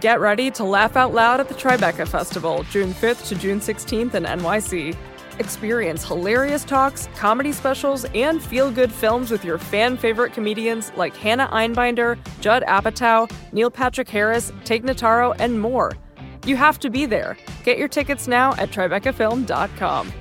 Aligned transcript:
Get 0.00 0.20
ready 0.20 0.50
to 0.52 0.64
laugh 0.64 0.94
out 0.94 1.14
loud 1.14 1.40
at 1.40 1.48
the 1.48 1.54
Tribeca 1.54 2.06
Festival, 2.06 2.64
June 2.64 2.92
5th 2.92 3.28
to 3.28 3.34
June 3.34 3.60
16th 3.60 4.12
in 4.12 4.24
NYC. 4.24 4.94
Experience 5.38 6.04
hilarious 6.04 6.64
talks, 6.64 7.08
comedy 7.16 7.50
specials, 7.50 8.04
and 8.14 8.42
feel 8.42 8.70
good 8.70 8.92
films 8.92 9.30
with 9.30 9.42
your 9.42 9.56
fan 9.56 9.96
favorite 9.96 10.34
comedians 10.34 10.92
like 10.96 11.16
Hannah 11.16 11.48
Einbinder, 11.48 12.18
Judd 12.40 12.62
Apatow, 12.64 13.30
Neil 13.52 13.70
Patrick 13.70 14.08
Harris, 14.08 14.52
Tig 14.64 14.84
Notaro, 14.84 15.34
and 15.38 15.58
more. 15.58 15.92
You 16.44 16.56
have 16.56 16.78
to 16.80 16.90
be 16.90 17.06
there. 17.06 17.38
Get 17.64 17.78
your 17.78 17.88
tickets 17.88 18.28
now 18.28 18.52
at 18.56 18.70
TribecaFilm.com. 18.70 20.12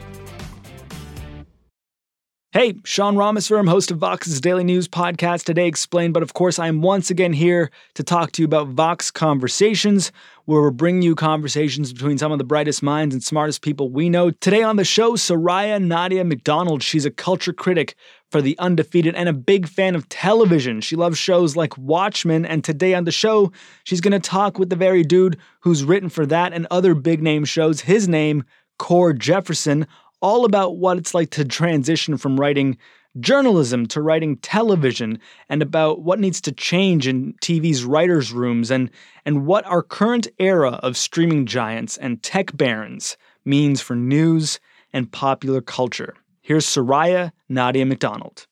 Hey, 2.56 2.76
Sean 2.86 3.16
Rameswaram, 3.18 3.68
host 3.68 3.92
of 3.92 3.98
Vox's 3.98 4.40
Daily 4.40 4.64
News 4.64 4.88
podcast, 4.88 5.44
Today 5.44 5.68
Explained. 5.68 6.14
But 6.14 6.24
of 6.24 6.36
course, 6.36 6.58
I'm 6.58 6.82
once 6.82 7.10
again 7.10 7.34
here 7.34 7.70
to 7.96 8.02
talk 8.02 8.32
to 8.32 8.42
you 8.42 8.46
about 8.46 8.70
Vox 8.70 9.12
Conversations, 9.12 10.14
where 10.46 10.62
we're 10.62 10.72
bringing 10.72 11.02
you 11.02 11.16
conversations 11.16 11.92
between 11.92 12.18
some 12.18 12.32
of 12.32 12.38
the 12.38 12.46
brightest 12.46 12.82
minds 12.82 13.14
and 13.14 13.22
smartest 13.22 13.62
people 13.62 13.90
we 13.90 14.08
know. 14.08 14.32
Today 14.32 14.64
on 14.64 14.78
the 14.78 14.86
show, 14.86 15.18
Soraya 15.18 15.84
Nadia 15.84 16.24
McDonald. 16.24 16.82
She's 16.82 17.06
a 17.06 17.12
culture 17.12 17.52
critic 17.52 17.96
for 18.32 18.42
The 18.42 18.58
Undefeated 18.58 19.16
and 19.16 19.28
a 19.28 19.34
big 19.34 19.68
fan 19.68 19.94
of 19.94 20.08
television. 20.08 20.80
She 20.80 20.96
loves 20.96 21.18
shows 21.18 21.58
like 21.58 21.78
Watchmen. 21.78 22.46
And 22.46 22.64
today 22.64 22.94
on 22.94 23.04
the 23.04 23.12
show, 23.12 23.52
she's 23.84 24.00
going 24.00 24.14
to 24.14 24.30
talk 24.30 24.58
with 24.58 24.70
the 24.70 24.78
very 24.78 25.04
dude 25.04 25.38
who's 25.60 25.84
written 25.84 26.08
for 26.08 26.26
that 26.28 26.54
and 26.54 26.68
other 26.72 26.96
big 26.96 27.22
name 27.22 27.44
shows. 27.44 27.82
His 27.82 28.08
name, 28.08 28.46
Cord 28.78 29.20
Jefferson 29.20 29.88
all 30.22 30.46
about 30.46 30.78
what 30.78 30.98
it's 30.98 31.14
like 31.14 31.30
to 31.32 31.46
transition 31.46 32.18
from 32.18 32.40
writing 32.40 32.78
journalism 33.20 33.86
to 33.88 34.02
writing 34.02 34.38
television 34.38 35.20
and 35.50 35.62
about 35.62 36.02
what 36.02 36.20
needs 36.20 36.42
to 36.42 36.52
change 36.52 37.08
in 37.08 37.34
TV's 37.42 37.86
writers' 37.86 38.32
rooms 38.32 38.72
and, 38.72 38.90
and 39.26 39.46
what 39.46 39.66
our 39.66 39.82
current 39.82 40.28
era 40.40 40.80
of 40.84 40.98
streaming 40.98 41.46
giants 41.46 41.98
and 41.98 42.22
tech 42.22 42.56
barons 42.58 43.18
means 43.46 43.82
for 43.82 43.96
news 43.96 44.60
and 44.92 45.12
popular 45.12 45.62
culture. 45.62 46.16
Here's 46.42 46.66
Soraya 46.66 47.32
Nadia 47.50 47.86
McDonald. 47.86 48.48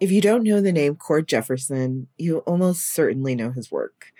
If 0.00 0.10
you 0.10 0.22
don't 0.22 0.44
know 0.44 0.62
the 0.62 0.72
name 0.72 0.96
Cord 0.96 1.28
Jefferson, 1.28 2.06
you 2.16 2.38
almost 2.38 2.90
certainly 2.90 3.34
know 3.34 3.50
his 3.50 3.70
work. 3.70 4.14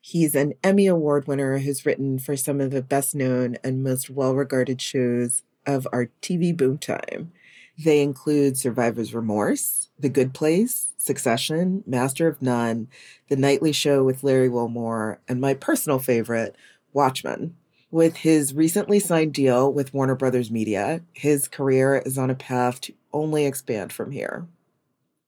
He's 0.00 0.34
an 0.34 0.54
Emmy 0.64 0.86
Award 0.86 1.26
winner 1.26 1.58
who's 1.58 1.84
written 1.84 2.18
for 2.18 2.38
some 2.38 2.58
of 2.58 2.70
the 2.70 2.80
best 2.80 3.14
known 3.14 3.58
and 3.62 3.84
most 3.84 4.08
well 4.08 4.34
regarded 4.34 4.80
shows 4.80 5.42
of 5.66 5.86
our 5.92 6.10
TV 6.22 6.56
boom 6.56 6.78
time. 6.78 7.32
They 7.78 8.00
include 8.00 8.56
Survivor's 8.56 9.12
Remorse, 9.12 9.90
The 10.00 10.08
Good 10.08 10.32
Place, 10.32 10.88
Succession, 10.96 11.84
Master 11.86 12.28
of 12.28 12.40
None, 12.40 12.88
The 13.28 13.36
Nightly 13.36 13.72
Show 13.72 14.02
with 14.04 14.24
Larry 14.24 14.48
Wilmore, 14.48 15.20
and 15.28 15.38
my 15.38 15.52
personal 15.52 15.98
favorite, 15.98 16.56
Watchmen. 16.94 17.56
With 17.90 18.16
his 18.16 18.54
recently 18.54 19.00
signed 19.00 19.34
deal 19.34 19.70
with 19.70 19.92
Warner 19.92 20.14
Brothers 20.14 20.50
Media, 20.50 21.02
his 21.12 21.46
career 21.46 22.02
is 22.06 22.16
on 22.16 22.30
a 22.30 22.34
path 22.34 22.80
to 22.82 22.94
only 23.12 23.44
expand 23.44 23.92
from 23.92 24.12
here. 24.12 24.46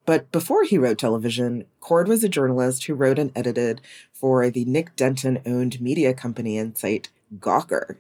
But 0.09 0.33
before 0.33 0.65
he 0.65 0.79
wrote 0.79 0.97
television, 0.97 1.67
Cord 1.81 2.09
was 2.09 2.25
a 2.25 2.31
journalist 2.31 2.87
who 2.87 2.95
wrote 2.95 3.19
and 3.19 3.31
edited 3.37 3.83
for 4.15 4.49
the 4.49 4.65
Nick 4.65 4.97
Denton 4.97 5.39
owned 5.45 5.83
media 5.83 6.15
company 6.15 6.57
and 6.57 6.75
site 6.79 7.11
Gawker. 7.39 7.99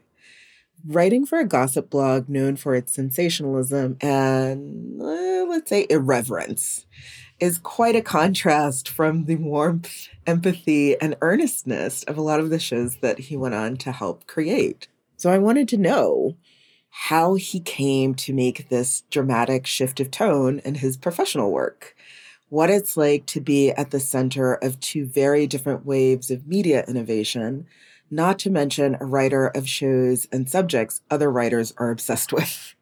Writing 0.86 1.26
for 1.26 1.38
a 1.38 1.46
gossip 1.46 1.90
blog 1.90 2.30
known 2.30 2.56
for 2.56 2.74
its 2.74 2.94
sensationalism 2.94 3.98
and, 4.00 5.02
uh, 5.02 5.44
let's 5.50 5.68
say, 5.68 5.86
irreverence 5.90 6.86
is 7.40 7.58
quite 7.58 7.94
a 7.94 8.00
contrast 8.00 8.88
from 8.88 9.26
the 9.26 9.36
warmth, 9.36 10.08
empathy, 10.26 10.98
and 11.02 11.14
earnestness 11.20 12.04
of 12.04 12.16
a 12.16 12.22
lot 12.22 12.40
of 12.40 12.48
the 12.48 12.58
shows 12.58 12.96
that 13.02 13.18
he 13.18 13.36
went 13.36 13.54
on 13.54 13.76
to 13.76 13.92
help 13.92 14.26
create. 14.26 14.88
So 15.18 15.30
I 15.30 15.36
wanted 15.36 15.68
to 15.68 15.76
know 15.76 16.38
how 16.88 17.34
he 17.34 17.60
came 17.60 18.14
to 18.14 18.32
make 18.32 18.70
this 18.70 19.02
dramatic 19.10 19.66
shift 19.66 20.00
of 20.00 20.10
tone 20.10 20.60
in 20.64 20.76
his 20.76 20.96
professional 20.96 21.52
work 21.52 21.94
what 22.48 22.70
it's 22.70 22.96
like 22.96 23.26
to 23.26 23.40
be 23.40 23.70
at 23.72 23.90
the 23.90 24.00
center 24.00 24.54
of 24.54 24.80
two 24.80 25.04
very 25.04 25.46
different 25.46 25.84
waves 25.84 26.30
of 26.30 26.46
media 26.46 26.84
innovation, 26.88 27.66
not 28.10 28.38
to 28.38 28.50
mention 28.50 28.96
a 29.00 29.04
writer 29.04 29.48
of 29.48 29.68
shows 29.68 30.26
and 30.32 30.48
subjects 30.48 31.02
other 31.10 31.30
writers 31.30 31.74
are 31.76 31.90
obsessed 31.90 32.32
with. 32.32 32.74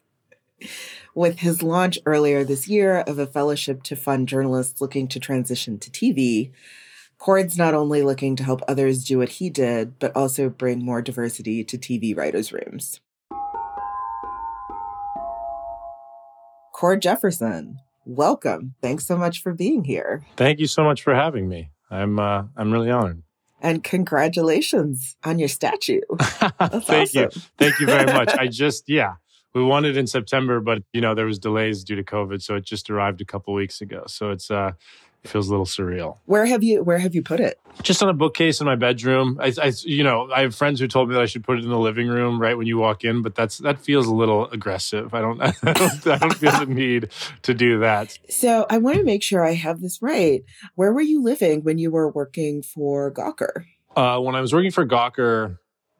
with 1.15 1.39
his 1.39 1.63
launch 1.63 1.97
earlier 2.05 2.43
this 2.43 2.67
year 2.67 2.99
of 2.99 3.17
a 3.19 3.27
fellowship 3.27 3.81
to 3.83 3.95
fund 3.95 4.27
journalists 4.27 4.79
looking 4.79 5.07
to 5.07 5.19
transition 5.19 5.79
to 5.79 5.89
TV, 5.89 6.51
Cord's 7.17 7.57
not 7.57 7.73
only 7.73 8.03
looking 8.03 8.35
to 8.35 8.43
help 8.43 8.61
others 8.67 9.03
do 9.03 9.17
what 9.17 9.29
he 9.29 9.49
did, 9.49 9.97
but 9.97 10.15
also 10.15 10.49
bring 10.49 10.85
more 10.85 11.01
diversity 11.01 11.63
to 11.63 11.77
TV 11.77 12.15
writers' 12.15 12.53
rooms. 12.53 13.01
Cord 16.71 17.01
Jefferson, 17.01 17.79
welcome. 18.07 18.75
Thanks 18.81 19.05
so 19.05 19.17
much 19.17 19.41
for 19.41 19.53
being 19.53 19.83
here. 19.83 20.25
Thank 20.37 20.59
you 20.59 20.67
so 20.67 20.83
much 20.83 21.03
for 21.03 21.13
having 21.13 21.47
me. 21.47 21.71
I'm 21.91 22.19
uh, 22.19 22.43
I'm 22.55 22.71
really 22.71 22.89
honored. 22.89 23.23
And 23.61 23.83
congratulations 23.83 25.17
on 25.23 25.39
your 25.39 25.47
statue. 25.47 26.01
Thank 26.19 27.13
you. 27.13 27.29
Thank 27.57 27.79
you 27.79 27.87
very 27.87 28.05
much. 28.05 28.29
I 28.37 28.47
just 28.63 28.87
yeah, 28.87 29.15
we 29.53 29.63
won 29.63 29.85
it 29.85 29.97
in 29.97 30.07
September, 30.07 30.59
but 30.59 30.83
you 30.93 31.01
know 31.01 31.15
there 31.15 31.25
was 31.25 31.39
delays 31.39 31.83
due 31.83 31.95
to 31.95 32.03
COVID, 32.03 32.41
so 32.41 32.55
it 32.55 32.65
just 32.65 32.89
arrived 32.89 33.21
a 33.21 33.25
couple 33.25 33.53
weeks 33.53 33.81
ago. 33.81 34.03
So 34.07 34.31
it's 34.31 34.51
uh, 34.51 34.73
feels 35.27 35.47
a 35.47 35.51
little 35.51 35.65
surreal. 35.65 36.17
Where 36.25 36.45
have 36.45 36.63
you 36.63 36.83
Where 36.83 36.97
have 36.97 37.15
you 37.15 37.21
put 37.21 37.39
it? 37.39 37.59
Just 37.83 38.01
on 38.01 38.09
a 38.09 38.13
bookcase 38.13 38.59
in 38.59 38.65
my 38.65 38.75
bedroom. 38.75 39.39
I, 39.41 39.53
I, 39.61 39.71
you 39.83 40.03
know, 40.03 40.31
I 40.33 40.41
have 40.41 40.55
friends 40.55 40.79
who 40.79 40.87
told 40.87 41.09
me 41.09 41.15
that 41.15 41.21
I 41.21 41.27
should 41.27 41.43
put 41.43 41.59
it 41.59 41.63
in 41.63 41.69
the 41.69 41.77
living 41.77 42.07
room 42.07 42.41
right 42.41 42.57
when 42.57 42.65
you 42.65 42.77
walk 42.77 43.03
in, 43.03 43.21
but 43.21 43.35
that's 43.35 43.59
that 43.59 43.79
feels 43.79 44.07
a 44.07 44.13
little 44.13 44.49
aggressive. 44.49 45.13
I 45.13 45.21
don't, 45.21 45.41
I 45.41 45.53
don't, 45.73 46.07
I 46.07 46.17
don't 46.17 46.35
feel 46.35 46.51
the 46.51 46.65
need 46.65 47.09
to 47.43 47.53
do 47.53 47.79
that. 47.79 48.17
So 48.29 48.65
I 48.69 48.77
want 48.79 48.97
to 48.97 49.03
make 49.03 49.23
sure 49.23 49.45
I 49.45 49.53
have 49.53 49.81
this 49.81 50.01
right. 50.01 50.43
Where 50.75 50.91
were 50.91 51.01
you 51.01 51.21
living 51.21 51.63
when 51.63 51.77
you 51.77 51.91
were 51.91 52.09
working 52.09 52.63
for 52.63 53.11
Gawker? 53.11 53.65
Uh, 53.95 54.19
when 54.19 54.35
I 54.35 54.41
was 54.41 54.53
working 54.53 54.71
for 54.71 54.85
Gawker, 54.85 55.57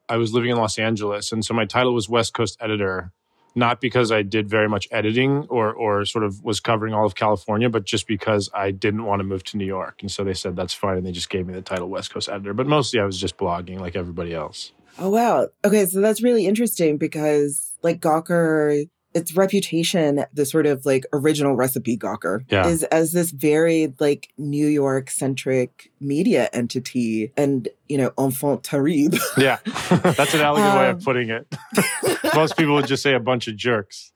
I 0.09 0.17
was 0.17 0.33
living 0.33 0.51
in 0.51 0.57
Los 0.57 0.79
Angeles, 0.79 1.31
and 1.31 1.43
so 1.43 1.53
my 1.53 1.66
title 1.66 1.93
was 1.93 2.07
West 2.07 2.33
Coast 2.33 2.57
editor 2.61 3.11
not 3.57 3.81
because 3.81 4.12
I 4.12 4.22
did 4.22 4.47
very 4.47 4.69
much 4.69 4.88
editing 4.91 5.47
or 5.50 5.73
or 5.73 6.06
sort 6.06 6.23
of 6.23 6.44
was 6.44 6.59
covering 6.59 6.94
all 6.94 7.06
of 7.06 7.16
California, 7.16 7.69
but 7.69 7.85
just 7.85 8.07
because 8.07 8.50
I 8.53 8.69
didn't 8.69 9.03
want 9.03 9.19
to 9.19 9.23
move 9.23 9.44
to 9.45 9.57
New 9.57 9.66
York. 9.66 9.97
And 10.01 10.12
so 10.12 10.23
they 10.23 10.35
said 10.35 10.56
that's 10.56 10.75
fine, 10.75 10.97
and 10.97 11.06
they 11.06 11.12
just 11.12 11.29
gave 11.29 11.47
me 11.47 11.53
the 11.53 11.62
title 11.63 11.90
West 11.90 12.13
Coast 12.13 12.29
editor. 12.29 12.53
But 12.53 12.67
mostly 12.67 13.00
I 13.00 13.06
was 13.06 13.19
just 13.19 13.35
blogging 13.35 13.79
like 13.79 13.96
everybody 13.96 14.34
else. 14.34 14.72
Oh 15.00 15.09
wow. 15.09 15.47
Okay, 15.66 15.85
so 15.88 16.01
that's 16.01 16.22
really 16.22 16.46
interesting 16.46 16.97
because 16.97 17.73
like 17.81 18.00
Gawker 18.00 18.88
its 19.17 19.35
reputation, 19.35 20.23
the 20.33 20.45
sort 20.45 20.66
of 20.66 20.85
like 20.85 21.05
original 21.11 21.55
recipe 21.55 21.97
Gawker, 21.97 22.45
yeah. 22.50 22.67
is 22.67 22.83
as 22.83 23.11
this 23.11 23.31
very 23.31 23.94
like 24.00 24.29
New 24.38 24.67
York 24.67 25.09
centric 25.09 25.91
media 26.00 26.50
entity 26.53 27.31
and, 27.35 27.67
you 27.89 27.97
know, 27.97 28.11
enfant 28.17 28.63
terrible. 28.63 29.17
yeah, 29.38 29.57
that's 29.89 30.33
an 30.33 30.41
elegant 30.41 30.72
um, 30.72 30.78
way 30.78 30.89
of 30.89 30.97
um, 30.97 31.01
putting 31.01 31.29
it. 31.29 31.47
Most 32.35 32.55
people 32.55 32.75
would 32.75 32.88
just 32.88 33.01
say 33.03 33.16
a 33.16 33.19
bunch 33.19 33.47
of 33.47 33.55
jerks. 33.55 34.11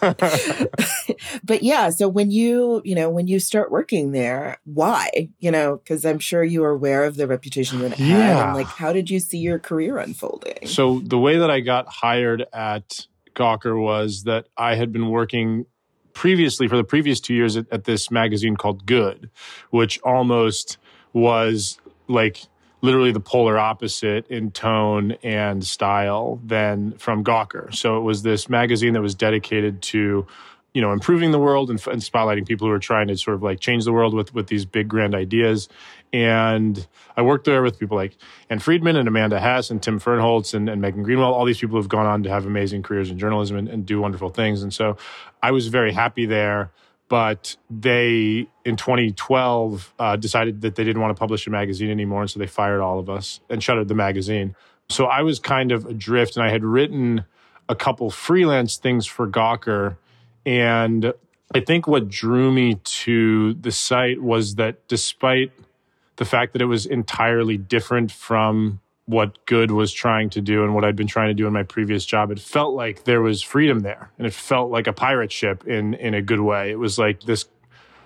but 1.44 1.62
yeah, 1.62 1.90
so 1.90 2.08
when 2.08 2.30
you, 2.30 2.82
you 2.84 2.94
know, 2.94 3.10
when 3.10 3.26
you 3.26 3.38
start 3.38 3.70
working 3.70 4.12
there, 4.12 4.58
why? 4.64 5.30
You 5.38 5.50
know, 5.50 5.76
because 5.76 6.04
I'm 6.04 6.18
sure 6.18 6.44
you 6.44 6.64
are 6.64 6.70
aware 6.70 7.04
of 7.04 7.16
the 7.16 7.26
reputation 7.26 7.78
that 7.80 7.92
it 7.92 7.98
yeah. 7.98 8.16
had. 8.16 8.46
And 8.46 8.54
like, 8.54 8.66
how 8.66 8.92
did 8.92 9.10
you 9.10 9.18
see 9.20 9.38
your 9.38 9.58
career 9.58 9.98
unfolding? 9.98 10.66
So 10.66 11.00
the 11.00 11.18
way 11.18 11.38
that 11.38 11.50
I 11.50 11.60
got 11.60 11.88
hired 11.88 12.46
at 12.52 13.06
Gawker 13.34 13.80
was 13.80 14.24
that 14.24 14.46
I 14.56 14.74
had 14.74 14.92
been 14.92 15.08
working 15.08 15.66
previously 16.12 16.68
for 16.68 16.76
the 16.76 16.84
previous 16.84 17.20
two 17.20 17.34
years 17.34 17.56
at, 17.56 17.66
at 17.72 17.84
this 17.84 18.10
magazine 18.10 18.56
called 18.56 18.84
Good, 18.86 19.30
which 19.70 20.00
almost 20.02 20.78
was 21.12 21.78
like 22.08 22.42
literally 22.82 23.12
the 23.12 23.20
polar 23.20 23.58
opposite 23.58 24.26
in 24.28 24.50
tone 24.50 25.12
and 25.22 25.64
style 25.64 26.40
than 26.44 26.92
from 26.92 27.24
Gawker. 27.24 27.74
So 27.74 27.98
it 27.98 28.00
was 28.00 28.22
this 28.22 28.48
magazine 28.48 28.94
that 28.94 29.02
was 29.02 29.14
dedicated 29.14 29.82
to, 29.82 30.26
you 30.72 30.80
know, 30.80 30.92
improving 30.92 31.30
the 31.30 31.38
world 31.38 31.70
and, 31.70 31.84
and, 31.88 32.00
spotlighting 32.00 32.46
people 32.46 32.68
who 32.68 32.72
are 32.72 32.78
trying 32.78 33.08
to 33.08 33.16
sort 33.16 33.34
of 33.34 33.42
like 33.42 33.60
change 33.60 33.84
the 33.84 33.92
world 33.92 34.14
with 34.14 34.32
with 34.34 34.46
these 34.46 34.64
big 34.64 34.88
grand 34.88 35.14
ideas. 35.14 35.68
And 36.12 36.86
I 37.16 37.22
worked 37.22 37.44
there 37.44 37.62
with 37.62 37.78
people 37.78 37.96
like 37.96 38.16
Ann 38.48 38.60
Friedman 38.60 38.96
and 38.96 39.06
Amanda 39.06 39.38
Hess 39.40 39.70
and 39.70 39.82
Tim 39.82 40.00
Fernholz 40.00 40.54
and, 40.54 40.68
and 40.68 40.80
Megan 40.80 41.02
Greenwell. 41.02 41.32
All 41.32 41.44
these 41.44 41.58
people 41.58 41.76
have 41.76 41.88
gone 41.88 42.06
on 42.06 42.22
to 42.22 42.30
have 42.30 42.46
amazing 42.46 42.82
careers 42.82 43.10
in 43.10 43.18
journalism 43.18 43.56
and, 43.56 43.68
and 43.68 43.84
do 43.86 44.00
wonderful 44.00 44.30
things. 44.30 44.62
And 44.62 44.72
so 44.72 44.96
I 45.42 45.50
was 45.50 45.68
very 45.68 45.92
happy 45.92 46.26
there 46.26 46.70
but 47.10 47.56
they 47.68 48.48
in 48.64 48.76
2012 48.76 49.94
uh, 49.98 50.16
decided 50.16 50.62
that 50.62 50.76
they 50.76 50.84
didn't 50.84 51.02
want 51.02 51.14
to 51.14 51.20
publish 51.20 51.46
a 51.46 51.50
magazine 51.50 51.90
anymore 51.90 52.22
and 52.22 52.30
so 52.30 52.38
they 52.38 52.46
fired 52.46 52.80
all 52.80 52.98
of 52.98 53.10
us 53.10 53.40
and 53.50 53.62
shuttered 53.62 53.88
the 53.88 53.94
magazine 53.94 54.56
so 54.88 55.04
i 55.04 55.20
was 55.20 55.38
kind 55.38 55.72
of 55.72 55.84
adrift 55.84 56.36
and 56.38 56.46
i 56.46 56.50
had 56.50 56.64
written 56.64 57.26
a 57.70 57.76
couple 57.76 58.10
freelance 58.10 58.76
things 58.76 59.06
for 59.06 59.28
Gawker. 59.28 59.96
And 60.44 61.14
I 61.54 61.60
think 61.60 61.86
what 61.86 62.08
drew 62.08 62.52
me 62.52 62.74
to 62.74 63.54
the 63.54 63.70
site 63.70 64.20
was 64.20 64.56
that 64.56 64.88
despite 64.88 65.52
the 66.16 66.24
fact 66.24 66.52
that 66.52 66.60
it 66.60 66.66
was 66.66 66.84
entirely 66.84 67.56
different 67.56 68.10
from 68.10 68.80
what 69.10 69.44
good 69.46 69.72
was 69.72 69.92
trying 69.92 70.30
to 70.30 70.40
do 70.40 70.62
and 70.62 70.74
what 70.74 70.84
I'd 70.84 70.94
been 70.94 71.08
trying 71.08 71.28
to 71.28 71.34
do 71.34 71.46
in 71.46 71.52
my 71.52 71.64
previous 71.64 72.04
job, 72.04 72.30
it 72.30 72.38
felt 72.38 72.74
like 72.74 73.04
there 73.04 73.20
was 73.20 73.42
freedom 73.42 73.80
there. 73.80 74.10
And 74.18 74.26
it 74.26 74.32
felt 74.32 74.70
like 74.70 74.86
a 74.86 74.92
pirate 74.92 75.32
ship 75.32 75.66
in 75.66 75.94
in 75.94 76.14
a 76.14 76.22
good 76.22 76.40
way. 76.40 76.70
It 76.70 76.78
was 76.78 76.98
like 76.98 77.22
this 77.22 77.46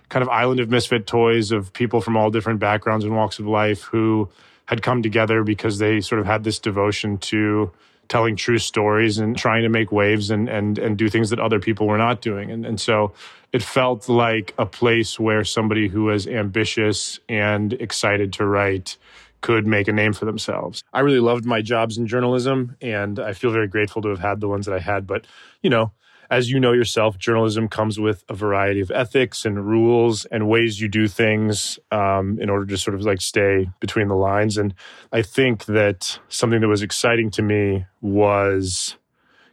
kind 0.08 0.22
of 0.22 0.28
island 0.28 0.60
of 0.60 0.70
misfit 0.70 1.06
toys 1.06 1.52
of 1.52 1.72
people 1.72 2.00
from 2.00 2.16
all 2.16 2.30
different 2.30 2.58
backgrounds 2.58 3.04
and 3.04 3.14
walks 3.14 3.38
of 3.38 3.46
life 3.46 3.82
who 3.82 4.28
had 4.66 4.82
come 4.82 5.02
together 5.02 5.44
because 5.44 5.78
they 5.78 6.00
sort 6.00 6.20
of 6.20 6.26
had 6.26 6.42
this 6.42 6.58
devotion 6.58 7.18
to 7.18 7.70
telling 8.08 8.36
true 8.36 8.58
stories 8.58 9.18
and 9.18 9.36
trying 9.36 9.62
to 9.62 9.68
make 9.68 9.92
waves 9.92 10.30
and 10.30 10.48
and 10.48 10.78
and 10.78 10.96
do 10.96 11.08
things 11.08 11.30
that 11.30 11.38
other 11.38 11.60
people 11.60 11.86
were 11.86 11.98
not 11.98 12.22
doing. 12.22 12.50
And 12.50 12.64
and 12.64 12.80
so 12.80 13.12
it 13.52 13.62
felt 13.62 14.08
like 14.08 14.54
a 14.58 14.66
place 14.66 15.20
where 15.20 15.44
somebody 15.44 15.88
who 15.88 16.04
was 16.04 16.26
ambitious 16.26 17.20
and 17.28 17.74
excited 17.74 18.32
to 18.34 18.46
write 18.46 18.96
could 19.44 19.66
make 19.66 19.88
a 19.88 19.92
name 19.92 20.14
for 20.14 20.24
themselves. 20.24 20.82
I 20.90 21.00
really 21.00 21.20
loved 21.20 21.44
my 21.44 21.60
jobs 21.60 21.98
in 21.98 22.06
journalism 22.06 22.76
and 22.80 23.18
I 23.18 23.34
feel 23.34 23.50
very 23.50 23.68
grateful 23.68 24.00
to 24.00 24.08
have 24.08 24.18
had 24.18 24.40
the 24.40 24.48
ones 24.48 24.64
that 24.64 24.74
I 24.74 24.78
had, 24.78 25.06
but 25.06 25.26
you 25.60 25.68
know, 25.68 25.92
as 26.30 26.50
you 26.50 26.58
know 26.58 26.72
yourself, 26.72 27.18
journalism 27.18 27.68
comes 27.68 28.00
with 28.00 28.24
a 28.30 28.34
variety 28.34 28.80
of 28.80 28.90
ethics 28.90 29.44
and 29.44 29.68
rules 29.68 30.24
and 30.24 30.48
ways 30.48 30.80
you 30.80 30.88
do 30.88 31.06
things 31.06 31.78
um, 31.92 32.38
in 32.40 32.48
order 32.48 32.64
to 32.64 32.78
sort 32.78 32.94
of 32.94 33.02
like 33.02 33.20
stay 33.20 33.68
between 33.80 34.08
the 34.08 34.14
lines. 34.14 34.56
And 34.56 34.72
I 35.12 35.20
think 35.20 35.66
that 35.66 36.18
something 36.30 36.62
that 36.62 36.68
was 36.68 36.82
exciting 36.82 37.30
to 37.32 37.42
me 37.42 37.84
was 38.00 38.96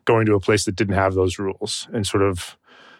going 0.06 0.26
to 0.28 0.36
a 0.36 0.40
place 0.40 0.64
that 0.64 0.78
didn't 0.78 0.96
have 0.96 1.16
those 1.16 1.38
rules 1.38 1.90
and 1.92 2.08
sort 2.08 2.24
of 2.24 2.58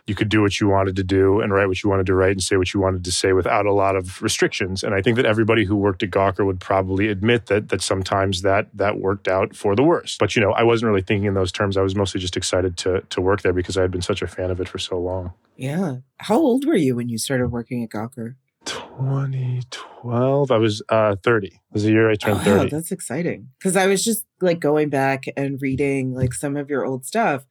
you 0.08 0.16
could 0.16 0.30
do 0.30 0.42
what 0.42 0.60
you 0.60 0.68
wanted 0.68 0.96
to 0.96 1.04
do 1.04 1.40
and 1.40 1.54
write 1.54 1.68
what 1.68 1.84
you 1.84 1.90
wanted 1.90 2.06
to 2.08 2.16
write 2.16 2.32
and 2.32 2.44
say 2.44 2.58
what 2.58 2.74
you 2.74 2.80
wanted 2.80 3.04
to 3.06 3.12
say 3.12 3.34
without 3.34 3.66
a 3.66 3.74
lot 3.74 3.96
of 3.96 4.22
restrictions. 4.22 4.84
And 4.84 4.94
I 4.94 5.02
think 5.02 5.16
that 5.18 5.26
everybody 5.26 5.64
who 5.64 5.76
worked 5.76 6.04
at 6.04 6.10
Gawker 6.10 6.46
would 6.46 6.60
probably 6.60 7.08
admit 7.08 7.48
that 7.48 7.70
that 7.70 7.82
sometimes 7.82 8.42
that 8.42 8.68
that 8.74 9.00
worked 9.00 9.28
out 9.28 9.56
for 9.56 9.76
the 9.76 9.84
worst. 9.84 10.20
But 10.20 10.36
you 10.36 10.42
know, 10.42 10.52
I 10.52 10.64
wasn't 10.64 10.90
really 10.90 11.02
thinking 11.02 11.28
in 11.28 11.34
those 11.34 11.52
terms. 11.52 11.78
I 11.78 11.82
was 11.82 11.96
mostly 11.96 12.20
just 12.20 12.38
excited 12.38 12.78
to 12.78 13.02
to 13.02 13.22
work 13.22 13.42
there 13.42 13.54
because 13.54 13.78
I 13.78 13.82
had 13.82 13.92
been 13.92 14.02
such 14.02 14.22
a 14.22 14.28
fan 14.28 14.52
of 14.52 14.60
it 14.60 14.68
for 14.68 14.80
so 14.80 15.00
long. 15.00 15.34
Yeah. 15.56 15.98
How 16.18 16.38
old 16.38 16.66
were 16.66 16.76
you 16.76 16.96
when 16.96 17.10
you 17.10 17.18
started 17.18 17.48
working 17.50 17.84
at 17.84 17.90
Gawker? 17.90 18.36
2012. 18.66 20.52
I 20.52 20.58
was 20.58 20.82
uh 20.90 21.16
30. 21.24 21.48
It 21.48 21.54
was 21.72 21.84
the 21.84 21.92
year 21.92 22.10
I 22.10 22.16
turned 22.16 22.42
oh, 22.42 22.44
30. 22.44 22.70
That's 22.70 22.92
exciting. 22.92 23.50
Because 23.58 23.76
I 23.76 23.88
was 23.88 24.04
just 24.04 24.26
like 24.40 24.60
going 24.60 24.90
back 24.90 25.26
and 25.36 25.62
reading 25.62 26.14
like 26.14 26.34
some 26.34 26.58
of 26.58 26.70
your 26.70 26.86
old 26.86 27.06
stuff. 27.06 27.46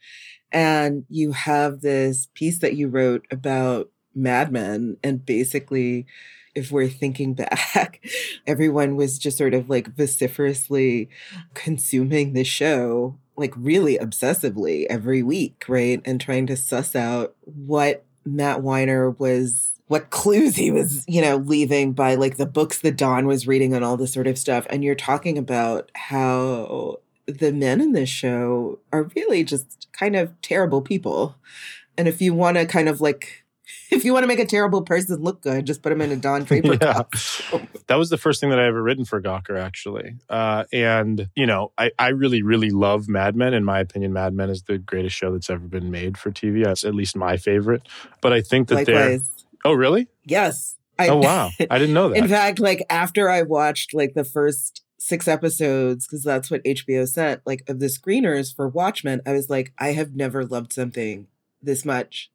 And 0.53 1.05
you 1.09 1.33
have 1.33 1.81
this 1.81 2.29
piece 2.35 2.59
that 2.59 2.77
you 2.77 2.89
wrote 2.89 3.27
about 3.31 3.91
Mad 4.15 4.53
Men. 4.53 4.97
And 5.03 5.25
basically, 5.25 6.07
if 6.55 6.71
we're 6.71 6.89
thinking 6.89 7.35
back, 7.75 8.05
everyone 8.47 8.97
was 8.97 9.19
just 9.19 9.39
sort 9.39 9.55
of 9.55 9.71
like 9.71 9.95
vociferously 9.95 11.09
consuming 11.55 12.33
the 12.33 12.45
show, 12.45 13.19
like 13.37 13.55
really 13.57 13.99
obsessively 13.99 14.87
every 14.91 15.23
week, 15.23 15.65
right? 15.69 16.01
And 16.05 16.21
trying 16.21 16.47
to 16.49 16.57
suss 16.57 16.97
out 16.97 17.35
what 17.45 18.05
Matt 18.25 18.63
Weiner 18.63 19.11
was 19.11 19.73
what 19.87 20.11
clues 20.11 20.55
he 20.55 20.71
was, 20.71 21.05
you 21.09 21.21
know, 21.21 21.39
leaving 21.39 21.93
by 21.93 22.15
like 22.15 22.37
the 22.37 22.47
books 22.47 22.79
that 22.79 22.97
Don 22.97 23.27
was 23.27 23.49
reading 23.49 23.75
and 23.75 23.85
all 23.85 23.97
this 23.97 24.13
sort 24.13 24.29
of 24.29 24.39
stuff. 24.39 24.65
And 24.71 24.85
you're 24.85 24.95
talking 24.95 25.37
about 25.37 25.91
how 25.97 27.01
the 27.31 27.53
men 27.53 27.81
in 27.81 27.93
this 27.93 28.09
show 28.09 28.79
are 28.93 29.05
really 29.17 29.45
just 29.45 29.89
kind 29.93 30.17
of 30.17 30.41
terrible 30.43 30.83
people. 30.83 31.37
And 31.97 32.09
if 32.09 32.21
you 32.21 32.35
want 32.35 32.57
to 32.57 32.67
kind 32.67 32.89
of 32.89 33.01
like, 33.01 33.45
if 33.91 34.05
you 34.05 34.13
want 34.13 34.25
to 34.25 34.27
make 34.27 34.39
a 34.39 34.47
terrible 34.47 34.83
person 34.83 35.23
look 35.23 35.43
good, 35.43 35.67
just 35.67 35.83
put 35.83 35.91
them 35.91 36.01
in 36.01 36.11
a 36.11 36.17
Don 36.17 36.45
Draper 36.45 36.77
yeah. 36.81 37.03
That 37.87 37.97
was 37.97 38.09
the 38.09 38.19
first 38.19 38.41
thing 38.41 38.51
that 38.51 38.61
I 38.61 38.67
ever 38.67 38.83
written 38.83 39.05
for 39.05 39.21
Gawker, 39.21 39.61
actually. 39.61 40.17
Uh, 40.29 40.65
and, 40.73 41.29
you 41.35 41.47
know, 41.47 41.73
I, 41.77 41.91
I 41.99 42.09
really, 42.09 42.43
really 42.43 42.71
love 42.71 43.09
Mad 43.09 43.35
Men. 43.35 43.53
In 43.53 43.65
my 43.65 43.81
opinion, 43.81 44.13
Mad 44.13 44.33
Men 44.33 44.49
is 44.49 44.63
the 44.63 44.79
greatest 44.79 45.17
show 45.17 45.33
that's 45.33 45.51
ever 45.51 45.67
been 45.67 45.91
made 45.91 46.17
for 46.17 46.31
TV. 46.31 46.65
It's 46.65 46.85
at 46.85 46.95
least 46.95 47.17
my 47.17 47.37
favorite. 47.37 47.83
But 48.21 48.33
I 48.33 48.43
think 48.43 48.69
that 48.69 48.77
Likewise. 48.77 49.23
they're. 49.23 49.47
Oh, 49.65 49.73
really? 49.73 50.09
Yes. 50.25 50.77
I, 51.01 51.09
oh, 51.09 51.17
wow. 51.17 51.51
I 51.71 51.79
didn't 51.79 51.95
know 51.95 52.11
that. 52.11 52.19
In 52.19 52.29
fact, 52.29 52.61
like 52.61 52.85
after 52.91 53.31
I 53.31 53.43
watched 53.43 53.95
like 53.95 54.15
the 54.15 54.25
first 54.25 54.83
six 55.03 55.27
episodes, 55.27 56.07
because 56.07 56.23
that's 56.23 56.51
what 56.51 56.63
HBO 56.63 57.09
sent, 57.09 57.41
like 57.47 57.69
of 57.69 57.81
the 57.81 57.87
screeners 57.87 58.55
for 58.55 58.69
Watchmen, 58.69 59.23
I 59.25 59.33
was 59.33 59.49
like, 59.49 59.73
I 59.79 59.93
have 59.93 60.15
never 60.15 60.45
loved 60.45 60.75
something 60.75 61.27
this 61.63 61.87
much 61.87 62.31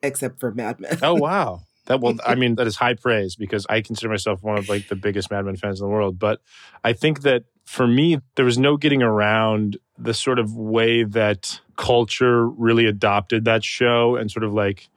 except 0.00 0.38
for 0.38 0.52
Mad 0.52 0.78
Men. 0.78 0.98
oh, 1.02 1.14
wow. 1.14 1.62
That 1.86 2.00
well, 2.00 2.14
I 2.24 2.34
mean, 2.36 2.54
that 2.54 2.68
is 2.68 2.76
high 2.76 2.94
praise 2.94 3.34
because 3.34 3.66
I 3.68 3.80
consider 3.80 4.08
myself 4.10 4.44
one 4.44 4.56
of 4.56 4.68
like 4.68 4.88
the 4.88 4.94
biggest 4.94 5.30
Mad 5.30 5.44
Men 5.44 5.56
fans 5.56 5.80
in 5.80 5.86
the 5.86 5.92
world. 5.92 6.18
But 6.18 6.40
I 6.84 6.92
think 6.92 7.22
that 7.22 7.44
for 7.64 7.86
me, 7.86 8.20
there 8.36 8.44
was 8.44 8.58
no 8.58 8.76
getting 8.76 9.02
around 9.02 9.76
the 9.98 10.14
sort 10.14 10.38
of 10.38 10.54
way 10.56 11.02
that 11.02 11.60
culture 11.76 12.46
really 12.48 12.86
adopted 12.86 13.44
that 13.46 13.64
show 13.64 14.14
and 14.14 14.30
sort 14.30 14.44
of 14.44 14.54
like 14.54 14.88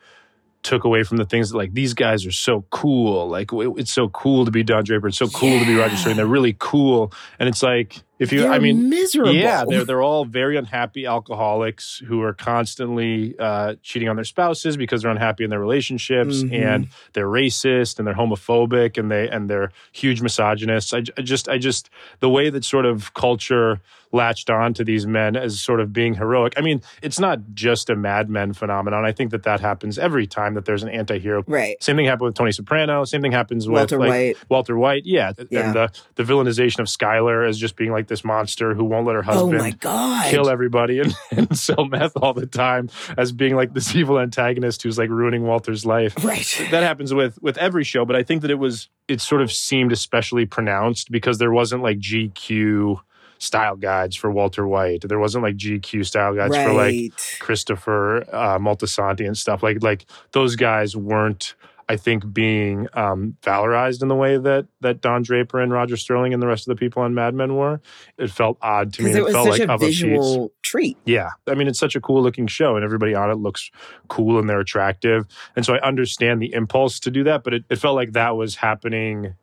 took 0.68 0.84
away 0.84 1.02
from 1.04 1.16
the 1.16 1.24
things 1.24 1.50
that 1.50 1.58
like 1.58 1.74
these 1.74 1.94
guys 1.94 2.26
are 2.26 2.32
so 2.32 2.66
cool. 2.72 3.30
Like 3.30 3.52
it's 3.54 3.92
so 3.92 4.10
cool 4.10 4.44
to 4.44 4.52
be 4.52 4.64
Don 4.64 4.84
Draper. 4.84 5.08
It's 5.08 5.18
so 5.18 5.30
cool 5.30 5.52
yeah. 5.52 5.60
to 5.60 5.66
be 5.66 5.76
Roger 5.76 5.96
Stern. 5.96 6.18
They're 6.18 6.28
really 6.28 6.58
cool. 6.60 7.14
And 7.40 7.48
it's 7.48 7.64
like 7.64 8.04
if 8.20 8.34
you, 8.34 8.42
they're 8.42 8.52
I 8.52 8.60
mean, 8.60 8.90
miserable. 8.90 9.34
Yeah, 9.34 9.64
they're 9.66 9.86
they're 9.86 10.02
all 10.02 10.26
very 10.26 10.58
unhappy 10.58 11.06
alcoholics 11.06 12.02
who 12.06 12.22
are 12.22 12.34
constantly 12.34 13.34
uh, 13.40 13.76
cheating 13.82 14.10
on 14.10 14.18
their 14.18 14.26
spouses 14.26 14.76
because 14.76 15.04
they're 15.04 15.12
unhappy 15.12 15.46
in 15.46 15.50
their 15.50 15.60
relationships, 15.62 16.44
mm-hmm. 16.44 16.54
and 16.54 16.90
they're 17.14 17.28
racist 17.28 17.98
and 17.98 18.06
they're 18.06 18.16
homophobic 18.16 18.98
and 18.98 19.10
they 19.10 19.30
and 19.30 19.50
they're 19.50 19.72
huge 19.94 20.22
misogynists. 20.22 20.94
I, 20.94 21.04
I 21.18 21.22
just 21.22 21.48
I 21.48 21.58
just 21.58 21.90
the 22.20 22.30
way 22.30 22.50
that 22.50 22.66
sort 22.66 22.86
of 22.86 23.14
culture 23.14 23.80
latched 24.12 24.50
on 24.50 24.74
to 24.76 24.84
these 24.84 25.06
men 25.06 25.36
as 25.36 25.60
sort 25.60 25.80
of 25.80 25.92
being 25.94 26.14
heroic. 26.14 26.54
I 26.58 26.62
mean, 26.62 26.82
it's 27.02 27.20
not 27.20 27.40
just 27.54 27.90
a 27.90 27.96
Mad 27.96 28.30
Men 28.30 28.54
phenomenon. 28.54 29.06
I 29.06 29.12
think 29.12 29.32
that 29.32 29.44
that 29.44 29.60
happens 29.60 29.98
every 29.98 30.28
time 30.28 30.54
that 30.54 30.66
there's 30.66 30.84
an 30.84 30.90
anti-hero. 30.90 31.44
Right. 31.48 31.82
Same 31.84 31.96
thing 31.96 32.06
happened 32.06 32.28
with 32.28 32.36
Tony 32.36 32.52
Soprano. 32.52 33.04
Same 33.04 33.22
thing 33.22 33.32
happens 33.32 33.68
with 33.68 33.80
Walter 33.80 34.00
like, 34.00 34.10
White. 34.10 34.38
Walter 34.50 34.78
White. 34.78 35.06
Yeah. 35.06 35.34
yeah. 35.50 35.68
And 35.68 35.76
the 35.76 35.92
the 36.16 36.24
villainization 36.24 36.80
of 36.80 36.88
Skyler 36.88 37.48
as 37.48 37.58
just 37.58 37.76
being 37.76 37.92
like 37.92 38.08
this 38.08 38.24
monster 38.24 38.74
who 38.74 38.84
won't 38.84 39.06
let 39.06 39.16
her 39.16 39.22
oh 39.28 39.34
husband 39.34 39.60
oh 39.60 39.64
my 39.64 39.72
God. 39.72 40.30
kill 40.30 40.50
everybody 40.50 41.00
and, 41.00 41.14
and 41.32 41.58
sell 41.58 41.86
meth 41.86 42.14
all 42.18 42.34
the 42.34 42.48
time 42.48 42.90
as 43.18 43.32
being 43.32 43.56
like 43.56 43.74
this 43.74 43.96
evil 43.96 44.20
antagonist 44.20 44.84
who's 44.84 44.98
like 44.98 45.10
ruining 45.10 45.44
Walter's 45.44 45.86
life. 45.86 46.14
Right. 46.24 46.68
That 46.72 46.84
happens 46.84 47.14
with 47.14 47.42
with 47.42 47.58
every 47.58 47.84
show, 47.84 48.06
but 48.06 48.16
I 48.16 48.24
think 48.24 48.42
that 48.42 48.52
it 48.52 48.60
was 48.60 48.90
it 49.08 49.22
sort 49.22 49.42
of 49.42 49.52
seemed 49.52 49.92
especially 49.92 50.46
pronounced 50.46 51.12
because 51.12 51.38
there 51.38 51.52
wasn't 51.52 51.82
like 51.84 52.00
GQ 52.00 53.00
style 53.40 53.76
guides 53.76 54.16
for 54.16 54.32
Walter 54.32 54.68
White. 54.68 55.02
There 55.08 55.20
wasn't 55.20 55.44
like 55.44 55.56
GQ 55.56 56.06
style 56.06 56.36
guides 56.36 56.56
right. 56.56 56.68
for 56.68 56.74
like 56.74 57.40
Christopher 57.40 58.24
uh, 58.34 58.60
Moltisanti 58.60 59.26
and 59.26 59.38
stuff. 59.38 59.64
Like 59.64 59.82
like 59.82 60.06
those 60.32 60.56
guys 60.56 60.96
weren't 60.96 61.56
I 61.90 61.96
think 61.96 62.34
being 62.34 62.88
um, 62.94 63.38
valorized 63.42 64.02
in 64.02 64.10
the 64.10 64.16
way 64.16 64.38
that 64.38 64.68
that 64.82 65.00
Don 65.00 65.24
Draper 65.24 65.62
and 65.62 65.72
Roger 65.72 65.96
Sterling 65.96 66.34
and 66.34 66.44
the 66.44 66.48
rest 66.48 66.68
of 66.68 66.76
the 66.76 66.80
people 66.80 67.02
on 67.02 67.14
Mad 67.14 67.34
Men 67.34 67.56
were. 67.56 67.80
It 68.18 68.30
felt 68.30 68.58
odd 68.62 68.94
to 68.94 69.04
me. 69.04 69.12
It, 69.12 69.24
was 69.24 69.34
felt 69.34 69.48
like 69.48 69.62
a 69.62 69.78
visual 69.78 70.52
treat. 70.64 70.98
Yeah, 71.06 71.30
I 71.48 71.56
mean 71.56 71.68
it's 71.68 71.80
such 71.80 71.96
a 71.96 72.02
cool 72.02 72.22
looking 72.22 72.48
show, 72.48 72.76
and 72.76 72.84
everybody 72.84 73.16
on 73.16 73.32
it 73.32 73.38
looks 73.38 73.72
cool 74.10 74.38
and 74.38 74.50
they're 74.50 74.60
attractive, 74.60 75.26
and 75.56 75.66
so 75.66 75.76
I 75.76 75.80
understand 75.80 76.42
the 76.42 76.54
impulse 76.54 77.00
to 77.02 77.12
do 77.12 77.24
that, 77.24 77.44
but 77.44 77.54
it, 77.54 77.64
it 77.70 77.78
felt 77.78 77.96
like 77.96 78.12
that 78.14 78.36
was 78.36 78.56
happening 78.56 79.36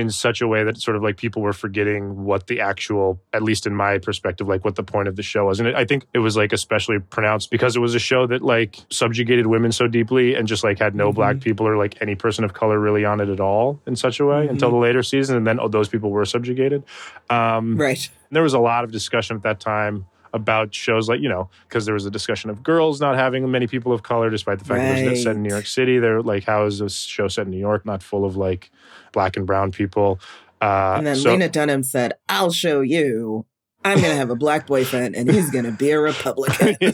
in 0.00 0.10
such 0.10 0.40
a 0.40 0.48
way 0.48 0.64
that 0.64 0.78
sort 0.78 0.96
of 0.96 1.02
like 1.02 1.16
people 1.16 1.42
were 1.42 1.52
forgetting 1.52 2.24
what 2.24 2.46
the 2.46 2.60
actual, 2.60 3.20
at 3.32 3.42
least 3.42 3.66
in 3.66 3.74
my 3.74 3.98
perspective, 3.98 4.48
like 4.48 4.64
what 4.64 4.74
the 4.74 4.82
point 4.82 5.08
of 5.08 5.16
the 5.16 5.22
show 5.22 5.46
was. 5.46 5.60
And 5.60 5.68
it, 5.68 5.74
I 5.74 5.84
think 5.84 6.06
it 6.14 6.18
was 6.18 6.36
like 6.36 6.52
especially 6.52 6.98
pronounced 6.98 7.50
because 7.50 7.76
it 7.76 7.80
was 7.80 7.94
a 7.94 7.98
show 7.98 8.26
that 8.26 8.42
like 8.42 8.78
subjugated 8.90 9.46
women 9.46 9.72
so 9.72 9.86
deeply 9.86 10.34
and 10.34 10.48
just 10.48 10.64
like 10.64 10.78
had 10.78 10.94
no 10.94 11.08
mm-hmm. 11.08 11.16
black 11.16 11.40
people 11.40 11.68
or 11.68 11.76
like 11.76 12.00
any 12.00 12.14
person 12.14 12.44
of 12.44 12.54
color 12.54 12.80
really 12.80 13.04
on 13.04 13.20
it 13.20 13.28
at 13.28 13.40
all 13.40 13.80
in 13.86 13.94
such 13.94 14.18
a 14.18 14.24
way 14.24 14.42
mm-hmm. 14.42 14.50
until 14.50 14.70
the 14.70 14.76
later 14.76 15.02
season. 15.02 15.36
And 15.36 15.46
then 15.46 15.60
oh, 15.60 15.68
those 15.68 15.88
people 15.88 16.10
were 16.10 16.24
subjugated. 16.24 16.82
Um, 17.28 17.76
right. 17.76 18.08
There 18.30 18.42
was 18.42 18.54
a 18.54 18.60
lot 18.60 18.84
of 18.84 18.92
discussion 18.92 19.36
at 19.36 19.42
that 19.42 19.60
time 19.60 20.06
about 20.32 20.74
shows 20.74 21.08
like 21.08 21.20
you 21.20 21.28
know 21.28 21.48
because 21.68 21.84
there 21.84 21.94
was 21.94 22.06
a 22.06 22.10
discussion 22.10 22.50
of 22.50 22.62
girls 22.62 23.00
not 23.00 23.16
having 23.16 23.50
many 23.50 23.66
people 23.66 23.92
of 23.92 24.02
color 24.02 24.30
despite 24.30 24.58
the 24.58 24.64
fact 24.64 24.78
right. 24.80 24.94
that 24.94 25.06
it 25.06 25.10
was 25.10 25.22
set 25.22 25.36
in 25.36 25.42
new 25.42 25.50
york 25.50 25.66
city 25.66 25.98
they're 25.98 26.22
like 26.22 26.44
how 26.44 26.64
is 26.64 26.78
this 26.78 27.00
show 27.00 27.26
set 27.28 27.46
in 27.46 27.50
new 27.50 27.58
york 27.58 27.84
not 27.84 28.02
full 28.02 28.24
of 28.24 28.36
like 28.36 28.70
black 29.12 29.36
and 29.36 29.46
brown 29.46 29.72
people 29.72 30.20
uh, 30.62 30.94
and 30.98 31.06
then 31.06 31.16
so, 31.16 31.30
Lena 31.30 31.48
Dunham 31.48 31.82
said, 31.82 32.12
"I'll 32.28 32.52
show 32.52 32.82
you. 32.82 33.46
I'm 33.84 33.98
going 33.98 34.10
to 34.10 34.16
have 34.16 34.30
a 34.30 34.36
black 34.36 34.66
boyfriend, 34.66 35.16
and 35.16 35.30
he's 35.30 35.50
going 35.50 35.64
to 35.64 35.72
be 35.72 35.90
a 35.90 35.98
Republican." 35.98 36.76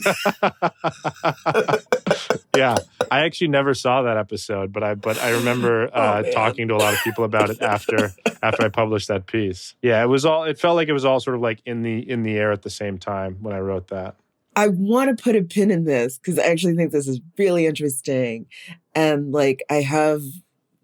yeah, 2.57 2.76
I 3.11 3.25
actually 3.25 3.49
never 3.49 3.75
saw 3.75 4.02
that 4.02 4.16
episode, 4.16 4.73
but 4.73 4.83
I 4.83 4.95
but 4.95 5.21
I 5.21 5.31
remember 5.31 5.90
oh, 5.95 6.00
uh, 6.00 6.23
oh, 6.25 6.31
talking 6.33 6.69
to 6.69 6.75
a 6.75 6.78
lot 6.78 6.95
of 6.95 7.00
people 7.00 7.25
about 7.25 7.50
it 7.50 7.61
after 7.61 8.12
after 8.43 8.64
I 8.64 8.69
published 8.69 9.09
that 9.09 9.26
piece. 9.26 9.75
Yeah, 9.83 10.02
it 10.02 10.07
was 10.07 10.25
all. 10.25 10.45
It 10.45 10.59
felt 10.59 10.76
like 10.76 10.88
it 10.88 10.93
was 10.93 11.05
all 11.05 11.21
sort 11.21 11.37
of 11.37 11.43
like 11.43 11.61
in 11.66 11.83
the 11.83 11.99
in 12.09 12.23
the 12.23 12.37
air 12.37 12.52
at 12.52 12.62
the 12.62 12.71
same 12.71 12.99
time 12.99 13.38
when 13.40 13.55
I 13.55 13.59
wrote 13.59 13.88
that. 13.88 14.16
I 14.57 14.69
want 14.69 15.16
to 15.16 15.23
put 15.23 15.37
a 15.37 15.43
pin 15.43 15.71
in 15.71 15.85
this 15.85 16.16
because 16.16 16.38
I 16.38 16.45
actually 16.45 16.76
think 16.76 16.90
this 16.90 17.07
is 17.07 17.21
really 17.37 17.66
interesting. 17.66 18.47
And 18.95 19.31
like, 19.31 19.62
I 19.69 19.83
have 19.83 20.23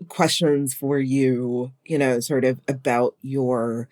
questions 0.08 0.74
for 0.74 0.98
you, 0.98 1.72
you 1.86 1.96
know, 1.96 2.20
sort 2.20 2.44
of 2.44 2.60
about 2.68 3.16
your 3.22 3.88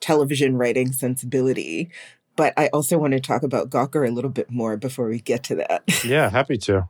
television 0.00 0.56
writing 0.56 0.92
sensibility. 0.92 1.90
But 2.36 2.54
I 2.56 2.68
also 2.68 2.98
want 2.98 3.14
to 3.14 3.20
talk 3.20 3.42
about 3.42 3.70
Gawker 3.70 4.06
a 4.06 4.12
little 4.12 4.30
bit 4.30 4.50
more 4.50 4.76
before 4.76 5.08
we 5.08 5.20
get 5.20 5.42
to 5.44 5.56
that. 5.56 5.82
Yeah, 6.04 6.30
happy 6.30 6.56
to. 6.58 6.88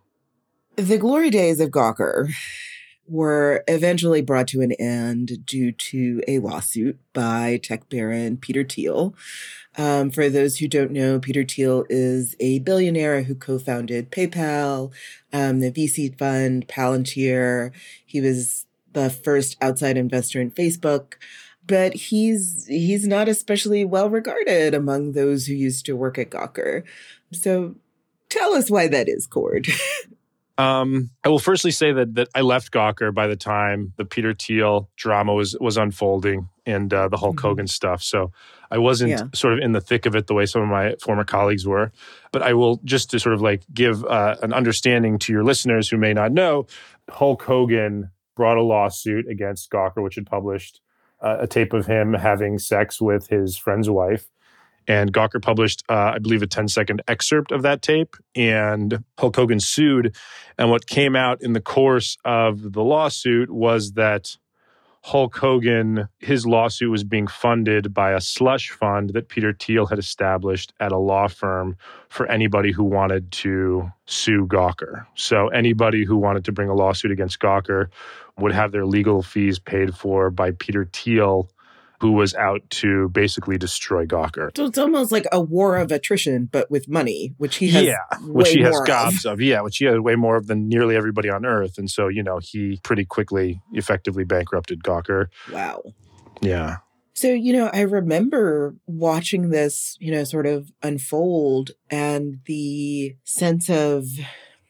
The 0.76 0.98
glory 0.98 1.30
days 1.30 1.58
of 1.60 1.70
Gawker 1.70 2.30
were 3.08 3.64
eventually 3.66 4.20
brought 4.20 4.46
to 4.48 4.60
an 4.60 4.72
end 4.72 5.44
due 5.46 5.72
to 5.72 6.22
a 6.28 6.38
lawsuit 6.38 6.98
by 7.14 7.58
tech 7.62 7.88
baron 7.88 8.36
Peter 8.36 8.62
Thiel. 8.62 9.14
Um, 9.76 10.10
for 10.10 10.28
those 10.28 10.58
who 10.58 10.68
don't 10.68 10.90
know, 10.90 11.18
Peter 11.18 11.44
Thiel 11.44 11.84
is 11.88 12.36
a 12.38 12.58
billionaire 12.60 13.22
who 13.22 13.34
co-founded 13.34 14.10
PayPal, 14.10 14.92
um, 15.32 15.60
the 15.60 15.70
VC 15.70 16.16
fund 16.18 16.68
Palantir. 16.68 17.72
He 18.04 18.20
was 18.20 18.66
the 18.92 19.08
first 19.08 19.56
outside 19.62 19.96
investor 19.96 20.40
in 20.40 20.50
Facebook, 20.50 21.14
but 21.68 21.94
he's 21.94 22.66
he's 22.66 23.06
not 23.06 23.28
especially 23.28 23.84
well 23.84 24.10
regarded 24.10 24.74
among 24.74 25.12
those 25.12 25.46
who 25.46 25.54
used 25.54 25.86
to 25.86 25.94
work 25.94 26.18
at 26.18 26.30
Gawker. 26.30 26.82
So 27.32 27.76
tell 28.28 28.54
us 28.54 28.70
why 28.70 28.88
that 28.88 29.08
is, 29.08 29.26
Cord. 29.26 29.68
Um, 30.58 31.10
I 31.22 31.28
will 31.28 31.38
firstly 31.38 31.70
say 31.70 31.92
that 31.92 32.16
that 32.16 32.28
I 32.34 32.40
left 32.40 32.72
Gawker 32.72 33.14
by 33.14 33.28
the 33.28 33.36
time 33.36 33.92
the 33.96 34.04
Peter 34.04 34.34
Thiel 34.34 34.90
drama 34.96 35.32
was 35.32 35.56
was 35.60 35.76
unfolding 35.76 36.48
and 36.66 36.92
uh, 36.92 37.06
the 37.06 37.16
Hulk 37.16 37.36
mm-hmm. 37.36 37.46
Hogan 37.46 37.66
stuff. 37.68 38.02
So 38.02 38.32
I 38.68 38.78
wasn't 38.78 39.10
yeah. 39.10 39.22
sort 39.34 39.52
of 39.52 39.60
in 39.60 39.70
the 39.70 39.80
thick 39.80 40.04
of 40.04 40.16
it 40.16 40.26
the 40.26 40.34
way 40.34 40.46
some 40.46 40.62
of 40.62 40.68
my 40.68 40.96
former 41.00 41.22
colleagues 41.22 41.64
were. 41.64 41.92
But 42.32 42.42
I 42.42 42.54
will 42.54 42.80
just 42.84 43.10
to 43.12 43.20
sort 43.20 43.36
of 43.36 43.40
like 43.40 43.62
give 43.72 44.04
uh, 44.04 44.34
an 44.42 44.52
understanding 44.52 45.20
to 45.20 45.32
your 45.32 45.44
listeners 45.44 45.88
who 45.88 45.96
may 45.96 46.12
not 46.12 46.32
know, 46.32 46.66
Hulk 47.08 47.42
Hogan 47.44 48.10
brought 48.34 48.56
a 48.56 48.62
lawsuit 48.62 49.28
against 49.28 49.70
Gawker, 49.70 50.02
which 50.02 50.16
had 50.16 50.26
published 50.26 50.80
a 51.20 51.46
tape 51.46 51.72
of 51.72 51.86
him 51.86 52.14
having 52.14 52.58
sex 52.58 53.00
with 53.00 53.28
his 53.28 53.56
friend's 53.56 53.90
wife. 53.90 54.28
And 54.86 55.12
Gawker 55.12 55.40
published, 55.40 55.82
uh, 55.88 56.12
I 56.14 56.18
believe, 56.18 56.42
a 56.42 56.46
10 56.46 56.68
second 56.68 57.02
excerpt 57.06 57.52
of 57.52 57.62
that 57.62 57.82
tape. 57.82 58.16
And 58.34 59.04
Hulk 59.18 59.36
Hogan 59.36 59.60
sued. 59.60 60.16
And 60.56 60.70
what 60.70 60.86
came 60.86 61.14
out 61.14 61.42
in 61.42 61.52
the 61.52 61.60
course 61.60 62.16
of 62.24 62.72
the 62.72 62.82
lawsuit 62.82 63.50
was 63.50 63.92
that 63.92 64.36
Hulk 65.08 65.38
Hogan, 65.38 66.06
his 66.18 66.46
lawsuit 66.46 66.90
was 66.90 67.02
being 67.02 67.28
funded 67.28 67.94
by 67.94 68.12
a 68.12 68.20
slush 68.20 68.68
fund 68.68 69.14
that 69.14 69.30
Peter 69.30 69.54
Thiel 69.54 69.86
had 69.86 69.98
established 69.98 70.74
at 70.80 70.92
a 70.92 70.98
law 70.98 71.28
firm 71.28 71.78
for 72.10 72.26
anybody 72.26 72.72
who 72.72 72.84
wanted 72.84 73.32
to 73.32 73.90
sue 74.04 74.46
Gawker. 74.46 75.06
So 75.14 75.48
anybody 75.48 76.04
who 76.04 76.18
wanted 76.18 76.44
to 76.44 76.52
bring 76.52 76.68
a 76.68 76.74
lawsuit 76.74 77.10
against 77.10 77.40
Gawker 77.40 77.88
would 78.36 78.52
have 78.52 78.70
their 78.70 78.84
legal 78.84 79.22
fees 79.22 79.58
paid 79.58 79.94
for 79.94 80.28
by 80.28 80.50
Peter 80.50 80.86
Thiel 80.92 81.48
who 82.00 82.12
was 82.12 82.34
out 82.34 82.62
to 82.70 83.08
basically 83.08 83.58
destroy 83.58 84.06
Gawker. 84.06 84.56
So 84.56 84.66
it's 84.66 84.78
almost 84.78 85.10
like 85.10 85.26
a 85.32 85.40
war 85.40 85.76
of 85.76 85.90
attrition, 85.90 86.48
but 86.50 86.70
with 86.70 86.88
money, 86.88 87.34
which 87.38 87.56
he 87.56 87.68
has. 87.70 87.84
Yeah, 87.84 88.04
which 88.20 88.50
he 88.50 88.62
has 88.62 88.80
gobs 88.86 89.24
of. 89.24 89.34
of. 89.34 89.40
Yeah, 89.40 89.62
which 89.62 89.78
he 89.78 89.86
has 89.86 89.98
way 89.98 90.14
more 90.14 90.36
of 90.36 90.46
than 90.46 90.68
nearly 90.68 90.96
everybody 90.96 91.28
on 91.28 91.44
Earth. 91.44 91.76
And 91.76 91.90
so, 91.90 92.08
you 92.08 92.22
know, 92.22 92.38
he 92.40 92.80
pretty 92.84 93.04
quickly, 93.04 93.60
effectively 93.72 94.24
bankrupted 94.24 94.82
Gawker. 94.82 95.26
Wow. 95.52 95.82
Yeah. 96.40 96.76
So, 97.14 97.32
you 97.32 97.52
know, 97.52 97.68
I 97.72 97.80
remember 97.80 98.76
watching 98.86 99.50
this, 99.50 99.96
you 99.98 100.12
know, 100.12 100.22
sort 100.22 100.46
of 100.46 100.70
unfold 100.84 101.72
and 101.90 102.38
the 102.46 103.16
sense 103.24 103.68
of 103.68 104.04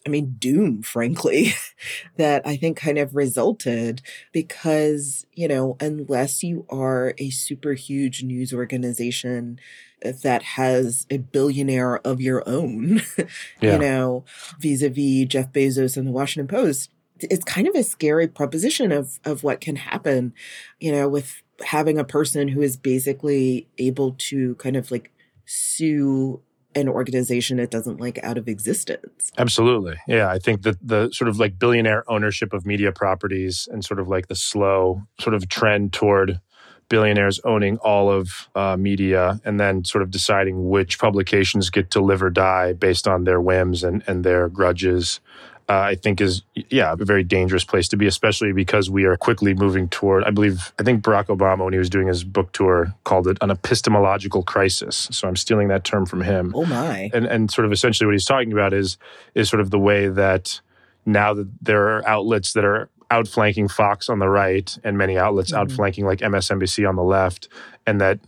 I 0.08 0.10
mean, 0.10 0.36
doom, 0.38 0.80
frankly, 0.80 1.52
that 2.16 2.40
I 2.46 2.56
think 2.56 2.78
kind 2.78 2.96
of 2.96 3.14
resulted 3.14 4.00
because, 4.32 5.26
you 5.34 5.46
know, 5.46 5.76
unless 5.80 6.42
you 6.42 6.64
are 6.70 7.12
a 7.18 7.28
super 7.28 7.74
huge 7.74 8.22
news 8.22 8.54
organization 8.54 9.60
that 10.00 10.42
has 10.42 11.06
a 11.10 11.18
billionaire 11.18 11.98
of 12.06 12.22
your 12.22 12.42
own, 12.48 13.02
yeah. 13.60 13.74
you 13.74 13.78
know, 13.78 14.24
vis 14.58 14.80
a 14.80 14.88
vis 14.88 15.28
Jeff 15.28 15.52
Bezos 15.52 15.98
and 15.98 16.06
the 16.06 16.12
Washington 16.12 16.48
Post, 16.48 16.90
it's 17.20 17.44
kind 17.44 17.68
of 17.68 17.74
a 17.74 17.84
scary 17.84 18.28
proposition 18.28 18.90
of, 18.90 19.20
of 19.26 19.42
what 19.42 19.60
can 19.60 19.76
happen, 19.76 20.32
you 20.80 20.90
know, 20.90 21.06
with 21.06 21.42
having 21.66 21.98
a 21.98 22.04
person 22.04 22.48
who 22.48 22.62
is 22.62 22.78
basically 22.78 23.68
able 23.76 24.14
to 24.16 24.54
kind 24.54 24.74
of 24.74 24.90
like 24.90 25.12
sue 25.44 26.40
an 26.78 26.88
organization 26.88 27.58
it 27.58 27.70
doesn't 27.70 28.00
like 28.00 28.22
out 28.22 28.38
of 28.38 28.48
existence. 28.48 29.30
Absolutely. 29.36 29.96
Yeah. 30.06 30.28
I 30.28 30.38
think 30.38 30.62
that 30.62 30.76
the 30.86 31.10
sort 31.12 31.28
of 31.28 31.38
like 31.38 31.58
billionaire 31.58 32.04
ownership 32.10 32.52
of 32.52 32.66
media 32.66 32.92
properties 32.92 33.68
and 33.70 33.84
sort 33.84 34.00
of 34.00 34.08
like 34.08 34.28
the 34.28 34.34
slow 34.34 35.02
sort 35.20 35.34
of 35.34 35.48
trend 35.48 35.92
toward 35.92 36.40
billionaires 36.88 37.40
owning 37.44 37.76
all 37.78 38.10
of 38.10 38.48
uh, 38.54 38.76
media 38.76 39.40
and 39.44 39.60
then 39.60 39.84
sort 39.84 40.02
of 40.02 40.10
deciding 40.10 40.68
which 40.68 40.98
publications 40.98 41.70
get 41.70 41.90
to 41.90 42.00
live 42.00 42.22
or 42.22 42.30
die 42.30 42.72
based 42.72 43.06
on 43.06 43.24
their 43.24 43.40
whims 43.40 43.84
and, 43.84 44.02
and 44.06 44.24
their 44.24 44.48
grudges 44.48 45.20
uh, 45.68 45.80
I 45.80 45.94
think 45.96 46.20
is, 46.20 46.42
yeah, 46.54 46.92
a 46.92 47.04
very 47.04 47.22
dangerous 47.22 47.64
place 47.64 47.88
to 47.88 47.96
be, 47.96 48.06
especially 48.06 48.52
because 48.52 48.88
we 48.88 49.04
are 49.04 49.16
quickly 49.16 49.52
moving 49.52 49.88
toward, 49.88 50.24
I 50.24 50.30
believe, 50.30 50.72
I 50.78 50.82
think 50.82 51.02
Barack 51.02 51.26
Obama, 51.26 51.64
when 51.64 51.74
he 51.74 51.78
was 51.78 51.90
doing 51.90 52.06
his 52.06 52.24
book 52.24 52.52
tour, 52.52 52.94
called 53.04 53.28
it 53.28 53.36
an 53.42 53.50
epistemological 53.50 54.42
crisis. 54.42 55.08
So 55.12 55.28
I'm 55.28 55.36
stealing 55.36 55.68
that 55.68 55.84
term 55.84 56.06
from 56.06 56.22
him. 56.22 56.54
Oh, 56.56 56.64
my. 56.64 57.10
And, 57.12 57.26
and 57.26 57.50
sort 57.50 57.66
of 57.66 57.72
essentially 57.72 58.06
what 58.06 58.14
he's 58.14 58.24
talking 58.24 58.52
about 58.52 58.72
is, 58.72 58.96
is 59.34 59.50
sort 59.50 59.60
of 59.60 59.70
the 59.70 59.78
way 59.78 60.08
that 60.08 60.60
now 61.04 61.34
that 61.34 61.48
there 61.60 61.88
are 61.88 62.08
outlets 62.08 62.54
that 62.54 62.64
are 62.64 62.88
outflanking 63.10 63.68
Fox 63.68 64.08
on 64.08 64.18
the 64.18 64.28
right 64.28 64.76
and 64.84 64.96
many 64.96 65.18
outlets 65.18 65.50
mm-hmm. 65.50 65.60
outflanking 65.60 66.06
like 66.06 66.20
MSNBC 66.20 66.88
on 66.88 66.96
the 66.96 67.02
left, 67.02 67.48
and 67.86 68.00
that, 68.00 68.18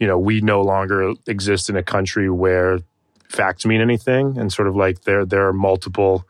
you 0.00 0.06
know, 0.06 0.18
we 0.18 0.40
no 0.40 0.62
longer 0.62 1.14
exist 1.26 1.70
in 1.70 1.76
a 1.76 1.82
country 1.82 2.28
where 2.28 2.80
facts 3.28 3.66
mean 3.66 3.80
anything 3.80 4.38
and 4.38 4.52
sort 4.52 4.66
of 4.66 4.74
like 4.74 5.02
there 5.02 5.26
there 5.26 5.46
are 5.46 5.52
multiple 5.52 6.24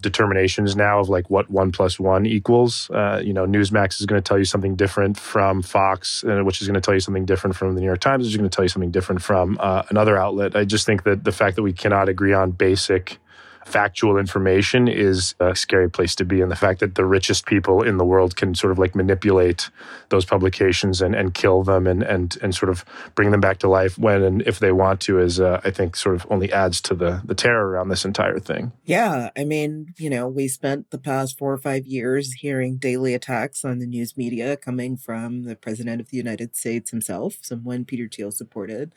determinations 0.00 0.76
now 0.76 1.00
of 1.00 1.08
like 1.08 1.30
what 1.30 1.50
one 1.50 1.72
plus 1.72 2.00
one 2.00 2.26
equals. 2.26 2.90
Uh, 2.90 3.20
you 3.22 3.32
know, 3.32 3.46
Newsmax 3.46 4.00
is 4.00 4.06
going 4.06 4.20
to 4.20 4.26
tell 4.26 4.38
you 4.38 4.44
something 4.44 4.76
different 4.76 5.18
from 5.18 5.62
Fox, 5.62 6.24
uh, 6.24 6.40
which 6.40 6.60
is 6.60 6.68
going 6.68 6.74
to 6.74 6.80
tell 6.80 6.94
you 6.94 7.00
something 7.00 7.24
different 7.24 7.56
from 7.56 7.74
the 7.74 7.80
New 7.80 7.86
York 7.86 8.00
Times, 8.00 8.24
which 8.24 8.32
is 8.32 8.36
going 8.36 8.48
to 8.48 8.54
tell 8.54 8.64
you 8.64 8.68
something 8.68 8.90
different 8.90 9.22
from 9.22 9.56
uh, 9.60 9.82
another 9.90 10.16
outlet. 10.16 10.56
I 10.56 10.64
just 10.64 10.86
think 10.86 11.04
that 11.04 11.24
the 11.24 11.32
fact 11.32 11.56
that 11.56 11.62
we 11.62 11.72
cannot 11.72 12.08
agree 12.08 12.32
on 12.32 12.50
basic 12.52 13.18
factual 13.64 14.16
information 14.16 14.88
is 14.88 15.34
a 15.40 15.54
scary 15.54 15.90
place 15.90 16.14
to 16.16 16.24
be. 16.24 16.40
And 16.40 16.50
the 16.50 16.56
fact 16.56 16.80
that 16.80 16.94
the 16.94 17.04
richest 17.04 17.46
people 17.46 17.82
in 17.82 17.98
the 17.98 18.04
world 18.04 18.36
can 18.36 18.54
sort 18.54 18.72
of 18.72 18.78
like 18.78 18.94
manipulate 18.94 19.70
those 20.08 20.24
publications 20.24 21.02
and, 21.02 21.14
and 21.14 21.34
kill 21.34 21.62
them 21.62 21.86
and, 21.86 22.02
and, 22.02 22.36
and 22.42 22.54
sort 22.54 22.70
of 22.70 22.84
bring 23.14 23.30
them 23.30 23.40
back 23.40 23.58
to 23.58 23.68
life 23.68 23.98
when 23.98 24.22
and 24.22 24.42
if 24.42 24.58
they 24.58 24.72
want 24.72 25.00
to 25.02 25.18
is, 25.18 25.38
uh, 25.40 25.60
I 25.64 25.70
think, 25.70 25.96
sort 25.96 26.14
of 26.14 26.26
only 26.30 26.52
adds 26.52 26.80
to 26.82 26.94
the, 26.94 27.22
the 27.24 27.34
terror 27.34 27.68
around 27.68 27.88
this 27.88 28.04
entire 28.04 28.38
thing. 28.38 28.72
Yeah. 28.84 29.30
I 29.36 29.44
mean, 29.44 29.94
you 29.98 30.10
know, 30.10 30.26
we 30.26 30.48
spent 30.48 30.90
the 30.90 30.98
past 30.98 31.38
four 31.38 31.52
or 31.52 31.58
five 31.58 31.86
years 31.86 32.32
hearing 32.32 32.78
daily 32.78 33.14
attacks 33.14 33.64
on 33.64 33.78
the 33.78 33.86
news 33.86 34.16
media 34.16 34.56
coming 34.56 34.96
from 34.96 35.44
the 35.44 35.56
president 35.56 36.00
of 36.00 36.08
the 36.08 36.16
United 36.16 36.56
States 36.56 36.90
himself, 36.90 37.36
someone 37.42 37.84
Peter 37.84 38.08
Thiel 38.08 38.30
supported. 38.30 38.92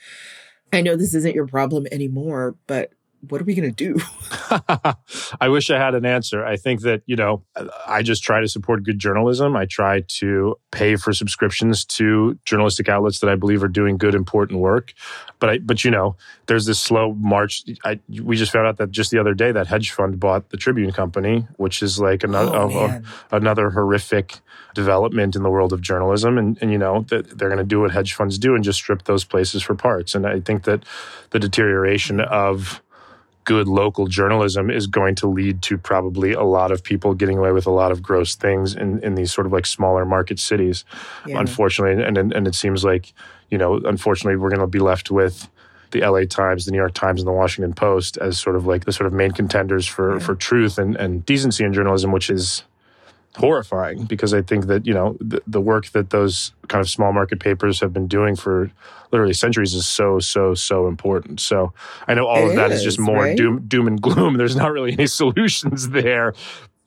I 0.72 0.82
know 0.82 0.96
this 0.96 1.14
isn't 1.14 1.36
your 1.36 1.46
problem 1.46 1.86
anymore, 1.92 2.56
but 2.66 2.94
what 3.30 3.40
are 3.40 3.46
we 3.46 3.56
going 3.56 3.74
to 3.74 3.96
do? 3.96 4.00
I 5.40 5.48
wish 5.48 5.70
I 5.70 5.78
had 5.78 5.96
an 5.96 6.06
answer. 6.06 6.46
I 6.46 6.58
think 6.58 6.82
that, 6.82 7.04
you 7.06 7.16
know, 7.16 7.44
I 7.88 8.04
just 8.04 8.24
try 8.24 8.42
to 8.42 8.48
support 8.48 8.84
good 8.84 9.00
journalism. 9.00 9.56
I 9.56 9.66
try 9.66 10.02
to 10.20 10.58
pay 10.72 10.98
for 10.98 11.14
subscriptions 11.14 11.86
to 11.86 12.38
journalistic 12.44 12.90
outlets 12.90 13.20
that 13.20 13.30
I 13.30 13.36
believe 13.36 13.64
are 13.64 13.70
doing 13.70 13.98
good, 13.98 14.14
important 14.14 14.60
work. 14.60 14.94
But 15.40 15.50
I, 15.50 15.58
but 15.60 15.86
you 15.86 15.92
know, 15.92 16.18
there's 16.48 16.66
this 16.66 16.80
slow 16.80 17.14
march. 17.14 17.64
I, 17.86 18.00
we 18.22 18.36
just 18.36 18.52
found 18.52 18.68
out 18.68 18.78
that 18.78 18.92
just 18.92 19.12
the 19.12 19.20
other 19.20 19.34
day 19.34 19.52
that 19.52 19.68
hedge 19.68 19.92
fund 19.92 20.20
bought 20.20 20.50
the 20.50 20.58
Tribune 20.58 20.92
Company, 20.92 21.48
which 21.56 21.82
is 21.82 22.00
like 22.00 22.24
another, 22.24 22.56
oh, 22.56 22.70
a, 22.70 22.86
a, 22.86 23.38
another 23.38 23.70
horrific 23.70 24.40
development 24.76 25.36
in 25.36 25.44
the 25.44 25.50
world 25.50 25.72
of 25.72 25.82
journalism. 25.82 26.38
And, 26.38 26.58
and 26.62 26.72
you 26.72 26.78
know, 26.78 27.06
that 27.10 27.38
they're 27.38 27.50
going 27.50 27.58
to 27.58 27.64
do 27.64 27.82
what 27.82 27.92
hedge 27.92 28.14
funds 28.14 28.38
do 28.38 28.54
and 28.56 28.64
just 28.64 28.80
strip 28.80 29.04
those 29.04 29.24
places 29.24 29.64
for 29.64 29.76
parts. 29.76 30.14
And 30.14 30.28
I 30.28 30.42
think 30.42 30.64
that 30.64 30.84
the 31.30 31.40
deterioration 31.40 32.20
of 32.20 32.82
good 33.44 33.68
local 33.68 34.08
journalism 34.08 34.70
is 34.70 34.88
going 34.88 35.16
to 35.16 35.28
lead 35.28 35.62
to 35.64 35.78
probably 35.78 36.34
a 36.34 36.44
lot 36.44 36.72
of 36.72 36.84
people 36.84 37.14
getting 37.14 37.38
away 37.38 37.52
with 37.52 37.66
a 37.66 37.72
lot 37.72 37.92
of 37.92 38.02
gross 38.02 38.36
things 38.36 38.76
in, 38.76 39.00
in 39.04 39.16
these 39.16 39.34
sort 39.34 39.46
of 39.48 39.54
like 39.54 39.66
smaller 39.66 40.06
market 40.06 40.40
cities, 40.40 40.86
yeah. 41.26 41.40
unfortunately. 41.40 42.04
And, 42.04 42.18
and, 42.18 42.34
and 42.34 42.48
it 42.48 42.56
seems 42.56 42.84
like, 42.84 43.14
you 43.50 43.58
know, 43.58 43.78
unfortunately, 43.78 44.38
we're 44.38 44.50
going 44.50 44.60
to 44.62 44.68
be 44.68 44.80
left 44.80 45.12
with 45.12 45.50
the 45.92 46.02
LA 46.02 46.26
Times, 46.26 46.66
the 46.66 46.72
New 46.72 46.78
York 46.78 46.94
Times, 46.94 47.22
and 47.22 47.28
the 47.28 47.34
Washington 47.34 47.74
Post 47.74 48.18
as 48.18 48.40
sort 48.40 48.56
of 48.56 48.66
like 48.66 48.86
the 48.86 48.92
sort 48.92 49.08
of 49.08 49.14
main 49.14 49.32
contenders 49.32 49.86
for, 49.86 50.14
yeah. 50.14 50.20
for 50.20 50.36
truth 50.36 50.78
and, 50.78 50.96
and 50.96 51.26
decency 51.26 51.64
in 51.64 51.74
journalism, 51.74 52.12
which 52.12 52.30
is 52.30 52.64
horrifying 53.38 54.06
because 54.06 54.34
I 54.34 54.42
think 54.42 54.68
that 54.68 54.86
you 54.86 54.94
know 54.94 55.18
the, 55.20 55.42
the 55.48 55.62
work 55.62 55.88
that 55.92 56.12
those 56.12 56.54
kind 56.68 56.82
of 56.82 56.90
small 56.90 57.12
market 57.14 57.40
papers 57.40 57.80
have 57.80 57.92
been 57.94 58.08
doing 58.08 58.36
for 58.36 58.72
literally 59.12 59.34
centuries 59.34 59.74
is 59.74 59.86
so 59.88 60.20
so 60.20 60.54
so 60.54 60.88
important. 60.88 61.40
So 61.40 61.74
I 62.08 62.14
know 62.14 62.28
all 62.28 62.46
It 62.46 62.50
of 62.50 62.56
that 62.56 62.72
is 62.72 62.80
is, 62.80 62.84
just 62.84 63.00
more 63.00 63.24
right? 63.24 63.38
doom 63.38 63.66
doom 63.68 63.88
and 63.88 64.02
gloom. 64.02 64.34
There's 64.38 64.56
not 64.56 64.72
really 64.72 64.94
any 64.94 65.08
solutions 65.08 65.90
there. 65.90 66.34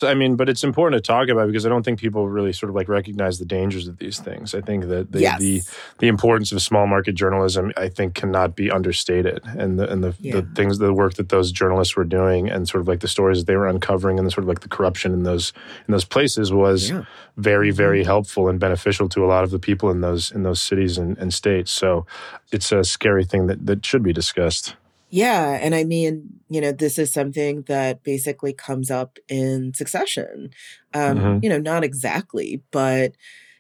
I 0.03 0.13
mean, 0.13 0.37
but 0.37 0.49
it's 0.51 0.63
important 0.63 1.03
to 1.03 1.07
talk 1.07 1.29
about 1.29 1.47
because 1.47 1.65
I 1.65 1.71
don't 1.71 1.83
think 1.83 1.99
people 1.99 2.29
really 2.29 2.53
sort 2.53 2.69
of 2.69 2.77
like 2.77 2.87
recognize 2.89 3.39
the 3.39 3.47
dangers 3.47 3.89
of 3.89 3.97
these 3.97 4.19
things. 4.19 4.55
I 4.55 4.61
think 4.61 4.89
that 4.89 5.11
the 5.11 5.21
Yes. 5.21 5.41
the, 5.41 5.63
the 6.01 6.09
importance 6.09 6.53
of 6.53 6.61
small 6.61 6.87
market 6.87 7.15
journalism, 7.15 7.73
I 7.79 7.89
think, 7.89 8.15
cannot 8.15 8.55
be 8.57 8.71
understated. 8.71 9.41
And 9.45 9.79
the 9.79 9.91
and 9.91 10.05
the, 10.05 10.15
Yeah. 10.21 10.41
the 10.41 10.43
things, 10.55 10.79
the 10.79 10.93
work 10.93 11.15
that 11.15 11.31
those 11.31 11.51
journalists 11.51 11.97
were 11.97 12.05
doing, 12.05 12.51
and 12.51 12.69
sort 12.69 12.83
of 12.83 12.89
like 12.89 13.01
the 13.01 13.09
stories 13.09 13.47
they 13.47 13.57
were 13.57 13.67
uncovering, 13.69 14.19
and 14.19 14.27
the 14.27 14.31
sort 14.31 14.45
of 14.45 14.49
like 14.49 14.61
the 14.61 14.69
corruption 14.69 15.15
in 15.15 15.23
those 15.23 15.55
in 15.89 15.93
those 15.93 16.05
places 16.05 16.53
was 16.53 16.91
Yeah. 16.91 17.05
very, 17.39 17.69
Mm-hmm. 17.71 17.77
very 17.77 18.05
helpful 18.05 18.49
and 18.51 18.61
beneficial 18.61 19.09
to 19.09 19.25
a 19.25 19.29
lot 19.29 19.45
of 19.45 19.51
the 19.51 19.59
people 19.59 19.91
in 19.91 20.03
those 20.03 20.31
in 20.31 20.43
those 20.43 20.61
cities 20.61 20.99
and, 20.99 21.17
and 21.17 21.33
states. 21.33 21.71
So 21.71 22.05
it's 22.53 22.71
a 22.71 22.85
scary 22.85 23.25
thing 23.25 23.47
that 23.47 23.65
that 23.67 23.85
should 23.87 24.03
be 24.03 24.13
discussed. 24.13 24.77
Yeah. 25.11 25.59
And 25.63 25.75
I 25.75 25.85
mean, 25.85 26.41
you 26.49 26.61
know, 26.61 26.73
this 26.73 26.99
is 26.99 27.13
something 27.13 27.63
that 27.63 28.03
basically 28.03 28.53
comes 28.53 28.91
up 28.91 29.19
in 29.29 29.73
succession. 29.75 30.51
Um, 30.95 31.17
Mhm. 31.19 31.43
You 31.43 31.49
know, 31.51 31.59
not 31.59 31.85
exactly, 31.85 32.63
but 32.73 33.13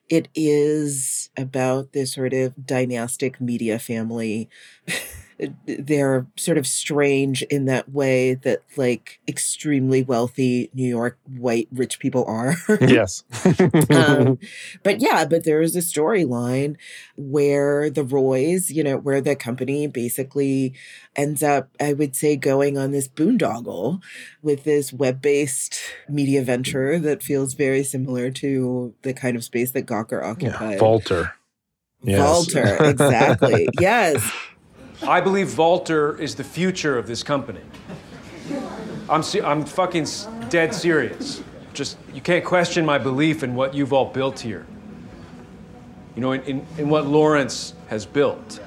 it 0.08 0.28
is 0.34 1.30
about 1.36 1.92
this 1.92 2.14
sort 2.14 2.32
of 2.34 2.54
dynastic 2.66 3.40
media 3.40 3.78
family. 3.78 4.48
They're 5.66 6.26
sort 6.36 6.58
of 6.58 6.66
strange 6.66 7.42
in 7.42 7.66
that 7.66 7.90
way 7.90 8.34
that, 8.34 8.62
like, 8.76 9.20
extremely 9.28 10.02
wealthy 10.02 10.70
New 10.74 10.88
York 10.88 11.18
white 11.26 11.68
rich 11.70 11.98
people 11.98 12.24
are. 12.26 12.54
yes. 12.80 13.24
um, 13.90 14.38
but 14.82 15.00
yeah, 15.00 15.24
but 15.24 15.44
there 15.44 15.60
is 15.60 15.76
a 15.76 15.80
storyline 15.80 16.76
where 17.16 17.90
the 17.90 18.04
Roys, 18.04 18.70
you 18.70 18.82
know, 18.82 18.96
where 18.96 19.20
the 19.20 19.36
company 19.36 19.86
basically 19.86 20.74
ends 21.14 21.42
up, 21.42 21.70
I 21.80 21.92
would 21.92 22.14
say, 22.16 22.36
going 22.36 22.78
on 22.78 22.92
this 22.92 23.08
boondoggle 23.08 24.00
with 24.42 24.64
this 24.64 24.92
web 24.92 25.20
based 25.20 25.78
media 26.08 26.42
venture 26.42 26.98
that 26.98 27.22
feels 27.22 27.54
very 27.54 27.82
similar 27.82 28.30
to 28.32 28.94
the 29.02 29.12
kind 29.12 29.36
of 29.36 29.44
space 29.44 29.72
that 29.72 29.86
Gawker 29.86 30.22
yeah. 30.22 30.30
occupied. 30.30 30.78
Vaulter. 30.78 31.32
Yes. 32.02 32.18
Vaulter, 32.18 32.76
exactly. 32.84 33.68
yes. 33.80 34.30
I 35.02 35.20
believe 35.20 35.48
Vaulter 35.48 36.18
is 36.18 36.34
the 36.34 36.44
future 36.44 36.98
of 36.98 37.06
this 37.06 37.22
company. 37.22 37.60
I'm, 39.08 39.22
se- 39.22 39.42
I'm 39.42 39.64
fucking 39.64 40.06
dead 40.48 40.74
serious. 40.74 41.42
Just, 41.74 41.98
you 42.12 42.20
can't 42.20 42.44
question 42.44 42.84
my 42.86 42.98
belief 42.98 43.42
in 43.42 43.54
what 43.54 43.74
you've 43.74 43.92
all 43.92 44.06
built 44.06 44.40
here. 44.40 44.66
You 46.14 46.22
know, 46.22 46.32
in, 46.32 46.42
in, 46.42 46.66
in 46.78 46.88
what 46.88 47.06
Lawrence 47.06 47.74
has 47.88 48.06
built. 48.06 48.60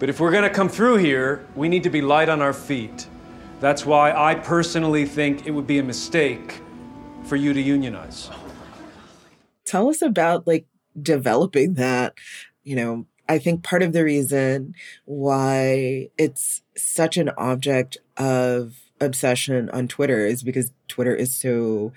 But 0.00 0.08
if 0.08 0.18
we're 0.18 0.32
gonna 0.32 0.50
come 0.50 0.68
through 0.68 0.96
here, 0.96 1.46
we 1.54 1.68
need 1.68 1.84
to 1.84 1.90
be 1.90 2.00
light 2.00 2.28
on 2.28 2.42
our 2.42 2.52
feet. 2.52 3.06
That's 3.60 3.86
why 3.86 4.12
I 4.12 4.34
personally 4.34 5.04
think 5.04 5.46
it 5.46 5.50
would 5.52 5.66
be 5.66 5.78
a 5.78 5.82
mistake 5.82 6.60
for 7.24 7.36
you 7.36 7.52
to 7.52 7.60
unionize. 7.60 8.30
tell 9.64 9.88
us 9.88 10.02
about 10.02 10.46
like 10.46 10.66
developing 11.00 11.74
that 11.74 12.14
you 12.64 12.74
know 12.74 13.06
i 13.30 13.38
think 13.38 13.62
part 13.62 13.82
of 13.82 13.92
the 13.92 14.04
reason 14.04 14.74
why 15.06 16.08
it's 16.18 16.62
such 16.76 17.16
an 17.16 17.30
object 17.38 17.98
of 18.16 18.76
obsession 19.00 19.70
on 19.70 19.88
twitter 19.88 20.26
is 20.26 20.42
because 20.42 20.72
twitter 20.88 21.14
is 21.14 21.34
so 21.34 21.92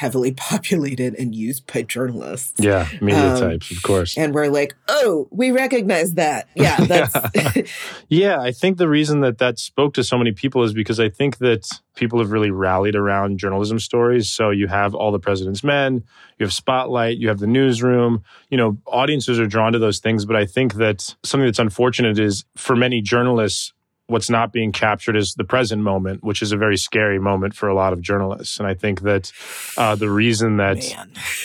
heavily 0.00 0.32
populated 0.36 1.14
and 1.14 1.34
used 1.36 1.70
by 1.72 1.82
journalists 1.82 2.54
Yeah, 2.58 2.88
media 3.00 3.34
Um, 3.34 3.40
types, 3.40 3.70
of 3.70 3.80
course. 3.82 4.18
and 4.18 4.34
we're 4.34 4.48
like 4.48 4.74
oh 4.88 5.28
we 5.30 5.52
recognize 5.52 6.14
that 6.14 6.48
yeah 6.56 6.76
that's 6.84 7.14
Yeah, 8.08 8.40
I 8.40 8.50
think 8.52 8.78
the 8.78 8.88
reason 8.88 9.20
that 9.20 9.38
that 9.38 9.58
spoke 9.58 9.94
to 9.94 10.04
so 10.04 10.18
many 10.18 10.32
people 10.32 10.62
is 10.64 10.72
because 10.72 10.98
I 11.00 11.08
think 11.08 11.38
that 11.38 11.68
people 11.94 12.18
have 12.18 12.32
really 12.32 12.50
rallied 12.50 12.96
around 12.96 13.38
journalism 13.38 13.78
stories. 13.78 14.30
So 14.30 14.50
you 14.50 14.66
have 14.66 14.94
all 14.94 15.12
the 15.12 15.18
president's 15.18 15.62
men, 15.64 16.02
you 16.38 16.44
have 16.44 16.52
Spotlight, 16.52 17.18
you 17.18 17.28
have 17.28 17.38
the 17.38 17.46
newsroom. 17.46 18.22
You 18.50 18.58
know, 18.58 18.76
audiences 18.86 19.38
are 19.40 19.46
drawn 19.46 19.72
to 19.72 19.78
those 19.78 20.00
things. 20.00 20.24
But 20.26 20.36
I 20.36 20.44
think 20.46 20.74
that 20.74 21.14
something 21.22 21.46
that's 21.46 21.58
unfortunate 21.58 22.18
is 22.18 22.44
for 22.56 22.74
many 22.76 23.00
journalists, 23.00 23.72
what's 24.06 24.28
not 24.28 24.52
being 24.52 24.70
captured 24.70 25.16
is 25.16 25.32
the 25.34 25.44
present 25.44 25.80
moment, 25.82 26.22
which 26.22 26.42
is 26.42 26.52
a 26.52 26.56
very 26.58 26.76
scary 26.76 27.18
moment 27.18 27.54
for 27.54 27.68
a 27.68 27.74
lot 27.74 27.92
of 27.94 28.02
journalists. 28.02 28.58
And 28.58 28.68
I 28.68 28.74
think 28.74 29.00
that 29.00 29.32
uh, 29.78 29.94
the 29.94 30.10
reason 30.10 30.58
that 30.58 30.76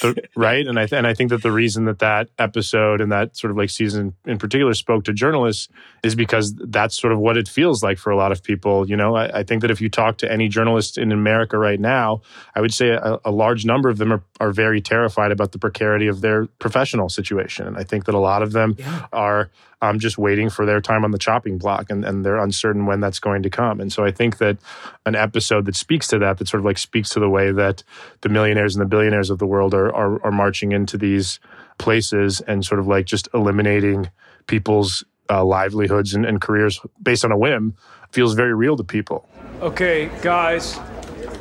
the, 0.01 0.21
right 0.35 0.67
and 0.67 0.77
I 0.77 0.85
th- 0.85 0.97
and 0.97 1.07
I 1.07 1.13
think 1.13 1.29
that 1.29 1.41
the 1.41 1.51
reason 1.53 1.85
that 1.85 1.99
that 1.99 2.27
episode 2.37 2.99
and 2.99 3.11
that 3.13 3.37
sort 3.37 3.51
of 3.51 3.57
like 3.57 3.69
season 3.69 4.13
in 4.25 4.37
particular 4.37 4.73
spoke 4.73 5.05
to 5.05 5.13
journalists 5.13 5.69
is 6.03 6.15
because 6.15 6.53
that's 6.55 6.99
sort 6.99 7.13
of 7.13 7.19
what 7.19 7.37
it 7.37 7.47
feels 7.47 7.81
like 7.81 7.97
for 7.97 8.09
a 8.11 8.17
lot 8.17 8.31
of 8.33 8.43
people. 8.43 8.89
You 8.89 8.97
know, 8.97 9.15
I, 9.15 9.39
I 9.39 9.43
think 9.43 9.61
that 9.61 9.71
if 9.71 9.79
you 9.79 9.87
talk 9.89 10.17
to 10.17 10.29
any 10.31 10.49
journalist 10.49 10.97
in 10.97 11.11
America 11.13 11.57
right 11.57 11.79
now, 11.79 12.21
I 12.55 12.61
would 12.61 12.73
say 12.73 12.89
a, 12.89 13.19
a 13.23 13.31
large 13.31 13.65
number 13.65 13.87
of 13.89 13.97
them 13.99 14.11
are, 14.11 14.23
are 14.41 14.51
very 14.51 14.81
terrified 14.81 15.31
about 15.31 15.53
the 15.53 15.59
precarity 15.59 16.07
of 16.07 16.19
their 16.19 16.47
professional 16.59 17.07
situation, 17.07 17.67
and 17.67 17.77
I 17.77 17.83
think 17.83 18.03
that 18.05 18.15
a 18.15 18.19
lot 18.19 18.43
of 18.43 18.51
them 18.51 18.75
Yeah. 18.77 19.05
are 19.13 19.49
um, 19.81 19.99
just 19.99 20.17
waiting 20.17 20.49
for 20.49 20.65
their 20.65 20.81
time 20.81 21.03
on 21.03 21.11
the 21.11 21.17
chopping 21.17 21.57
block, 21.57 21.89
and, 21.89 22.03
and 22.03 22.25
they're 22.25 22.37
uncertain 22.37 22.85
when 22.85 22.99
that's 22.99 23.19
going 23.19 23.43
to 23.43 23.49
come. 23.49 23.79
And 23.79 23.91
so 23.91 24.03
I 24.03 24.11
think 24.11 24.37
that 24.39 24.57
an 25.05 25.15
episode 25.15 25.65
that 25.65 25.75
speaks 25.75 26.07
to 26.07 26.19
that, 26.19 26.37
that 26.37 26.47
sort 26.47 26.59
of 26.59 26.65
like 26.65 26.77
speaks 26.77 27.09
to 27.11 27.19
the 27.19 27.29
way 27.29 27.51
that 27.51 27.83
the 28.21 28.29
millionaires 28.29 28.75
and 28.75 28.81
the 28.81 28.89
billionaires 28.89 29.29
of 29.29 29.39
the 29.39 29.47
world 29.47 29.73
are, 29.73 29.93
are, 29.95 30.23
are 30.25 30.31
marching 30.31 30.71
into 30.71 30.97
these 30.97 31.39
places 31.77 32.41
and 32.41 32.65
sort 32.65 32.79
of 32.79 32.87
like 32.87 33.05
just 33.05 33.29
eliminating 33.33 34.09
people's 34.47 35.03
uh, 35.29 35.43
livelihoods 35.45 36.13
and, 36.13 36.25
and 36.25 36.41
careers 36.41 36.81
based 37.01 37.23
on 37.23 37.31
a 37.31 37.37
whim 37.37 37.75
feels 38.11 38.33
very 38.33 38.53
real 38.53 38.75
to 38.75 38.83
people. 38.83 39.29
Okay, 39.61 40.09
guys, 40.21 40.79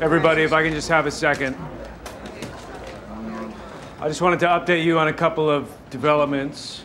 everybody, 0.01 0.43
if 0.43 0.53
I 0.53 0.63
can 0.63 0.73
just 0.73 0.89
have 0.89 1.07
a 1.07 1.11
second. 1.11 1.57
I 4.01 4.07
just 4.07 4.23
wanted 4.23 4.39
to 4.41 4.47
update 4.47 4.85
you 4.85 4.99
on 4.99 5.09
a 5.09 5.13
couple 5.13 5.51
of 5.51 5.77
developments. 5.91 6.85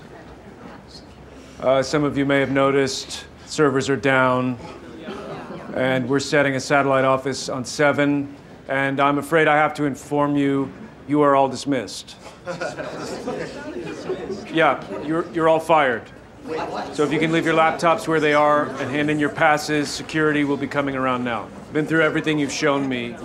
Uh, 1.60 1.82
some 1.82 2.04
of 2.04 2.18
you 2.18 2.26
may 2.26 2.40
have 2.40 2.52
noticed 2.52 3.26
servers 3.46 3.90
are 3.90 3.96
down, 3.96 4.58
and 5.76 6.08
we're 6.10 6.20
setting 6.20 6.56
a 6.56 6.60
satellite 6.60 7.06
office 7.06 7.48
on 7.48 7.64
7, 7.64 8.36
and 8.68 9.00
I'm 9.00 9.18
afraid 9.18 9.48
I 9.48 9.56
have 9.56 9.74
to 9.76 9.86
inform 9.86 10.36
you 10.36 10.72
you 11.08 11.22
are 11.22 11.36
all 11.36 11.48
dismissed. 11.48 12.16
Yeah, 14.52 14.84
you're, 15.04 15.30
you're 15.32 15.50
all 15.50 15.60
fired. 15.60 16.04
So 16.94 17.04
if 17.04 17.14
you 17.14 17.20
can 17.20 17.32
leave 17.32 17.46
your 17.46 17.56
laptops 17.56 18.08
where 18.08 18.20
they 18.20 18.34
are 18.34 18.68
and 18.68 18.92
hand 18.92 19.10
in 19.10 19.20
your 19.20 19.30
passes, 19.30 19.90
security 19.90 20.44
will 20.44 20.58
be 20.58 20.68
coming 20.68 20.96
around 20.96 21.24
now. 21.24 21.48
Been 21.72 21.86
through 21.86 22.04
everything 22.04 22.38
you've 22.38 22.52
shown 22.52 22.88
me. 22.88 23.16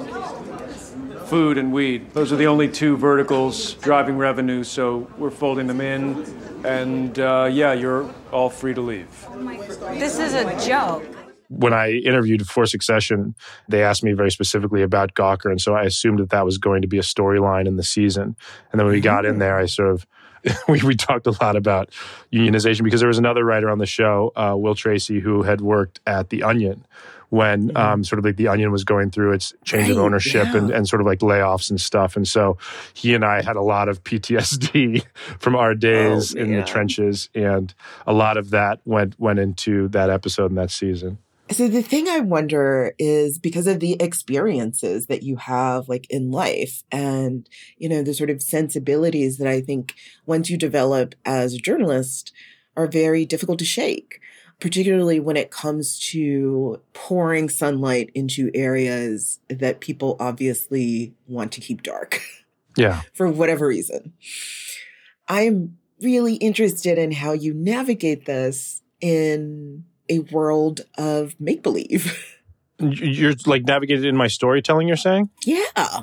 Food 1.28 1.58
and 1.58 1.74
weed. 1.74 2.10
Those 2.14 2.32
are 2.32 2.36
the 2.36 2.46
only 2.46 2.68
two 2.68 2.96
verticals 2.96 3.74
driving 3.74 4.16
revenue, 4.16 4.64
so 4.64 5.10
we're 5.18 5.30
folding 5.30 5.66
them 5.66 5.82
in. 5.82 6.24
And 6.64 7.18
uh, 7.18 7.50
yeah, 7.52 7.74
you're 7.74 8.10
all 8.32 8.48
free 8.48 8.72
to 8.72 8.80
leave. 8.80 9.08
This 9.92 10.18
is 10.18 10.32
a 10.32 10.66
joke. 10.66 11.04
When 11.48 11.74
I 11.74 11.90
interviewed 11.90 12.46
for 12.46 12.64
Succession, 12.64 13.34
they 13.68 13.82
asked 13.82 14.02
me 14.02 14.12
very 14.12 14.30
specifically 14.30 14.82
about 14.82 15.12
Gawker, 15.14 15.50
and 15.50 15.60
so 15.60 15.74
I 15.74 15.82
assumed 15.82 16.18
that 16.18 16.30
that 16.30 16.46
was 16.46 16.56
going 16.56 16.80
to 16.80 16.88
be 16.88 16.96
a 16.96 17.02
storyline 17.02 17.66
in 17.66 17.76
the 17.76 17.82
season. 17.82 18.34
And 18.72 18.78
then 18.78 18.86
when 18.86 18.94
we 18.94 19.02
got 19.02 19.26
in 19.26 19.38
there, 19.44 19.58
I 19.58 19.66
sort 19.66 19.90
of 19.90 20.06
we, 20.68 20.80
we 20.82 20.94
talked 20.94 21.26
a 21.26 21.36
lot 21.42 21.56
about 21.56 21.90
unionization 22.32 22.84
because 22.84 23.00
there 23.00 23.08
was 23.08 23.18
another 23.18 23.44
writer 23.44 23.68
on 23.68 23.78
the 23.78 23.86
show, 23.86 24.32
uh, 24.34 24.54
Will 24.56 24.74
Tracy, 24.74 25.20
who 25.20 25.42
had 25.42 25.60
worked 25.60 26.00
at 26.06 26.30
The 26.30 26.42
Onion 26.42 26.86
when 27.30 27.76
um, 27.76 28.04
sort 28.04 28.18
of 28.18 28.24
like 28.24 28.36
The 28.36 28.48
Onion 28.48 28.72
was 28.72 28.84
going 28.84 29.10
through 29.10 29.32
its 29.32 29.52
change 29.64 29.90
of 29.90 29.98
ownership 29.98 30.46
and, 30.54 30.70
yeah. 30.70 30.76
and 30.76 30.88
sort 30.88 31.00
of 31.00 31.06
like 31.06 31.20
layoffs 31.20 31.70
and 31.70 31.80
stuff. 31.80 32.16
And 32.16 32.26
so 32.26 32.58
he 32.94 33.14
and 33.14 33.24
I 33.24 33.42
had 33.42 33.56
a 33.56 33.62
lot 33.62 33.88
of 33.88 34.02
PTSD 34.04 35.04
from 35.38 35.56
our 35.56 35.74
days 35.74 36.34
in 36.34 36.54
the 36.54 36.62
trenches, 36.62 37.28
and 37.34 37.74
a 38.06 38.12
lot 38.12 38.36
of 38.36 38.50
that 38.50 38.80
went 38.84 39.18
went 39.18 39.38
into 39.38 39.88
that 39.88 40.10
episode 40.10 40.50
and 40.50 40.58
that 40.58 40.70
season. 40.70 41.18
So 41.50 41.66
the 41.66 41.82
thing 41.82 42.08
I 42.08 42.20
wonder 42.20 42.92
is 42.98 43.38
because 43.38 43.66
of 43.66 43.80
the 43.80 43.94
experiences 44.02 45.06
that 45.06 45.22
you 45.22 45.36
have 45.36 45.88
like 45.88 46.06
in 46.10 46.30
life 46.30 46.82
and 46.92 47.48
you 47.78 47.88
know 47.88 48.02
the 48.02 48.12
sort 48.12 48.28
of 48.30 48.42
sensibilities 48.42 49.38
that 49.38 49.48
I 49.48 49.62
think 49.62 49.94
once 50.26 50.50
you 50.50 50.58
develop 50.58 51.14
as 51.24 51.54
a 51.54 51.58
journalist 51.58 52.32
are 52.76 52.86
very 52.86 53.24
difficult 53.24 53.58
to 53.60 53.64
shake 53.64 54.20
particularly 54.60 55.20
when 55.20 55.36
it 55.36 55.50
comes 55.50 55.98
to 56.10 56.80
pouring 56.92 57.48
sunlight 57.48 58.10
into 58.14 58.50
areas 58.54 59.38
that 59.48 59.80
people 59.80 60.16
obviously 60.18 61.14
want 61.26 61.52
to 61.52 61.60
keep 61.60 61.82
dark 61.82 62.20
Yeah. 62.76 63.02
for 63.14 63.28
whatever 63.28 63.66
reason. 63.68 64.12
I'm 65.28 65.78
really 66.00 66.34
interested 66.36 66.96
in 66.98 67.12
how 67.12 67.32
you 67.32 67.52
navigate 67.54 68.24
this 68.26 68.82
in 69.00 69.84
a 70.08 70.20
world 70.20 70.82
of 70.96 71.34
make 71.40 71.62
believe. 71.62 72.16
You're 72.80 73.34
like 73.46 73.64
navigated 73.64 74.04
in 74.04 74.16
my 74.16 74.28
storytelling, 74.28 74.86
you're 74.86 74.96
saying? 74.96 75.30
yeah. 75.44 76.02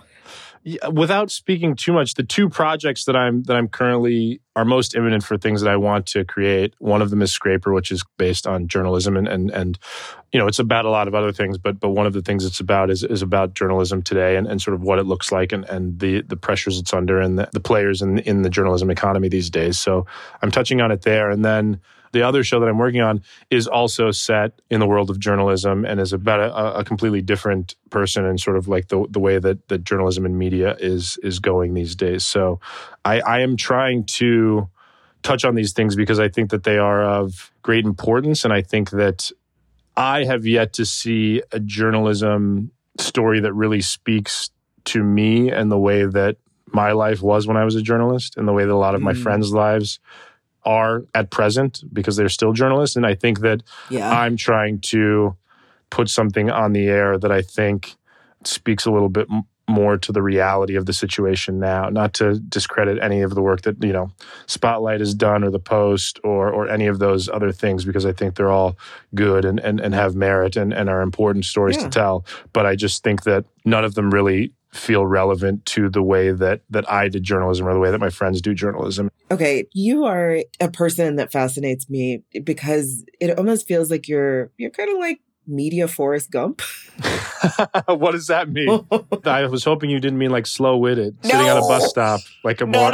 Without 0.91 1.29
speaking 1.29 1.75
too 1.75 1.93
much, 1.93 2.15
the 2.15 2.23
two 2.23 2.49
projects 2.49 3.05
that 3.05 3.15
I'm 3.15 3.43
that 3.43 3.55
I'm 3.55 3.67
currently 3.67 4.41
are 4.55 4.65
most 4.65 4.95
imminent 4.95 5.23
for 5.23 5.37
things 5.37 5.61
that 5.61 5.69
I 5.69 5.77
want 5.77 6.07
to 6.07 6.25
create. 6.25 6.73
One 6.79 7.03
of 7.03 7.11
them 7.11 7.21
is 7.21 7.31
Scraper, 7.31 7.71
which 7.71 7.91
is 7.91 8.03
based 8.17 8.47
on 8.47 8.67
journalism 8.67 9.15
and 9.15 9.27
and 9.27 9.51
and 9.51 9.77
you 10.31 10.39
know 10.39 10.47
it's 10.47 10.57
about 10.57 10.85
a 10.85 10.89
lot 10.89 11.07
of 11.07 11.13
other 11.13 11.31
things, 11.31 11.59
but 11.59 11.79
but 11.79 11.89
one 11.89 12.07
of 12.07 12.13
the 12.13 12.23
things 12.23 12.43
it's 12.45 12.59
about 12.59 12.89
is 12.89 13.03
is 13.03 13.21
about 13.21 13.53
journalism 13.53 14.01
today 14.01 14.37
and, 14.37 14.47
and 14.47 14.59
sort 14.59 14.73
of 14.73 14.81
what 14.81 14.97
it 14.97 15.05
looks 15.05 15.31
like 15.31 15.51
and, 15.51 15.65
and 15.65 15.99
the 15.99 16.21
the 16.21 16.37
pressures 16.37 16.79
it's 16.79 16.93
under 16.93 17.21
and 17.21 17.37
the, 17.37 17.47
the 17.53 17.59
players 17.59 18.01
in 18.01 18.17
in 18.19 18.41
the 18.41 18.49
journalism 18.49 18.89
economy 18.89 19.29
these 19.29 19.51
days. 19.51 19.77
So 19.77 20.07
I'm 20.41 20.49
touching 20.49 20.81
on 20.81 20.89
it 20.89 21.03
there, 21.03 21.29
and 21.29 21.45
then 21.45 21.79
the 22.15 22.23
other 22.23 22.45
show 22.45 22.61
that 22.61 22.69
I'm 22.69 22.77
working 22.77 23.01
on 23.01 23.21
is 23.51 23.67
also 23.67 24.09
set 24.09 24.53
in 24.69 24.79
the 24.79 24.87
world 24.87 25.09
of 25.09 25.19
journalism 25.19 25.83
and 25.83 25.99
is 25.99 26.13
about 26.13 26.39
a, 26.39 26.79
a 26.79 26.83
completely 26.85 27.21
different 27.21 27.75
person 27.89 28.23
and 28.25 28.39
sort 28.39 28.55
of 28.55 28.69
like 28.69 28.87
the, 28.87 29.05
the 29.09 29.19
way 29.19 29.37
that, 29.37 29.67
that 29.67 29.83
journalism 29.83 30.25
and 30.25 30.39
media 30.39 30.77
is 30.79 31.19
is 31.23 31.39
going 31.39 31.73
these 31.73 31.93
days. 31.93 32.23
So 32.23 32.61
I, 33.03 33.19
I 33.19 33.39
am 33.41 33.57
trying 33.57 34.05
to 34.05 34.69
touch 35.23 35.43
on 35.43 35.55
these 35.55 35.73
things 35.73 35.97
because 35.97 36.17
I 36.17 36.29
think 36.29 36.51
that 36.51 36.63
they 36.63 36.77
are 36.77 37.03
of 37.03 37.51
great 37.63 37.83
importance. 37.83 38.45
And 38.45 38.53
I 38.53 38.61
think 38.61 38.91
that 38.91 39.29
I 39.97 40.23
have 40.23 40.45
yet 40.45 40.71
to 40.73 40.85
see 40.85 41.41
a 41.51 41.59
journalism 41.59 42.71
story 42.97 43.41
that 43.41 43.51
really 43.51 43.81
speaks 43.81 44.51
to 44.85 45.03
me 45.03 45.51
and 45.51 45.69
the 45.69 45.77
way 45.77 46.05
that 46.05 46.37
my 46.67 46.93
life 46.93 47.21
was 47.21 47.45
when 47.45 47.57
I 47.57 47.65
was 47.65 47.75
a 47.75 47.81
journalist 47.81 48.37
and 48.37 48.47
the 48.47 48.53
way 48.53 48.63
that 48.63 48.71
a 48.71 48.75
lot 48.75 48.95
of 48.95 49.01
my 49.01 49.11
mm. 49.11 49.21
friends' 49.21 49.51
lives 49.51 49.99
are 50.65 51.03
at 51.13 51.29
present 51.31 51.83
because 51.93 52.15
they're 52.15 52.29
still 52.29 52.53
journalists. 52.53 52.95
And 52.95 53.05
I 53.05 53.15
think 53.15 53.39
that 53.41 53.63
yeah. 53.89 54.09
I'm 54.09 54.35
trying 54.35 54.79
to 54.81 55.35
put 55.89 56.09
something 56.09 56.49
on 56.49 56.73
the 56.73 56.87
air 56.87 57.17
that 57.17 57.31
I 57.31 57.41
think 57.41 57.95
speaks 58.43 58.85
a 58.85 58.91
little 58.91 59.09
bit 59.09 59.27
more 59.67 59.97
to 59.97 60.11
the 60.11 60.21
reality 60.21 60.75
of 60.75 60.85
the 60.85 60.93
situation 60.93 61.59
now 61.59 61.89
not 61.89 62.13
to 62.13 62.37
discredit 62.39 62.99
any 63.01 63.21
of 63.21 63.33
the 63.33 63.41
work 63.41 63.63
that 63.63 63.81
you 63.83 63.91
know 63.91 64.11
spotlight 64.45 64.99
has 64.99 65.15
done 65.15 65.43
or 65.43 65.49
the 65.49 65.57
post 65.57 66.19
or 66.23 66.51
or 66.51 66.69
any 66.69 66.85
of 66.85 66.99
those 66.99 67.27
other 67.29 67.51
things 67.51 67.83
because 67.83 68.05
i 68.05 68.13
think 68.13 68.35
they're 68.35 68.51
all 68.51 68.77
good 69.15 69.43
and 69.43 69.59
and, 69.61 69.79
and 69.79 69.95
have 69.95 70.13
merit 70.13 70.55
and, 70.55 70.71
and 70.71 70.87
are 70.87 71.01
important 71.01 71.45
stories 71.45 71.77
yeah. 71.77 71.83
to 71.83 71.89
tell 71.89 72.25
but 72.53 72.67
i 72.67 72.75
just 72.75 73.03
think 73.03 73.23
that 73.23 73.43
none 73.65 73.83
of 73.83 73.95
them 73.95 74.11
really 74.11 74.51
feel 74.75 75.05
relevant 75.05 75.65
to 75.65 75.89
the 75.89 76.03
way 76.03 76.31
that 76.31 76.61
that 76.69 76.89
I 76.91 77.07
did 77.07 77.23
journalism 77.23 77.67
or 77.67 77.73
the 77.73 77.79
way 77.79 77.91
that 77.91 77.99
my 77.99 78.09
friends 78.09 78.41
do 78.41 78.53
journalism. 78.53 79.09
Okay, 79.31 79.65
you 79.73 80.05
are 80.05 80.41
a 80.59 80.69
person 80.69 81.15
that 81.15 81.31
fascinates 81.31 81.89
me 81.89 82.21
because 82.43 83.03
it 83.19 83.37
almost 83.37 83.67
feels 83.67 83.89
like 83.89 84.07
you're 84.07 84.51
you're 84.57 84.69
kind 84.69 84.89
of 84.91 84.99
like 84.99 85.19
media 85.47 85.87
Forrest 85.87 86.29
Gump. 86.31 86.61
what 87.87 88.11
does 88.11 88.27
that 88.27 88.49
mean? 88.49 88.85
I 89.25 89.47
was 89.47 89.63
hoping 89.63 89.89
you 89.89 89.99
didn't 89.99 90.19
mean 90.19 90.29
like 90.29 90.45
slow 90.45 90.77
witted, 90.77 91.17
no. 91.23 91.29
sitting 91.29 91.49
on 91.49 91.57
a 91.57 91.61
bus 91.61 91.89
stop 91.89 92.21
like 92.43 92.61
a 92.61 92.65
no. 92.67 92.91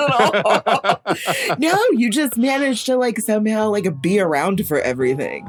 no, 1.57 1.77
you 1.91 2.09
just 2.09 2.37
managed 2.37 2.85
to 2.85 2.95
like 2.95 3.19
somehow 3.19 3.69
like 3.69 4.01
be 4.01 4.19
around 4.19 4.65
for 4.67 4.79
everything. 4.79 5.47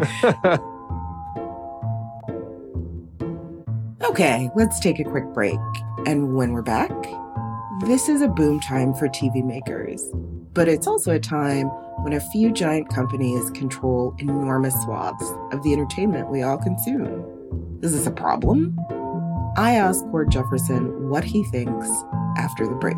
okay, 4.02 4.50
let's 4.56 4.80
take 4.80 4.98
a 4.98 5.04
quick 5.04 5.26
break. 5.32 5.60
And 6.06 6.34
when 6.34 6.52
we're 6.52 6.62
back, 6.62 6.90
this 7.80 8.08
is 8.08 8.22
a 8.22 8.28
boom 8.28 8.60
time 8.60 8.94
for 8.94 9.08
TV 9.08 9.42
makers. 9.42 10.02
But 10.54 10.68
it's 10.68 10.86
also 10.86 11.12
a 11.12 11.18
time 11.18 11.68
when 12.02 12.12
a 12.12 12.20
few 12.20 12.52
giant 12.52 12.90
companies 12.90 13.50
control 13.50 14.14
enormous 14.18 14.74
swaths 14.82 15.24
of 15.52 15.62
the 15.62 15.72
entertainment 15.72 16.30
we 16.30 16.42
all 16.42 16.58
consume. 16.58 17.78
Is 17.82 17.92
this 17.92 18.06
a 18.06 18.10
problem? 18.10 18.78
I 19.56 19.74
asked 19.74 20.04
Cord 20.10 20.30
Jefferson 20.30 21.08
what 21.08 21.24
he 21.24 21.44
thinks 21.44 21.88
after 22.36 22.66
the 22.66 22.74
break. 22.74 22.96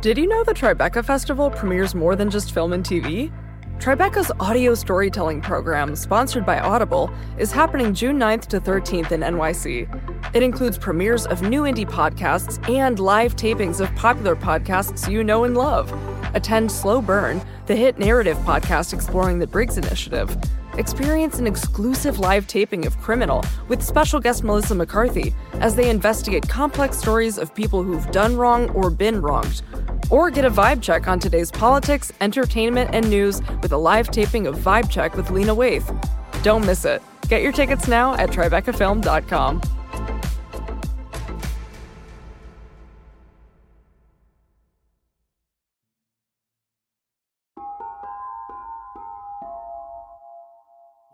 Did 0.00 0.18
you 0.18 0.26
know 0.26 0.42
the 0.44 0.54
Tribeca 0.54 1.04
Festival 1.04 1.50
premieres 1.50 1.94
more 1.94 2.16
than 2.16 2.30
just 2.30 2.52
film 2.52 2.72
and 2.72 2.84
TV? 2.84 3.30
Tribeca's 3.80 4.30
audio 4.38 4.74
storytelling 4.74 5.40
program, 5.40 5.96
sponsored 5.96 6.44
by 6.44 6.60
Audible, 6.60 7.10
is 7.38 7.50
happening 7.50 7.94
June 7.94 8.18
9th 8.18 8.44
to 8.48 8.60
13th 8.60 9.10
in 9.10 9.22
NYC. 9.22 10.34
It 10.36 10.42
includes 10.42 10.76
premieres 10.76 11.26
of 11.26 11.40
new 11.40 11.62
indie 11.62 11.88
podcasts 11.88 12.60
and 12.68 13.00
live 13.00 13.36
tapings 13.36 13.80
of 13.80 13.92
popular 13.96 14.36
podcasts 14.36 15.10
you 15.10 15.24
know 15.24 15.44
and 15.44 15.56
love. 15.56 15.90
Attend 16.34 16.70
Slow 16.70 17.00
Burn, 17.00 17.40
the 17.64 17.74
hit 17.74 17.98
narrative 17.98 18.36
podcast 18.40 18.92
exploring 18.92 19.38
the 19.38 19.46
Briggs 19.46 19.78
Initiative. 19.78 20.36
Experience 20.76 21.38
an 21.38 21.46
exclusive 21.46 22.18
live 22.18 22.46
taping 22.46 22.86
of 22.86 22.98
Criminal 22.98 23.42
with 23.68 23.82
special 23.82 24.20
guest 24.20 24.44
Melissa 24.44 24.74
McCarthy 24.74 25.34
as 25.54 25.74
they 25.74 25.88
investigate 25.88 26.46
complex 26.46 26.98
stories 26.98 27.38
of 27.38 27.54
people 27.54 27.82
who've 27.82 28.10
done 28.10 28.36
wrong 28.36 28.68
or 28.70 28.90
been 28.90 29.22
wronged 29.22 29.62
or 30.10 30.30
get 30.30 30.44
a 30.44 30.50
vibe 30.50 30.82
check 30.82 31.08
on 31.08 31.18
today's 31.18 31.50
politics, 31.50 32.12
entertainment, 32.20 32.90
and 32.92 33.08
news 33.08 33.40
with 33.62 33.72
a 33.72 33.76
live 33.76 34.10
taping 34.10 34.46
of 34.46 34.56
Vibe 34.56 34.90
Check 34.90 35.16
with 35.16 35.30
Lena 35.30 35.54
Waithe. 35.54 35.88
Don't 36.42 36.66
miss 36.66 36.84
it. 36.84 37.02
Get 37.28 37.42
your 37.42 37.52
tickets 37.52 37.88
now 37.88 38.14
at 38.14 38.30
TribecaFilm.com. 38.30 39.79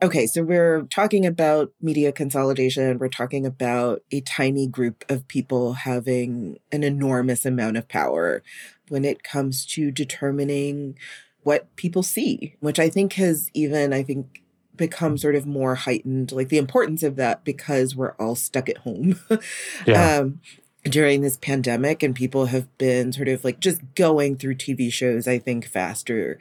Okay, 0.03 0.27
so 0.27 0.43
we're 0.43 0.83
talking 0.91 1.25
about 1.25 1.73
media 1.81 2.13
consolidation. 2.13 2.99
We're 2.99 3.09
talking 3.09 3.47
about 3.47 4.03
a 4.13 4.21
tiny 4.21 4.67
group 4.67 5.05
of 5.09 5.27
people 5.27 5.73
having 5.73 6.59
an 6.71 6.85
enormous 6.85 7.47
amount 7.47 7.79
of 7.79 7.89
power 7.89 8.43
when 8.89 9.07
it 9.07 9.23
comes 9.23 9.65
to 9.67 9.91
determining 9.91 10.99
what 11.45 11.75
people 11.77 12.03
see, 12.03 12.57
which 12.61 12.79
I 12.79 12.91
think 12.91 13.15
has 13.15 13.51
even, 13.55 13.95
I 13.95 14.03
think, 14.03 14.43
become 14.77 15.17
sort 15.17 15.35
of 15.35 15.47
more 15.47 15.77
heightened, 15.77 16.31
like 16.31 16.51
the 16.51 16.59
importance 16.59 17.03
of 17.03 17.17
that 17.17 17.43
because 17.43 17.97
we're 17.97 18.13
all 18.17 18.35
stuck 18.35 18.69
at 18.69 18.79
home. 18.79 19.19
yeah. 19.87 20.19
Um, 20.19 20.41
during 20.83 21.23
this 21.23 21.39
pandemic 21.39 22.03
and 22.03 22.15
people 22.15 22.47
have 22.47 22.77
been 22.79 23.13
sort 23.13 23.29
of 23.29 23.45
like 23.45 23.61
just 23.61 23.81
going 23.95 24.37
through 24.37 24.57
TV 24.57 24.93
shows, 24.93 25.27
I 25.27 25.39
think, 25.39 25.67
faster. 25.67 26.39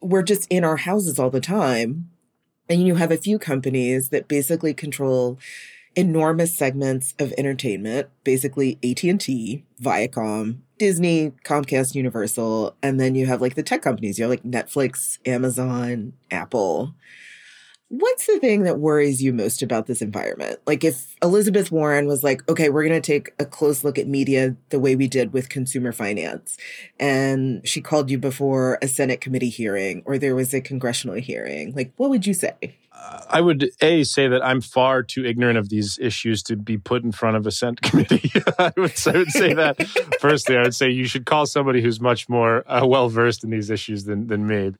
We're 0.00 0.24
just 0.24 0.46
in 0.50 0.64
our 0.64 0.76
houses 0.76 1.18
all 1.18 1.30
the 1.30 1.40
time 1.40 2.10
and 2.68 2.86
you 2.86 2.96
have 2.96 3.10
a 3.10 3.16
few 3.16 3.38
companies 3.38 4.08
that 4.10 4.28
basically 4.28 4.74
control 4.74 5.38
enormous 5.94 6.56
segments 6.56 7.14
of 7.18 7.32
entertainment, 7.38 8.08
basically 8.22 8.78
AT&T, 8.84 9.64
Viacom, 9.82 10.58
Disney, 10.78 11.32
Comcast, 11.44 11.94
Universal, 11.94 12.76
and 12.82 13.00
then 13.00 13.14
you 13.14 13.26
have 13.26 13.40
like 13.40 13.54
the 13.54 13.62
tech 13.62 13.80
companies, 13.82 14.18
you 14.18 14.24
have 14.24 14.30
like 14.30 14.42
Netflix, 14.42 15.18
Amazon, 15.26 16.12
Apple. 16.30 16.94
What's 17.88 18.26
the 18.26 18.40
thing 18.40 18.64
that 18.64 18.80
worries 18.80 19.22
you 19.22 19.32
most 19.32 19.62
about 19.62 19.86
this 19.86 20.02
environment? 20.02 20.58
Like, 20.66 20.82
if 20.82 21.14
Elizabeth 21.22 21.70
Warren 21.70 22.08
was 22.08 22.24
like, 22.24 22.46
okay, 22.48 22.68
we're 22.68 22.82
going 22.82 23.00
to 23.00 23.06
take 23.06 23.32
a 23.38 23.44
close 23.44 23.84
look 23.84 23.96
at 23.96 24.08
media 24.08 24.56
the 24.70 24.80
way 24.80 24.96
we 24.96 25.06
did 25.06 25.32
with 25.32 25.48
consumer 25.48 25.92
finance, 25.92 26.58
and 26.98 27.66
she 27.66 27.80
called 27.80 28.10
you 28.10 28.18
before 28.18 28.78
a 28.82 28.88
Senate 28.88 29.20
committee 29.20 29.50
hearing 29.50 30.02
or 30.04 30.18
there 30.18 30.34
was 30.34 30.52
a 30.52 30.60
congressional 30.60 31.14
hearing, 31.14 31.74
like, 31.76 31.92
what 31.96 32.10
would 32.10 32.26
you 32.26 32.34
say? 32.34 32.76
I 33.28 33.40
would 33.40 33.70
a 33.80 34.04
say 34.04 34.28
that 34.28 34.44
I'm 34.44 34.60
far 34.60 35.02
too 35.02 35.24
ignorant 35.24 35.58
of 35.58 35.68
these 35.68 35.98
issues 36.00 36.42
to 36.44 36.56
be 36.56 36.78
put 36.78 37.02
in 37.02 37.12
front 37.12 37.36
of 37.36 37.46
a 37.46 37.50
Senate 37.50 37.80
committee. 37.82 38.30
I, 38.58 38.72
would, 38.76 38.94
I 39.06 39.18
would 39.18 39.30
say 39.30 39.54
that 39.54 39.86
firstly. 40.20 40.56
I 40.56 40.62
would 40.62 40.74
say 40.74 40.90
you 40.90 41.06
should 41.06 41.26
call 41.26 41.46
somebody 41.46 41.82
who's 41.82 42.00
much 42.00 42.28
more 42.28 42.64
uh, 42.70 42.86
well 42.86 43.08
versed 43.08 43.44
in 43.44 43.50
these 43.50 43.70
issues 43.70 44.04
than 44.04 44.26
than 44.28 44.46
me. 44.46 44.72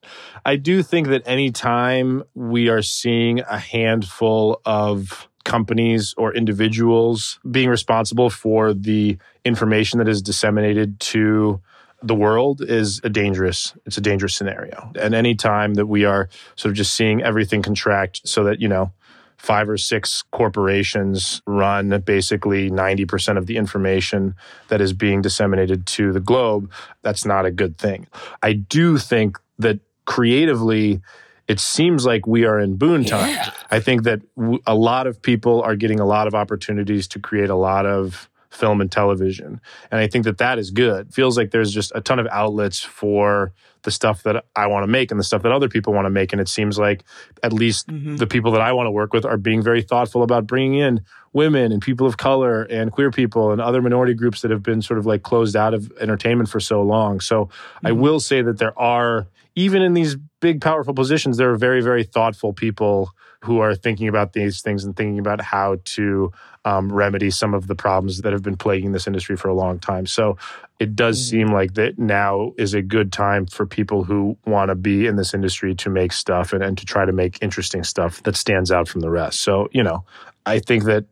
I 0.44 0.56
do 0.56 0.82
think 0.82 1.08
that 1.08 1.22
any 1.26 1.50
time 1.50 2.22
we 2.34 2.68
are 2.68 2.82
seeing 2.82 3.40
a 3.40 3.58
handful 3.58 4.60
of 4.64 5.28
companies 5.44 6.14
or 6.16 6.34
individuals 6.34 7.38
being 7.48 7.68
responsible 7.68 8.30
for 8.30 8.74
the 8.74 9.16
information 9.44 9.98
that 9.98 10.08
is 10.08 10.20
disseminated 10.20 10.98
to 10.98 11.60
the 12.06 12.14
world 12.14 12.62
is 12.62 13.00
a 13.04 13.08
dangerous 13.08 13.74
it's 13.84 13.98
a 13.98 14.00
dangerous 14.00 14.34
scenario. 14.34 14.90
And 14.98 15.14
any 15.14 15.34
time 15.34 15.74
that 15.74 15.86
we 15.86 16.04
are 16.04 16.28
sort 16.56 16.70
of 16.70 16.76
just 16.76 16.94
seeing 16.94 17.22
everything 17.22 17.62
contract 17.62 18.20
so 18.24 18.44
that 18.44 18.60
you 18.60 18.68
know 18.68 18.92
five 19.36 19.68
or 19.68 19.76
six 19.76 20.22
corporations 20.32 21.42
run 21.46 21.90
basically 22.06 22.70
90% 22.70 23.36
of 23.36 23.46
the 23.46 23.58
information 23.58 24.34
that 24.68 24.80
is 24.80 24.94
being 24.94 25.20
disseminated 25.20 25.86
to 25.86 26.12
the 26.12 26.20
globe 26.20 26.70
that's 27.02 27.24
not 27.24 27.44
a 27.44 27.50
good 27.50 27.76
thing. 27.78 28.06
I 28.42 28.54
do 28.54 28.98
think 28.98 29.38
that 29.58 29.80
creatively 30.06 31.02
it 31.48 31.60
seems 31.60 32.04
like 32.04 32.26
we 32.26 32.44
are 32.44 32.58
in 32.58 32.76
boon 32.76 33.04
time. 33.04 33.30
Yeah. 33.30 33.52
I 33.70 33.78
think 33.80 34.02
that 34.02 34.20
a 34.66 34.74
lot 34.74 35.06
of 35.06 35.22
people 35.22 35.62
are 35.62 35.76
getting 35.76 36.00
a 36.00 36.06
lot 36.06 36.26
of 36.26 36.34
opportunities 36.34 37.06
to 37.08 37.20
create 37.20 37.50
a 37.50 37.54
lot 37.54 37.86
of 37.86 38.28
film 38.56 38.80
and 38.80 38.90
television. 38.90 39.60
And 39.90 40.00
I 40.00 40.06
think 40.08 40.24
that 40.24 40.38
that 40.38 40.58
is 40.58 40.70
good. 40.70 41.14
Feels 41.14 41.36
like 41.36 41.50
there's 41.50 41.72
just 41.72 41.92
a 41.94 42.00
ton 42.00 42.18
of 42.18 42.26
outlets 42.32 42.80
for 42.82 43.52
the 43.82 43.90
stuff 43.92 44.22
that 44.24 44.44
I 44.56 44.66
want 44.66 44.82
to 44.82 44.88
make 44.88 45.10
and 45.12 45.20
the 45.20 45.24
stuff 45.24 45.42
that 45.42 45.52
other 45.52 45.68
people 45.68 45.92
want 45.92 46.06
to 46.06 46.10
make. 46.10 46.32
And 46.32 46.40
it 46.40 46.48
seems 46.48 46.76
like 46.78 47.04
at 47.44 47.52
least 47.52 47.86
Mhm. 47.88 48.18
the 48.18 48.26
people 48.26 48.50
that 48.52 48.60
I 48.60 48.72
want 48.72 48.88
to 48.88 48.90
work 48.90 49.12
with 49.12 49.24
are 49.24 49.36
being 49.36 49.62
very 49.62 49.82
thoughtful 49.82 50.22
about 50.24 50.46
bringing 50.46 50.74
in 50.80 51.02
women 51.32 51.70
and 51.70 51.80
people 51.80 52.06
of 52.06 52.16
color 52.16 52.62
and 52.62 52.90
queer 52.90 53.10
people 53.12 53.52
and 53.52 53.60
other 53.60 53.80
minority 53.82 54.14
groups 54.14 54.40
that 54.40 54.50
have 54.50 54.62
been 54.62 54.82
sort 54.82 54.98
of 54.98 55.06
like 55.06 55.22
closed 55.22 55.54
out 55.54 55.74
of 55.74 55.92
entertainment 56.00 56.48
for 56.48 56.58
so 56.58 56.82
long. 56.82 57.20
So 57.20 57.48
I 57.84 57.92
will 57.92 58.18
say 58.18 58.42
that 58.42 58.58
there 58.58 58.76
are, 58.78 59.26
even 59.54 59.82
in 59.82 59.92
these 59.94 60.16
big, 60.40 60.60
powerful 60.60 60.94
positions, 60.94 61.36
there 61.36 61.50
are 61.50 61.56
very, 61.56 61.82
very 61.82 62.02
thoughtful 62.04 62.52
people 62.54 63.10
who 63.42 63.60
are 63.60 63.74
thinking 63.74 64.08
about 64.08 64.32
these 64.32 64.60
things 64.62 64.84
and 64.84 64.96
thinking 64.96 65.18
about 65.18 65.40
how 65.40 65.76
to 65.84 66.32
um, 66.64 66.92
remedy 66.92 67.30
some 67.30 67.54
of 67.54 67.68
the 67.68 67.74
problems 67.74 68.22
that 68.22 68.32
have 68.32 68.42
been 68.42 68.56
plaguing 68.56 68.92
this 68.92 69.06
industry 69.06 69.36
for 69.36 69.48
a 69.48 69.54
long 69.54 69.78
time. 69.78 70.06
So 70.06 70.36
it 70.78 70.96
does 70.96 71.24
seem 71.28 71.48
like 71.52 71.74
that 71.74 71.98
now 71.98 72.52
is 72.58 72.74
a 72.74 72.82
good 72.82 73.12
time 73.12 73.46
for 73.46 73.66
people 73.66 74.04
who 74.04 74.36
want 74.46 74.70
to 74.70 74.74
be 74.74 75.06
in 75.06 75.16
this 75.16 75.32
industry 75.32 75.74
to 75.76 75.90
make 75.90 76.12
stuff 76.12 76.52
and, 76.52 76.62
and 76.62 76.76
to 76.76 76.84
try 76.84 77.04
to 77.04 77.12
make 77.12 77.38
interesting 77.40 77.84
stuff 77.84 78.22
that 78.24 78.36
stands 78.36 78.72
out 78.72 78.88
from 78.88 79.00
the 79.00 79.10
rest. 79.10 79.40
So, 79.40 79.68
you 79.72 79.82
know, 79.82 80.04
I 80.44 80.58
think 80.58 80.84
that 80.84 81.04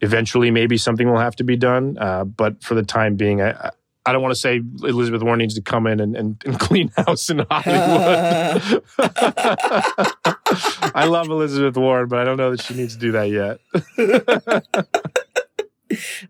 eventually 0.00 0.50
maybe 0.50 0.76
something 0.76 1.08
will 1.08 1.18
have 1.18 1.36
to 1.36 1.44
be 1.44 1.56
done. 1.56 1.98
Uh, 1.98 2.24
but 2.24 2.62
for 2.62 2.74
the 2.74 2.82
time 2.82 3.16
being, 3.16 3.42
I, 3.42 3.70
I- 4.06 4.12
don't 4.12 4.22
want 4.22 4.34
to 4.34 4.40
say 4.40 4.60
Elizabeth 4.82 5.22
Warren 5.22 5.38
needs 5.38 5.54
to 5.54 5.62
come 5.62 5.86
in 5.86 6.00
and, 6.00 6.16
and, 6.16 6.42
and 6.46 6.60
clean 6.60 6.90
house 6.96 7.30
in 7.30 7.44
Hollywood. 7.50 8.82
I 10.94 11.06
love 11.06 11.28
Elizabeth 11.28 11.76
Warren, 11.76 12.08
but 12.08 12.18
I 12.18 12.24
don't 12.24 12.36
know 12.36 12.50
that 12.50 12.62
she 12.62 12.74
needs 12.74 12.94
to 12.94 13.00
do 13.00 13.12
that 13.12 13.30
yet. 13.30 13.60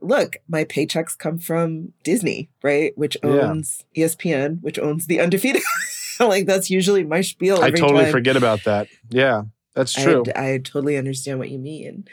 Look, 0.01 0.37
my 0.49 0.65
paychecks 0.65 1.17
come 1.17 1.39
from 1.39 1.93
Disney, 2.05 2.51
right? 2.62 2.97
Which 2.97 3.17
owns 3.23 3.85
E 3.95 4.03
ESPN, 4.03 4.62
which 4.62 4.79
owns 4.79 5.07
The 5.07 5.21
Undefeated. 5.21 5.62
like 6.21 6.47
that's 6.47 6.71
usually 6.71 7.05
my 7.05 7.21
spiel. 7.21 7.62
I 7.62 7.71
totally 7.71 8.05
time. 8.05 8.12
forget 8.12 8.37
about 8.37 8.65
that. 8.65 8.89
Yeah, 9.09 9.43
that's 9.75 9.93
true. 9.93 10.25
I, 10.35 10.55
I 10.55 10.59
totally 10.59 10.97
understand 10.97 11.39
what 11.39 11.51
you 11.51 11.59
mean. 11.59 12.07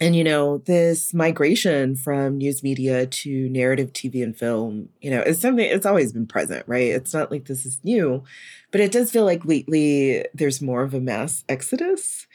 And, 0.00 0.14
you 0.14 0.22
know, 0.22 0.58
this 0.58 1.12
migration 1.12 1.96
from 1.96 2.38
news 2.38 2.62
media 2.62 3.06
to 3.06 3.48
narrative 3.48 3.92
TV 3.92 4.22
and 4.22 4.36
film, 4.36 4.88
you 5.00 5.10
know, 5.10 5.22
is 5.22 5.40
something, 5.40 5.64
it's 5.64 5.86
always 5.86 6.12
been 6.12 6.26
present, 6.26 6.64
right? 6.68 6.88
It's 6.88 7.12
not 7.12 7.30
like 7.32 7.46
this 7.46 7.66
is 7.66 7.80
new, 7.82 8.22
but 8.70 8.80
it 8.80 8.92
does 8.92 9.10
feel 9.10 9.24
like 9.24 9.44
lately 9.44 10.24
there's 10.34 10.62
more 10.62 10.82
of 10.82 10.94
a 10.94 11.00
mass 11.00 11.44
exodus. 11.48 12.26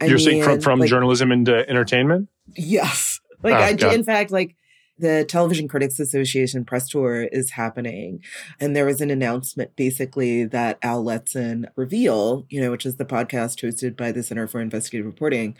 I 0.00 0.06
You're 0.06 0.18
saying 0.18 0.44
from, 0.44 0.60
from 0.60 0.78
like, 0.80 0.88
journalism 0.90 1.32
into 1.32 1.68
entertainment? 1.68 2.28
Yes. 2.56 3.18
Like, 3.44 3.54
Oh, 3.54 3.58
I, 3.58 3.72
God. 3.72 3.94
in 3.94 4.04
fact, 4.04 4.30
like, 4.30 4.54
the 4.98 5.24
Television 5.24 5.66
Critics 5.66 5.98
Association 5.98 6.64
press 6.64 6.88
tour 6.88 7.24
is 7.24 7.50
happening. 7.50 8.22
And 8.60 8.76
there 8.76 8.84
was 8.84 9.00
an 9.00 9.10
announcement 9.10 9.74
basically 9.74 10.44
that 10.44 10.78
Al 10.80 11.02
Letson 11.02 11.64
Reveal, 11.74 12.46
you 12.50 12.60
know, 12.60 12.70
which 12.70 12.86
is 12.86 12.96
the 12.96 13.04
podcast 13.04 13.66
hosted 13.66 13.96
by 13.96 14.12
the 14.12 14.22
Center 14.22 14.46
for 14.46 14.60
Investigative 14.60 15.06
Reporting, 15.06 15.56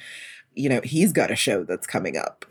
you 0.55 0.69
know, 0.69 0.81
he's 0.83 1.13
got 1.13 1.31
a 1.31 1.37
show 1.37 1.65
that's 1.65 1.87
coming 1.87 2.17
up. 2.17 2.45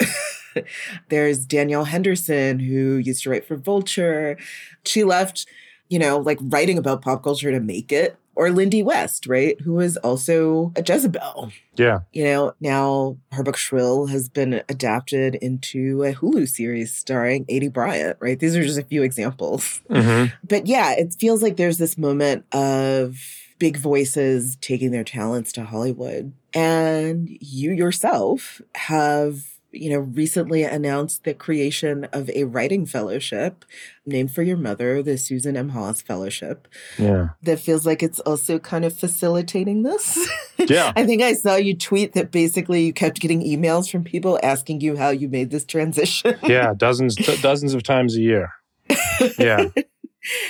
There's 1.09 1.45
Danielle 1.45 1.85
Henderson, 1.85 2.59
who 2.59 2.97
used 2.97 3.23
to 3.23 3.29
write 3.29 3.45
for 3.45 3.55
Vulture. 3.55 4.37
She 4.85 5.03
left, 5.03 5.45
you 5.89 5.99
know, 5.99 6.17
like 6.17 6.39
writing 6.41 6.77
about 6.77 7.01
pop 7.01 7.23
culture 7.23 7.51
to 7.51 7.59
make 7.59 7.91
it. 7.91 8.17
Or 8.33 8.49
Lindy 8.49 8.81
West, 8.81 9.27
right? 9.27 9.59
Who 9.59 9.73
was 9.73 9.97
also 9.97 10.71
a 10.77 10.81
Jezebel. 10.81 11.51
Yeah. 11.75 11.99
You 12.13 12.23
know, 12.23 12.53
now 12.61 13.17
her 13.33 13.43
book 13.43 13.57
Shrill 13.57 14.07
has 14.07 14.29
been 14.29 14.63
adapted 14.69 15.35
into 15.35 16.03
a 16.03 16.13
Hulu 16.13 16.47
series 16.47 16.95
starring 16.95 17.45
Aidy 17.45 17.71
Bryant, 17.71 18.17
right? 18.21 18.39
These 18.39 18.55
are 18.55 18.63
just 18.63 18.79
a 18.79 18.83
few 18.83 19.03
examples. 19.03 19.81
Mm-hmm. 19.89 20.33
But 20.47 20.65
yeah, 20.65 20.93
it 20.93 21.13
feels 21.19 21.43
like 21.43 21.57
there's 21.57 21.77
this 21.77 21.97
moment 21.97 22.45
of 22.53 23.17
big 23.61 23.77
voices 23.77 24.57
taking 24.59 24.89
their 24.89 25.03
talents 25.03 25.51
to 25.51 25.63
Hollywood. 25.63 26.33
And 26.51 27.29
you 27.39 27.71
yourself 27.71 28.59
have, 28.73 29.43
you 29.71 29.91
know, 29.91 29.99
recently 29.99 30.63
announced 30.63 31.25
the 31.25 31.35
creation 31.35 32.05
of 32.05 32.27
a 32.31 32.45
writing 32.45 32.87
fellowship 32.87 33.63
named 34.03 34.33
for 34.33 34.41
your 34.41 34.57
mother, 34.57 35.03
the 35.03 35.15
Susan 35.15 35.55
M. 35.55 35.69
Haas 35.69 36.01
Fellowship, 36.01 36.67
Yeah. 36.97 37.29
that 37.43 37.59
feels 37.59 37.85
like 37.85 38.01
it's 38.01 38.19
also 38.21 38.57
kind 38.57 38.83
of 38.83 38.97
facilitating 38.97 39.83
this. 39.83 40.17
Yeah. 40.67 40.91
I 40.95 41.05
think 41.07 41.21
I 41.23 41.33
saw 41.33 41.55
you 41.55 41.75
tweet 41.75 42.13
that 42.13 42.31
basically 42.31 42.85
you 42.85 42.93
kept 42.93 43.19
getting 43.19 43.41
emails 43.41 43.89
from 43.91 44.03
people 44.03 44.39
asking 44.43 44.81
you 44.81 44.95
how 44.95 45.09
you 45.09 45.27
made 45.27 45.49
this 45.51 45.65
transition. 45.65 46.35
Yeah. 46.43 46.73
Dozens, 46.75 47.15
dozens 47.41 47.73
of 47.75 47.81
times 47.83 48.15
a 48.15 48.21
year. 48.21 48.49
Yeah. 49.39 49.65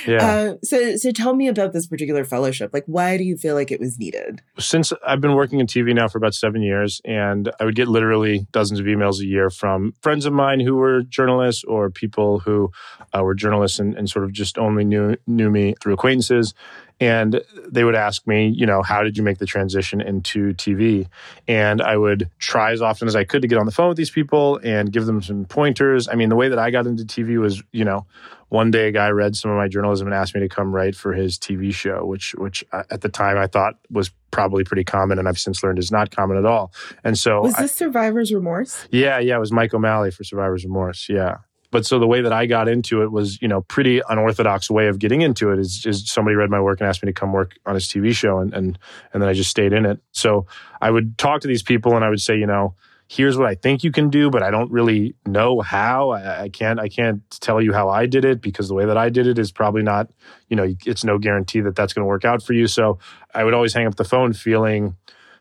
Yeah. 0.06 0.26
Uh, 0.26 0.54
so, 0.62 0.96
so 0.96 1.12
tell 1.12 1.34
me 1.34 1.48
about 1.48 1.72
this 1.72 1.86
particular 1.86 2.24
fellowship. 2.24 2.70
Like, 2.72 2.84
why 2.86 3.16
do 3.16 3.24
you 3.24 3.36
feel 3.36 3.54
like 3.54 3.70
it 3.70 3.80
was 3.80 3.98
needed? 3.98 4.42
since 4.58 4.92
I've 5.06 5.20
been 5.20 5.34
working 5.34 5.60
in 5.60 5.66
TV 5.66 5.94
now 5.94 6.08
for 6.08 6.18
about 6.18 6.34
seven 6.34 6.62
years, 6.62 7.00
and 7.04 7.50
I 7.60 7.64
would 7.64 7.74
get 7.74 7.88
literally 7.88 8.46
dozens 8.52 8.80
of 8.80 8.86
emails 8.86 9.20
a 9.20 9.26
year 9.26 9.50
from 9.50 9.94
friends 10.00 10.26
of 10.26 10.32
mine 10.32 10.60
who 10.60 10.76
were 10.76 11.02
journalists 11.02 11.64
or 11.64 11.90
people 11.90 12.40
who 12.40 12.70
uh, 13.16 13.22
were 13.22 13.34
journalists 13.34 13.78
and, 13.78 13.94
and 13.96 14.08
sort 14.08 14.24
of 14.24 14.32
just 14.32 14.58
only 14.58 14.84
knew 14.84 15.16
knew 15.26 15.50
me 15.50 15.74
through 15.80 15.94
acquaintances. 15.94 16.54
And 17.02 17.42
they 17.68 17.82
would 17.84 17.94
ask 17.96 18.26
me, 18.26 18.48
you 18.48 18.64
know, 18.64 18.82
how 18.82 19.02
did 19.02 19.16
you 19.16 19.22
make 19.24 19.38
the 19.38 19.46
transition 19.46 20.00
into 20.00 20.52
TV? 20.54 21.08
And 21.48 21.82
I 21.82 21.96
would 21.96 22.30
try 22.38 22.70
as 22.72 22.80
often 22.80 23.08
as 23.08 23.16
I 23.16 23.24
could 23.24 23.42
to 23.42 23.48
get 23.48 23.58
on 23.58 23.66
the 23.66 23.72
phone 23.72 23.88
with 23.88 23.96
these 23.96 24.10
people 24.10 24.60
and 24.62 24.92
give 24.92 25.06
them 25.06 25.20
some 25.20 25.44
pointers. 25.46 26.06
I 26.08 26.14
mean, 26.14 26.28
the 26.28 26.36
way 26.36 26.48
that 26.48 26.58
I 26.58 26.70
got 26.70 26.86
into 26.86 27.04
TV 27.04 27.40
was, 27.40 27.62
you 27.72 27.84
know, 27.84 28.06
one 28.50 28.70
day 28.70 28.88
a 28.88 28.92
guy 28.92 29.08
read 29.08 29.34
some 29.34 29.50
of 29.50 29.56
my 29.56 29.66
journalism 29.66 30.06
and 30.06 30.14
asked 30.14 30.34
me 30.34 30.40
to 30.42 30.48
come 30.48 30.74
write 30.74 30.94
for 30.94 31.12
his 31.14 31.38
TV 31.38 31.74
show, 31.74 32.04
which 32.04 32.34
which 32.36 32.62
uh, 32.72 32.82
at 32.90 33.00
the 33.00 33.08
time 33.08 33.38
I 33.38 33.46
thought 33.46 33.78
was 33.90 34.10
probably 34.30 34.62
pretty 34.62 34.84
common, 34.84 35.18
and 35.18 35.26
I've 35.26 35.38
since 35.38 35.62
learned 35.62 35.78
is 35.78 35.90
not 35.90 36.10
common 36.14 36.36
at 36.36 36.44
all. 36.44 36.70
And 37.02 37.16
so, 37.18 37.40
Was 37.40 37.54
I- 37.54 37.62
this 37.62 37.72
survivor's 37.74 38.30
remorse? 38.32 38.86
yeah, 38.90 39.18
yeah, 39.18 39.36
it 39.36 39.40
was 39.40 39.52
Mike 39.52 39.72
O'Malley 39.72 40.10
for 40.10 40.22
Survivor's 40.22 40.64
Remorse. 40.64 41.08
Yeah. 41.08 41.38
But 41.72 41.86
so 41.86 41.98
the 41.98 42.06
way 42.06 42.20
that 42.20 42.32
I 42.32 42.44
got 42.44 42.68
into 42.68 43.02
it 43.02 43.10
was, 43.10 43.40
you 43.40 43.48
know, 43.48 43.62
pretty 43.62 44.02
unorthodox 44.08 44.70
way 44.70 44.86
of 44.88 44.98
getting 44.98 45.22
into 45.22 45.50
it 45.50 45.58
is, 45.58 45.84
is 45.86 46.08
somebody 46.08 46.36
read 46.36 46.50
my 46.50 46.60
work 46.60 46.80
and 46.80 46.88
asked 46.88 47.02
me 47.02 47.08
to 47.08 47.12
come 47.12 47.32
work 47.32 47.54
on 47.66 47.74
his 47.74 47.88
TV 47.88 48.14
show 48.14 48.38
and, 48.38 48.52
and 48.52 48.78
and 49.12 49.22
then 49.22 49.28
I 49.28 49.32
just 49.32 49.50
stayed 49.50 49.72
in 49.72 49.86
it. 49.86 49.98
So 50.12 50.46
I 50.80 50.90
would 50.90 51.16
talk 51.18 51.40
to 51.40 51.48
these 51.48 51.62
people 51.62 51.96
and 51.96 52.04
I 52.04 52.10
would 52.10 52.20
say, 52.20 52.36
you 52.36 52.46
know, 52.46 52.74
here's 53.08 53.38
what 53.38 53.46
I 53.46 53.54
think 53.54 53.84
you 53.84 53.90
can 53.90 54.10
do, 54.10 54.30
but 54.30 54.42
I 54.42 54.50
don't 54.50 54.70
really 54.70 55.14
know 55.26 55.60
how. 55.60 56.10
I, 56.10 56.42
I 56.42 56.48
can't 56.50 56.78
I 56.78 56.88
can't 56.88 57.22
tell 57.40 57.60
you 57.60 57.72
how 57.72 57.88
I 57.88 58.04
did 58.04 58.26
it 58.26 58.42
because 58.42 58.68
the 58.68 58.74
way 58.74 58.84
that 58.84 58.98
I 58.98 59.08
did 59.08 59.26
it 59.26 59.38
is 59.38 59.50
probably 59.50 59.82
not, 59.82 60.10
you 60.48 60.56
know, 60.56 60.74
it's 60.84 61.04
no 61.04 61.18
guarantee 61.18 61.62
that 61.62 61.74
that's 61.74 61.94
going 61.94 62.04
to 62.04 62.08
work 62.08 62.26
out 62.26 62.42
for 62.42 62.52
you. 62.52 62.66
So 62.66 62.98
I 63.34 63.44
would 63.44 63.54
always 63.54 63.72
hang 63.72 63.86
up 63.86 63.96
the 63.96 64.04
phone 64.04 64.34
feeling 64.34 64.96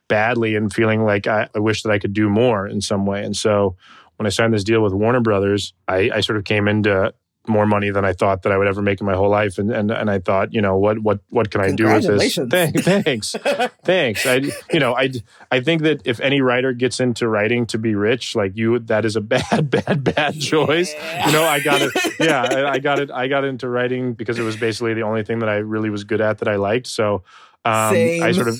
badly 0.07 0.55
and 0.55 0.73
feeling 0.73 1.05
like 1.05 1.27
I, 1.27 1.49
I 1.55 1.59
wish 1.59 1.83
that 1.83 1.91
I 1.91 1.99
could 1.99 2.13
do 2.13 2.29
more 2.29 2.67
in 2.67 2.81
some 2.81 3.05
way. 3.05 3.23
And 3.23 3.35
so 3.35 3.77
when 4.21 4.27
I 4.27 4.29
signed 4.29 4.53
this 4.53 4.63
deal 4.63 4.83
with 4.83 4.93
Warner 4.93 5.19
Brothers, 5.19 5.73
I, 5.87 6.11
I 6.13 6.19
sort 6.19 6.37
of 6.37 6.43
came 6.43 6.67
into 6.67 7.11
more 7.47 7.65
money 7.65 7.89
than 7.89 8.05
I 8.05 8.13
thought 8.13 8.43
that 8.43 8.51
I 8.51 8.57
would 8.57 8.67
ever 8.67 8.83
make 8.83 9.01
in 9.01 9.07
my 9.07 9.15
whole 9.15 9.29
life, 9.31 9.57
and 9.57 9.71
and, 9.71 9.89
and 9.89 10.11
I 10.11 10.19
thought, 10.19 10.53
you 10.53 10.61
know, 10.61 10.77
what 10.77 10.99
what 10.99 11.21
what 11.29 11.49
can 11.49 11.61
I 11.61 11.71
do 11.71 11.85
with 11.85 12.05
this? 12.05 12.35
Congratulations. 12.35 12.51
Thank- 12.51 13.03
Thanks, 13.03 13.35
thanks. 13.83 14.27
I 14.27 14.43
you 14.71 14.79
know 14.79 14.93
I 14.95 15.09
I 15.49 15.61
think 15.61 15.81
that 15.81 16.03
if 16.05 16.19
any 16.19 16.39
writer 16.39 16.71
gets 16.71 16.99
into 16.99 17.27
writing 17.27 17.65
to 17.65 17.79
be 17.79 17.95
rich, 17.95 18.35
like 18.35 18.55
you, 18.55 18.77
that 18.77 19.05
is 19.05 19.15
a 19.15 19.21
bad 19.35 19.71
bad 19.71 20.03
bad 20.03 20.39
choice. 20.39 20.93
You 21.25 21.31
know, 21.31 21.43
I 21.43 21.59
got 21.61 21.81
it. 21.81 21.91
Yeah, 22.19 22.43
I, 22.43 22.73
I 22.73 22.77
got 22.77 22.99
it. 22.99 23.09
I 23.09 23.27
got 23.27 23.43
into 23.43 23.67
writing 23.67 24.13
because 24.13 24.37
it 24.37 24.43
was 24.43 24.55
basically 24.55 24.93
the 24.93 25.01
only 25.01 25.23
thing 25.23 25.39
that 25.39 25.49
I 25.49 25.55
really 25.55 25.89
was 25.89 26.03
good 26.03 26.21
at 26.21 26.37
that 26.37 26.47
I 26.47 26.57
liked. 26.57 26.85
So 26.85 27.23
um. 27.65 27.95
I 27.95 28.33
sort 28.33 28.49
of 28.49 28.59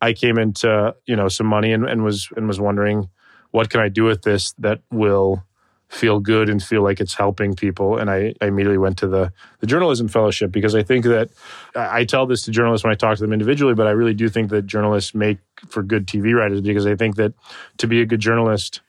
I 0.00 0.12
came 0.12 0.38
into 0.38 0.94
you 1.04 1.16
know 1.16 1.26
some 1.26 1.48
money 1.48 1.72
and, 1.72 1.84
and 1.84 2.04
was 2.04 2.28
and 2.36 2.46
was 2.46 2.60
wondering 2.60 3.10
what 3.50 3.70
can 3.70 3.80
I 3.80 3.88
do 3.88 4.04
with 4.04 4.22
this 4.22 4.52
that 4.58 4.80
will 4.90 5.44
feel 5.90 6.20
good 6.20 6.48
and 6.48 6.62
feel 6.62 6.82
like 6.82 7.00
it's 7.00 7.14
helping 7.14 7.54
people. 7.54 7.98
And 7.98 8.08
I, 8.08 8.32
I 8.40 8.46
immediately 8.46 8.78
went 8.78 8.96
to 8.98 9.08
the 9.08 9.32
the 9.58 9.66
journalism 9.66 10.06
fellowship 10.06 10.52
because 10.52 10.74
I 10.74 10.82
think 10.82 11.04
that 11.04 11.30
I 11.74 12.04
tell 12.04 12.26
this 12.26 12.42
to 12.42 12.52
journalists 12.52 12.84
when 12.84 12.92
I 12.92 12.94
talk 12.94 13.16
to 13.16 13.22
them 13.22 13.32
individually, 13.32 13.74
but 13.74 13.88
I 13.88 13.90
really 13.90 14.14
do 14.14 14.28
think 14.28 14.50
that 14.50 14.66
journalists 14.66 15.14
make 15.14 15.38
for 15.68 15.82
good 15.82 16.06
TV 16.06 16.32
writers 16.32 16.60
because 16.60 16.86
I 16.86 16.94
think 16.94 17.16
that 17.16 17.34
to 17.78 17.88
be 17.88 18.00
a 18.00 18.06
good 18.06 18.20
journalist. 18.20 18.80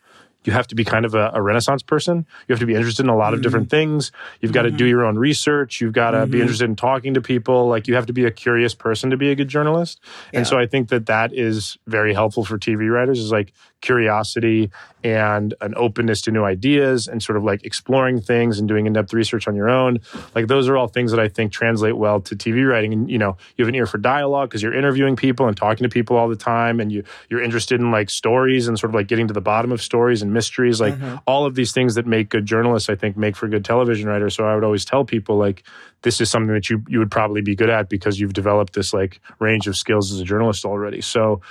You 0.44 0.54
have 0.54 0.66
to 0.70 0.76
be 0.76 0.84
kind 0.84 1.06
of 1.06 1.14
a, 1.14 1.30
a 1.36 1.42
renaissance 1.42 1.84
person. 1.84 2.26
You 2.48 2.54
have 2.54 2.60
to 2.62 2.66
be 2.66 2.74
interested 2.74 3.04
in 3.04 3.10
a 3.10 3.16
lot 3.16 3.36
of 3.36 3.44
different 3.44 3.68
mm-hmm. 3.68 3.92
things. 3.98 4.12
You've 4.40 4.52
got 4.52 4.64
to 4.64 4.72
do 4.72 4.86
mm-hmm. 4.86 4.90
your 4.90 5.06
own 5.06 5.16
research. 5.16 5.80
You've 5.80 5.94
got 5.94 6.12
to 6.12 6.26
be 6.26 6.32
mm-hmm. 6.32 6.42
interested 6.42 6.66
in 6.68 6.76
talking 6.76 7.14
to 7.14 7.22
people. 7.22 7.68
Like 7.68 7.88
you 7.88 7.94
have 7.94 8.08
to 8.08 8.14
be 8.14 8.26
a 8.26 8.32
curious 8.32 8.74
person 8.74 9.12
to 9.12 9.18
be 9.18 9.30
a 9.30 9.36
good 9.36 9.50
journalist. 9.50 10.00
And 10.34 10.48
so 10.48 10.58
I 10.58 10.66
think 10.66 10.90
that 10.90 11.06
that 11.06 11.32
is 11.32 11.78
very 11.86 12.16
helpful 12.16 12.44
for 12.44 12.58
TV 12.58 12.92
writers 12.92 13.20
is 13.20 13.32
like 13.32 13.54
curiosity 13.82 14.70
and 15.04 15.54
an 15.62 15.74
openness 15.76 16.22
to 16.22 16.32
new 16.32 16.44
ideas 16.44 17.08
and 17.08 17.22
sort 17.22 17.38
of 17.38 17.44
like 17.44 17.64
exploring 17.66 18.22
things 18.22 18.60
and 18.60 18.68
doing 18.68 18.86
in-depth 18.86 19.14
research 19.14 19.48
on 19.48 19.56
your 19.56 19.70
own. 19.70 20.00
Like 20.36 20.48
those 20.48 20.68
are 20.68 20.78
all 20.78 20.88
things 20.88 21.12
that 21.12 21.20
i 21.20 21.28
think 21.28 21.52
translate 21.52 21.98
well 21.98 22.22
to 22.22 22.36
tv 22.36 22.68
writing. 22.68 22.94
And 22.94 23.10
you 23.10 23.18
know 23.18 23.38
you 23.58 23.66
have 23.66 23.70
an 23.70 23.76
ear 23.76 23.88
for 23.88 23.98
dialogue 23.98 24.50
because 24.50 24.62
you're 24.62 24.74
interviewing 24.74 25.16
people 25.16 25.48
and 25.48 25.58
talking 25.58 25.84
to 25.84 25.90
people 25.90 26.16
all 26.16 26.30
the 26.30 26.36
time 26.36 26.80
and 26.80 26.92
you 26.92 27.04
you're 27.30 27.42
interested 27.42 27.80
in 27.80 27.92
like 27.92 28.10
stories 28.10 28.68
and 28.68 28.78
sort 28.78 28.92
of 28.92 28.96
like 28.96 29.08
getting 29.08 29.28
to 29.28 29.34
the 29.34 29.42
bottom 29.42 29.72
of 29.72 29.82
stories 29.82 30.22
and 30.22 30.34
mysteries. 30.34 30.80
Like 30.80 30.94
mm-hmm. 30.94 31.18
all 31.26 31.46
of 31.46 31.56
these 31.56 31.72
things 31.72 31.96
that 31.96 32.06
make 32.06 32.30
good 32.30 32.46
journalists 32.46 32.90
i 32.90 32.96
think 32.96 33.18
make 33.18 33.36
for 33.36 33.48
good 33.48 33.66
television 33.66 34.08
writers. 34.08 34.36
So 34.36 34.46
i 34.46 34.54
would 34.54 34.64
always 34.64 34.86
tell 34.86 35.04
people 35.04 35.38
like 35.38 35.64
this 36.04 36.20
is 36.20 36.30
something 36.30 36.54
that 36.54 36.70
you 36.70 36.84
you 36.88 37.00
would 37.00 37.12
probably 37.12 37.42
be 37.42 37.56
good 37.56 37.70
at 37.70 37.90
because 37.90 38.20
you've 38.20 38.34
developed 38.34 38.74
this 38.74 38.94
like 38.94 39.20
range 39.40 39.68
of 39.68 39.78
skills 39.78 40.12
as 40.12 40.20
a 40.20 40.24
journalist 40.24 40.66
already. 40.66 41.02
So 41.02 41.42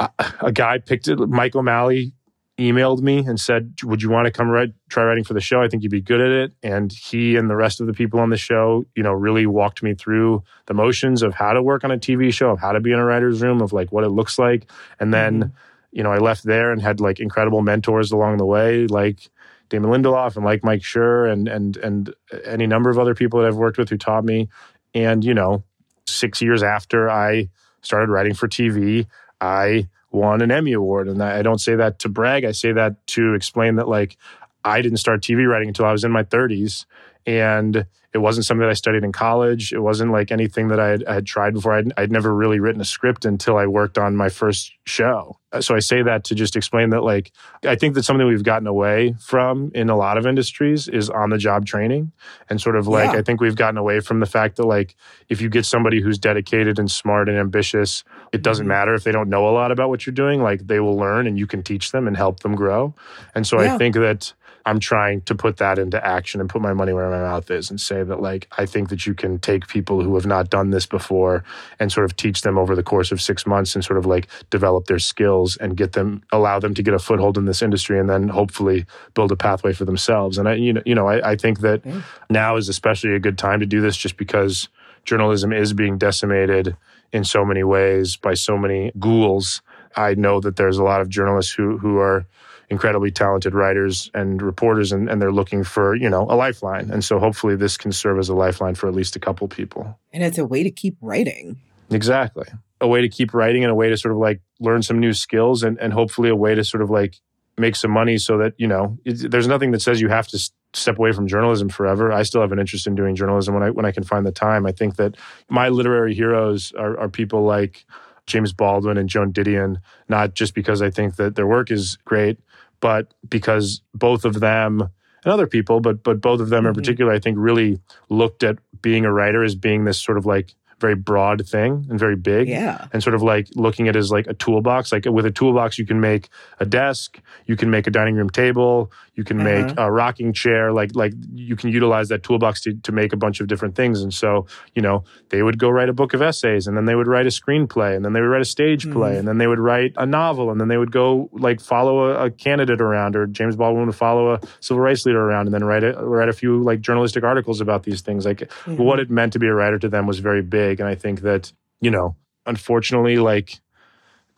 a 0.00 0.52
guy 0.52 0.78
picked 0.78 1.08
it. 1.08 1.18
Mike 1.18 1.56
O'Malley 1.56 2.12
emailed 2.58 3.00
me 3.00 3.18
and 3.18 3.38
said, 3.38 3.74
"Would 3.84 4.02
you 4.02 4.10
want 4.10 4.26
to 4.26 4.32
come 4.32 4.48
write, 4.48 4.72
try 4.88 5.04
writing 5.04 5.24
for 5.24 5.34
the 5.34 5.40
show? 5.40 5.62
I 5.62 5.68
think 5.68 5.82
you'd 5.82 5.92
be 5.92 6.00
good 6.00 6.20
at 6.20 6.30
it." 6.30 6.52
And 6.62 6.92
he 6.92 7.36
and 7.36 7.48
the 7.48 7.56
rest 7.56 7.80
of 7.80 7.86
the 7.86 7.92
people 7.92 8.20
on 8.20 8.30
the 8.30 8.36
show, 8.36 8.84
you 8.94 9.02
know, 9.02 9.12
really 9.12 9.46
walked 9.46 9.82
me 9.82 9.94
through 9.94 10.42
the 10.66 10.74
motions 10.74 11.22
of 11.22 11.34
how 11.34 11.52
to 11.52 11.62
work 11.62 11.84
on 11.84 11.90
a 11.90 11.98
TV 11.98 12.32
show, 12.32 12.50
of 12.50 12.58
how 12.58 12.72
to 12.72 12.80
be 12.80 12.92
in 12.92 12.98
a 12.98 13.04
writer's 13.04 13.42
room, 13.42 13.60
of 13.60 13.72
like 13.72 13.92
what 13.92 14.04
it 14.04 14.10
looks 14.10 14.38
like. 14.38 14.70
And 14.98 15.14
then, 15.14 15.40
mm-hmm. 15.40 15.56
you 15.92 16.02
know, 16.02 16.12
I 16.12 16.18
left 16.18 16.44
there 16.44 16.72
and 16.72 16.82
had 16.82 17.00
like 17.00 17.20
incredible 17.20 17.62
mentors 17.62 18.12
along 18.12 18.38
the 18.38 18.46
way, 18.46 18.86
like 18.86 19.28
Damon 19.68 19.90
Lindelof 19.90 20.36
and 20.36 20.44
like 20.44 20.64
Mike 20.64 20.82
Schur 20.82 21.30
and 21.30 21.48
and 21.48 21.76
and 21.78 22.14
any 22.44 22.66
number 22.66 22.90
of 22.90 22.98
other 22.98 23.14
people 23.14 23.40
that 23.40 23.46
I've 23.46 23.56
worked 23.56 23.78
with 23.78 23.88
who 23.88 23.98
taught 23.98 24.24
me. 24.24 24.48
And 24.94 25.24
you 25.24 25.34
know, 25.34 25.62
six 26.06 26.42
years 26.42 26.62
after 26.62 27.08
I 27.08 27.50
started 27.82 28.10
writing 28.10 28.34
for 28.34 28.48
TV, 28.48 29.06
I 29.40 29.88
won 30.10 30.40
an 30.40 30.50
Emmy 30.50 30.72
Award. 30.72 31.08
And 31.08 31.22
I 31.22 31.42
don't 31.42 31.60
say 31.60 31.76
that 31.76 31.98
to 32.00 32.08
brag. 32.08 32.44
I 32.44 32.52
say 32.52 32.72
that 32.72 33.06
to 33.08 33.34
explain 33.34 33.76
that, 33.76 33.88
like, 33.88 34.16
I 34.64 34.82
didn't 34.82 34.98
start 34.98 35.22
TV 35.22 35.48
writing 35.48 35.68
until 35.68 35.84
I 35.84 35.92
was 35.92 36.04
in 36.04 36.12
my 36.12 36.24
30s. 36.24 36.84
And 37.26 37.86
it 38.14 38.18
wasn't 38.18 38.46
something 38.46 38.62
that 38.62 38.70
I 38.70 38.74
studied 38.74 39.04
in 39.04 39.12
college. 39.12 39.72
It 39.72 39.80
wasn't 39.80 40.12
like 40.12 40.32
anything 40.32 40.68
that 40.68 40.80
I 40.80 40.88
had, 40.88 41.04
I 41.04 41.14
had 41.14 41.26
tried 41.26 41.52
before. 41.52 41.74
I'd, 41.74 41.92
I'd, 41.98 42.10
never 42.10 42.34
really 42.34 42.58
written 42.58 42.80
a 42.80 42.84
script 42.84 43.26
until 43.26 43.58
I 43.58 43.66
worked 43.66 43.98
on 43.98 44.16
my 44.16 44.30
first 44.30 44.72
show. 44.86 45.38
Uh, 45.52 45.60
so 45.60 45.76
I 45.76 45.80
say 45.80 46.02
that 46.02 46.24
to 46.24 46.34
just 46.34 46.56
explain 46.56 46.88
that, 46.90 47.02
like, 47.02 47.32
I 47.64 47.76
think 47.76 47.94
that 47.94 48.04
something 48.04 48.26
we've 48.26 48.42
gotten 48.42 48.66
away 48.66 49.14
from 49.20 49.70
in 49.74 49.90
a 49.90 49.96
lot 49.96 50.16
of 50.16 50.26
industries 50.26 50.88
is 50.88 51.10
on 51.10 51.28
the 51.28 51.36
job 51.36 51.66
training. 51.66 52.12
And 52.48 52.58
sort 52.58 52.76
of 52.76 52.88
like, 52.88 53.12
yeah. 53.12 53.18
I 53.18 53.22
think 53.22 53.42
we've 53.42 53.56
gotten 53.56 53.76
away 53.76 54.00
from 54.00 54.20
the 54.20 54.26
fact 54.26 54.56
that, 54.56 54.64
like, 54.64 54.96
if 55.28 55.42
you 55.42 55.50
get 55.50 55.66
somebody 55.66 56.00
who's 56.00 56.18
dedicated 56.18 56.78
and 56.78 56.90
smart 56.90 57.28
and 57.28 57.36
ambitious, 57.36 58.04
it 58.32 58.40
doesn't 58.40 58.64
mm-hmm. 58.64 58.68
matter 58.70 58.94
if 58.94 59.04
they 59.04 59.12
don't 59.12 59.28
know 59.28 59.46
a 59.46 59.52
lot 59.52 59.70
about 59.70 59.90
what 59.90 60.06
you're 60.06 60.14
doing. 60.14 60.42
Like, 60.42 60.66
they 60.66 60.80
will 60.80 60.96
learn 60.96 61.26
and 61.26 61.38
you 61.38 61.46
can 61.46 61.62
teach 61.62 61.92
them 61.92 62.06
and 62.06 62.16
help 62.16 62.40
them 62.40 62.54
grow. 62.54 62.94
And 63.34 63.46
so 63.46 63.60
yeah. 63.60 63.74
I 63.74 63.78
think 63.78 63.96
that 63.96 64.32
I'm 64.68 64.80
trying 64.80 65.22
to 65.22 65.34
put 65.34 65.56
that 65.56 65.78
into 65.78 66.04
action 66.06 66.42
and 66.42 66.50
put 66.50 66.60
my 66.60 66.74
money 66.74 66.92
where 66.92 67.08
my 67.08 67.20
mouth 67.20 67.50
is 67.50 67.70
and 67.70 67.80
say 67.80 68.02
that 68.02 68.20
like 68.20 68.46
I 68.58 68.66
think 68.66 68.90
that 68.90 69.06
you 69.06 69.14
can 69.14 69.38
take 69.38 69.66
people 69.66 70.02
who 70.02 70.14
have 70.14 70.26
not 70.26 70.50
done 70.50 70.68
this 70.68 70.84
before 70.84 71.42
and 71.80 71.90
sort 71.90 72.04
of 72.04 72.16
teach 72.16 72.42
them 72.42 72.58
over 72.58 72.76
the 72.76 72.82
course 72.82 73.10
of 73.10 73.22
6 73.22 73.46
months 73.46 73.74
and 73.74 73.82
sort 73.82 73.98
of 73.98 74.04
like 74.04 74.28
develop 74.50 74.84
their 74.84 74.98
skills 74.98 75.56
and 75.56 75.74
get 75.74 75.92
them 75.92 76.22
allow 76.32 76.58
them 76.58 76.74
to 76.74 76.82
get 76.82 76.92
a 76.92 76.98
foothold 76.98 77.38
in 77.38 77.46
this 77.46 77.62
industry 77.62 77.98
and 77.98 78.10
then 78.10 78.28
hopefully 78.28 78.84
build 79.14 79.32
a 79.32 79.36
pathway 79.36 79.72
for 79.72 79.86
themselves. 79.86 80.36
And 80.36 80.46
I 80.46 80.54
you 80.54 80.74
know 80.74 80.82
you 80.84 80.94
know 80.94 81.08
I, 81.08 81.30
I 81.30 81.36
think 81.36 81.60
that 81.60 81.82
mm. 81.82 82.02
now 82.28 82.56
is 82.56 82.68
especially 82.68 83.14
a 83.14 83.20
good 83.20 83.38
time 83.38 83.60
to 83.60 83.66
do 83.66 83.80
this 83.80 83.96
just 83.96 84.18
because 84.18 84.68
journalism 85.06 85.50
is 85.50 85.72
being 85.72 85.96
decimated 85.96 86.76
in 87.10 87.24
so 87.24 87.42
many 87.42 87.64
ways 87.64 88.18
by 88.18 88.34
so 88.34 88.58
many 88.58 88.92
ghouls. 88.98 89.62
I 89.96 90.12
know 90.14 90.40
that 90.40 90.56
there's 90.56 90.76
a 90.76 90.84
lot 90.84 91.00
of 91.00 91.08
journalists 91.08 91.54
who 91.54 91.78
who 91.78 91.96
are 91.96 92.26
incredibly 92.70 93.10
talented 93.10 93.54
writers 93.54 94.10
and 94.14 94.42
reporters, 94.42 94.92
and, 94.92 95.08
and 95.08 95.22
they're 95.22 95.32
looking 95.32 95.64
for, 95.64 95.94
you 95.94 96.10
know, 96.10 96.22
a 96.28 96.36
lifeline. 96.36 96.90
And 96.90 97.02
so 97.02 97.18
hopefully 97.18 97.56
this 97.56 97.76
can 97.76 97.92
serve 97.92 98.18
as 98.18 98.28
a 98.28 98.34
lifeline 98.34 98.74
for 98.74 98.88
at 98.88 98.94
least 98.94 99.16
a 99.16 99.18
couple 99.18 99.48
people. 99.48 99.98
And 100.12 100.22
it's 100.22 100.38
a 100.38 100.44
way 100.44 100.62
to 100.62 100.70
keep 100.70 100.96
writing. 101.00 101.60
Exactly. 101.90 102.46
A 102.80 102.86
way 102.86 103.00
to 103.00 103.08
keep 103.08 103.32
writing 103.32 103.64
and 103.64 103.70
a 103.70 103.74
way 103.74 103.88
to 103.88 103.96
sort 103.96 104.12
of 104.12 104.18
like 104.18 104.40
learn 104.60 104.82
some 104.82 104.98
new 104.98 105.14
skills 105.14 105.62
and, 105.62 105.78
and 105.78 105.92
hopefully 105.92 106.28
a 106.28 106.36
way 106.36 106.54
to 106.54 106.62
sort 106.62 106.82
of 106.82 106.90
like 106.90 107.16
make 107.56 107.74
some 107.74 107.90
money 107.90 108.18
so 108.18 108.38
that, 108.38 108.54
you 108.58 108.66
know, 108.66 108.98
there's 109.04 109.48
nothing 109.48 109.72
that 109.72 109.82
says 109.82 110.00
you 110.00 110.08
have 110.08 110.28
to 110.28 110.50
step 110.74 110.98
away 110.98 111.12
from 111.12 111.26
journalism 111.26 111.68
forever. 111.70 112.12
I 112.12 112.22
still 112.22 112.42
have 112.42 112.52
an 112.52 112.58
interest 112.58 112.86
in 112.86 112.94
doing 112.94 113.16
journalism 113.16 113.54
when 113.54 113.62
I 113.62 113.70
when 113.70 113.86
I 113.86 113.90
can 113.90 114.04
find 114.04 114.26
the 114.26 114.30
time. 114.30 114.66
I 114.66 114.72
think 114.72 114.96
that 114.96 115.16
my 115.48 115.70
literary 115.70 116.14
heroes 116.14 116.72
are, 116.78 116.98
are 117.00 117.08
people 117.08 117.44
like 117.44 117.86
James 118.26 118.52
Baldwin 118.52 118.98
and 118.98 119.08
Joan 119.08 119.32
Didion, 119.32 119.78
not 120.08 120.34
just 120.34 120.54
because 120.54 120.82
I 120.82 120.90
think 120.90 121.16
that 121.16 121.34
their 121.34 121.46
work 121.46 121.70
is 121.70 121.96
great, 122.04 122.38
but 122.80 123.14
because 123.28 123.82
both 123.94 124.24
of 124.24 124.40
them 124.40 124.80
and 125.24 125.32
other 125.32 125.46
people, 125.46 125.80
but 125.80 126.02
but 126.02 126.20
both 126.20 126.40
of 126.40 126.48
them 126.48 126.60
mm-hmm. 126.60 126.68
in 126.68 126.74
particular, 126.74 127.12
I 127.12 127.18
think 127.18 127.36
really 127.38 127.80
looked 128.08 128.42
at 128.42 128.58
being 128.82 129.04
a 129.04 129.12
writer 129.12 129.42
as 129.42 129.54
being 129.54 129.84
this 129.84 130.00
sort 130.00 130.18
of 130.18 130.26
like 130.26 130.54
very 130.80 130.94
broad 130.94 131.46
thing 131.46 131.86
and 131.90 131.98
very 131.98 132.16
big. 132.16 132.48
Yeah. 132.48 132.86
And 132.92 133.02
sort 133.02 133.14
of 133.14 133.22
like 133.22 133.48
looking 133.54 133.88
at 133.88 133.96
it 133.96 133.98
as 133.98 134.10
like 134.10 134.26
a 134.26 134.34
toolbox. 134.34 134.92
Like 134.92 135.04
with 135.06 135.26
a 135.26 135.30
toolbox, 135.30 135.78
you 135.78 135.86
can 135.86 136.00
make 136.00 136.28
a 136.60 136.66
desk, 136.66 137.20
you 137.46 137.56
can 137.56 137.70
make 137.70 137.86
a 137.86 137.90
dining 137.90 138.14
room 138.14 138.30
table, 138.30 138.92
you 139.14 139.24
can 139.24 139.40
uh-huh. 139.40 139.66
make 139.66 139.78
a 139.78 139.90
rocking 139.90 140.32
chair. 140.32 140.72
Like 140.72 140.94
like 140.94 141.12
you 141.34 141.56
can 141.56 141.70
utilize 141.70 142.08
that 142.08 142.22
toolbox 142.22 142.60
to, 142.62 142.74
to 142.74 142.92
make 142.92 143.12
a 143.12 143.16
bunch 143.16 143.40
of 143.40 143.48
different 143.48 143.74
things. 143.74 144.02
And 144.02 144.14
so, 144.14 144.46
you 144.74 144.82
know, 144.82 145.04
they 145.30 145.42
would 145.42 145.58
go 145.58 145.68
write 145.68 145.88
a 145.88 145.92
book 145.92 146.14
of 146.14 146.22
essays 146.22 146.66
and 146.66 146.76
then 146.76 146.84
they 146.84 146.94
would 146.94 147.08
write 147.08 147.26
a 147.26 147.30
screenplay 147.30 147.96
and 147.96 148.04
then 148.04 148.12
they 148.12 148.20
would 148.20 148.28
write 148.28 148.42
a 148.42 148.46
stage 148.46 148.84
mm-hmm. 148.84 148.92
play 148.92 149.18
and 149.18 149.26
then 149.26 149.38
they 149.38 149.46
would 149.46 149.58
write 149.58 149.92
a 149.96 150.06
novel 150.06 150.50
and 150.50 150.60
then 150.60 150.68
they 150.68 150.76
would 150.76 150.92
go 150.92 151.28
like 151.32 151.60
follow 151.60 152.10
a, 152.10 152.26
a, 152.26 152.30
candidate 152.30 152.80
around 152.80 153.16
or 153.16 153.26
James 153.26 153.56
Baldwin 153.56 153.86
would 153.86 153.94
follow 153.96 154.34
a 154.34 154.40
civil 154.60 154.80
rights 154.80 155.04
leader 155.04 155.20
around 155.20 155.46
and 155.46 155.54
then 155.54 155.64
write 155.64 155.82
a, 155.82 155.92
write 156.04 156.28
a 156.28 156.32
few 156.32 156.62
like 156.62 156.80
journalistic 156.80 157.24
articles 157.24 157.60
about 157.60 157.82
these 157.82 158.00
things. 158.00 158.24
Like 158.24 158.38
mm-hmm. 158.38 158.76
what 158.76 159.00
it 159.00 159.10
meant 159.10 159.32
to 159.32 159.40
be 159.40 159.48
a 159.48 159.54
writer 159.54 159.78
to 159.80 159.88
them 159.88 160.06
was 160.06 160.20
very 160.20 160.42
big 160.42 160.67
big. 160.68 160.80
And 160.80 160.88
I 160.88 160.94
think 160.94 161.20
that, 161.22 161.52
you 161.80 161.90
know, 161.90 162.16
unfortunately, 162.46 163.16
like 163.16 163.60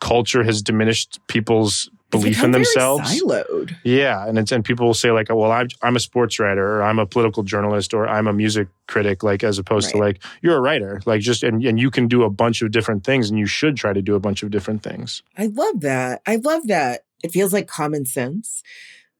culture 0.01 0.43
has 0.43 0.63
diminished 0.63 1.21
people's 1.29 1.91
belief 2.11 2.43
in 2.43 2.51
themselves. 2.51 3.23
siloed. 3.23 3.77
Yeah, 3.85 4.27
and 4.27 4.39
it's 4.39 4.53
and 4.53 4.65
people 4.65 4.87
will 4.87 4.95
say 4.95 5.11
like, 5.11 5.31
oh, 5.31 5.37
"Well, 5.37 5.53
I'm 5.53 5.69
I'm 5.83 5.97
a 5.97 6.01
sports 6.01 6.39
writer, 6.39 6.77
or 6.77 6.83
I'm 6.83 6.99
a 6.99 7.07
political 7.07 7.43
journalist, 7.43 7.95
or 7.95 8.09
I'm 8.09 8.27
a 8.27 8.33
music 8.33 8.69
critic," 8.89 9.23
like 9.23 9.45
as 9.45 9.59
opposed 9.59 9.87
right. 9.87 9.93
to 9.93 9.99
like 9.99 10.25
you're 10.43 10.57
a 10.57 10.61
writer, 10.61 11.01
like 11.07 11.21
just 11.21 11.43
and 11.43 11.65
and 11.65 11.79
you 11.79 11.91
can 11.91 12.09
do 12.09 12.25
a 12.25 12.31
bunch 12.31 12.63
of 12.63 12.71
different 12.71 13.05
things, 13.05 13.31
and 13.31 13.39
you 13.39 13.47
should 13.47 13.77
try 13.77 13.93
to 13.93 14.03
do 14.03 14.15
a 14.15 14.21
bunch 14.21 14.43
of 14.43 14.51
different 14.51 14.83
things. 14.83 15.23
I 15.37 15.47
love 15.47 15.81
that. 15.81 16.23
I 16.27 16.37
love 16.37 16.67
that. 16.67 17.05
It 17.23 17.33
feels 17.33 17.53
like 17.53 17.69
common 17.69 18.07
sense. 18.07 18.63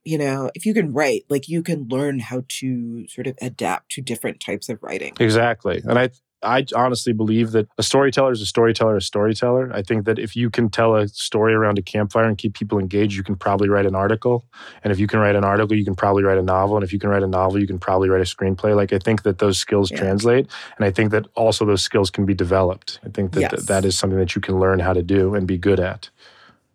You 0.03 0.17
know, 0.17 0.51
if 0.55 0.65
you 0.65 0.73
can 0.73 0.95
write, 0.95 1.27
like 1.29 1.49
you 1.49 1.63
can 1.63 1.87
learn 1.89 2.21
how 2.21 2.45
to 2.61 3.07
sort 3.07 3.27
of 3.27 3.37
adapt 3.43 3.93
to 3.93 4.01
different 4.01 4.41
types 4.41 4.71
of 4.71 4.83
writing. 4.83 5.13
Exactly. 5.21 5.83
And 5.85 5.99
I 5.99 6.11
I 6.43 6.65
honestly 6.75 7.13
believe 7.13 7.51
that 7.53 7.69
a 7.77 7.83
storyteller 7.83 8.33
is 8.33 8.41
a 8.41 8.47
storyteller, 8.47 8.97
a 8.97 9.03
storyteller. 9.03 9.71
I 9.75 9.83
think 9.83 10.07
that 10.07 10.19
if 10.19 10.35
you 10.35 10.49
can 10.49 10.71
tell 10.71 10.97
a 10.97 11.07
story 11.09 11.53
around 11.53 11.79
a 11.79 11.83
campfire 11.83 12.25
and 12.25 12.39
keep 12.39 12.55
people 12.55 12.79
engaged, 12.79 13.15
you 13.15 13.23
can 13.23 13.37
probably 13.37 13.69
write 13.69 13.85
an 13.85 13.95
article. 13.95 14.47
And 14.83 14.91
if 14.91 14.99
you 14.99 15.07
can 15.07 15.21
write 15.21 15.37
an 15.37 15.45
article, 15.45 15.77
you 15.77 15.85
can 15.85 15.95
probably 15.95 16.23
write 16.23 16.39
a 16.39 16.43
novel. 16.43 16.77
And 16.77 16.85
if 16.85 16.93
you 16.93 16.99
can 16.99 17.11
write 17.11 17.23
a 17.23 17.27
novel, 17.27 17.61
you 17.61 17.67
can 17.67 17.79
probably 17.79 18.09
write 18.09 18.23
a 18.23 18.25
screenplay. 18.25 18.75
Like 18.75 18.93
I 18.93 18.99
think 18.99 19.23
that 19.25 19.39
those 19.39 19.59
skills 19.59 19.91
yeah. 19.91 19.99
translate. 19.99 20.49
And 20.79 20.87
I 20.87 20.91
think 20.91 21.11
that 21.11 21.27
also 21.35 21.67
those 21.67 21.83
skills 21.83 22.11
can 22.11 22.25
be 22.25 22.35
developed. 22.35 23.01
I 23.05 23.11
think 23.11 23.33
that 23.33 23.41
yes. 23.41 23.51
th- 23.51 23.63
that 23.65 23.85
is 23.85 23.99
something 23.99 24.19
that 24.19 24.35
you 24.35 24.41
can 24.41 24.59
learn 24.59 24.79
how 24.79 24.95
to 24.95 25.03
do 25.03 25.35
and 25.35 25.47
be 25.47 25.59
good 25.59 25.81
at. 25.81 26.09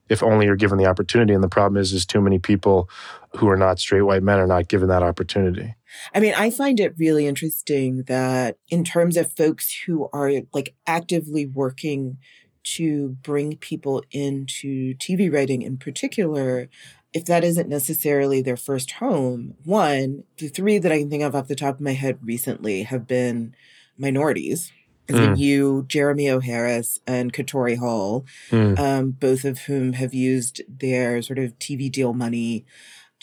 If 0.09 0.21
only 0.21 0.45
you're 0.45 0.55
given 0.55 0.77
the 0.77 0.85
opportunity. 0.85 1.33
And 1.33 1.43
the 1.43 1.49
problem 1.49 1.81
is, 1.81 1.91
is 1.91 2.05
too 2.05 2.21
many 2.21 2.37
people 2.37 2.87
who 3.35 3.49
are 3.49 3.57
not 3.57 3.79
straight 3.79 4.03
white 4.03 4.21
men 4.21 4.37
are 4.37 4.45
not 4.45 4.67
given 4.67 4.89
that 4.89 5.01
opportunity. 5.01 5.73
I 6.13 6.19
mean, 6.19 6.33
I 6.35 6.49
find 6.49 6.79
it 6.79 6.95
really 6.97 7.27
interesting 7.27 8.03
that 8.03 8.57
in 8.69 8.83
terms 8.83 9.17
of 9.17 9.33
folks 9.33 9.83
who 9.85 10.09
are 10.13 10.31
like 10.53 10.75
actively 10.87 11.45
working 11.45 12.17
to 12.63 13.09
bring 13.21 13.57
people 13.57 14.03
into 14.11 14.95
TV 14.95 15.31
writing 15.31 15.61
in 15.61 15.77
particular, 15.77 16.67
if 17.13 17.25
that 17.25 17.43
isn't 17.43 17.69
necessarily 17.69 18.41
their 18.41 18.57
first 18.57 18.91
home, 18.93 19.55
one, 19.63 20.23
the 20.37 20.47
three 20.47 20.79
that 20.79 20.91
I 20.91 20.99
can 20.99 21.09
think 21.09 21.23
of 21.23 21.35
off 21.35 21.47
the 21.47 21.55
top 21.55 21.75
of 21.75 21.81
my 21.81 21.93
head 21.93 22.19
recently 22.21 22.83
have 22.83 23.07
been 23.07 23.55
minorities. 23.97 24.71
Mm. 25.07 25.37
you, 25.37 25.85
Jeremy 25.87 26.29
O. 26.31 26.39
Harris, 26.39 26.99
and 27.05 27.31
Katori 27.31 27.77
Hall, 27.77 28.25
mm. 28.49 28.77
um, 28.79 29.11
both 29.11 29.45
of 29.45 29.59
whom 29.59 29.93
have 29.93 30.15
used 30.15 30.63
their 30.67 31.21
sort 31.21 31.37
of 31.37 31.57
TV 31.59 31.91
deal 31.91 32.13
money 32.13 32.65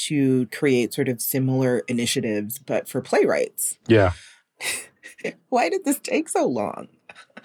to 0.08 0.46
create 0.46 0.94
sort 0.94 1.08
of 1.08 1.20
similar 1.20 1.82
initiatives, 1.88 2.58
but 2.58 2.88
for 2.88 3.00
playwrights. 3.00 3.78
Yeah. 3.86 4.12
Why 5.48 5.68
did 5.68 5.84
this 5.84 5.98
take 5.98 6.28
so 6.28 6.46
long? 6.46 6.88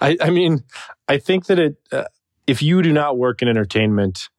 I, 0.02 0.18
I 0.22 0.30
mean, 0.30 0.64
I 1.08 1.18
think 1.18 1.46
that 1.48 1.60
it, 1.60 1.78
uh, 1.92 2.06
if 2.46 2.62
you 2.62 2.82
do 2.82 2.94
not 2.94 3.18
work 3.18 3.42
in 3.42 3.48
entertainment, 3.48 4.30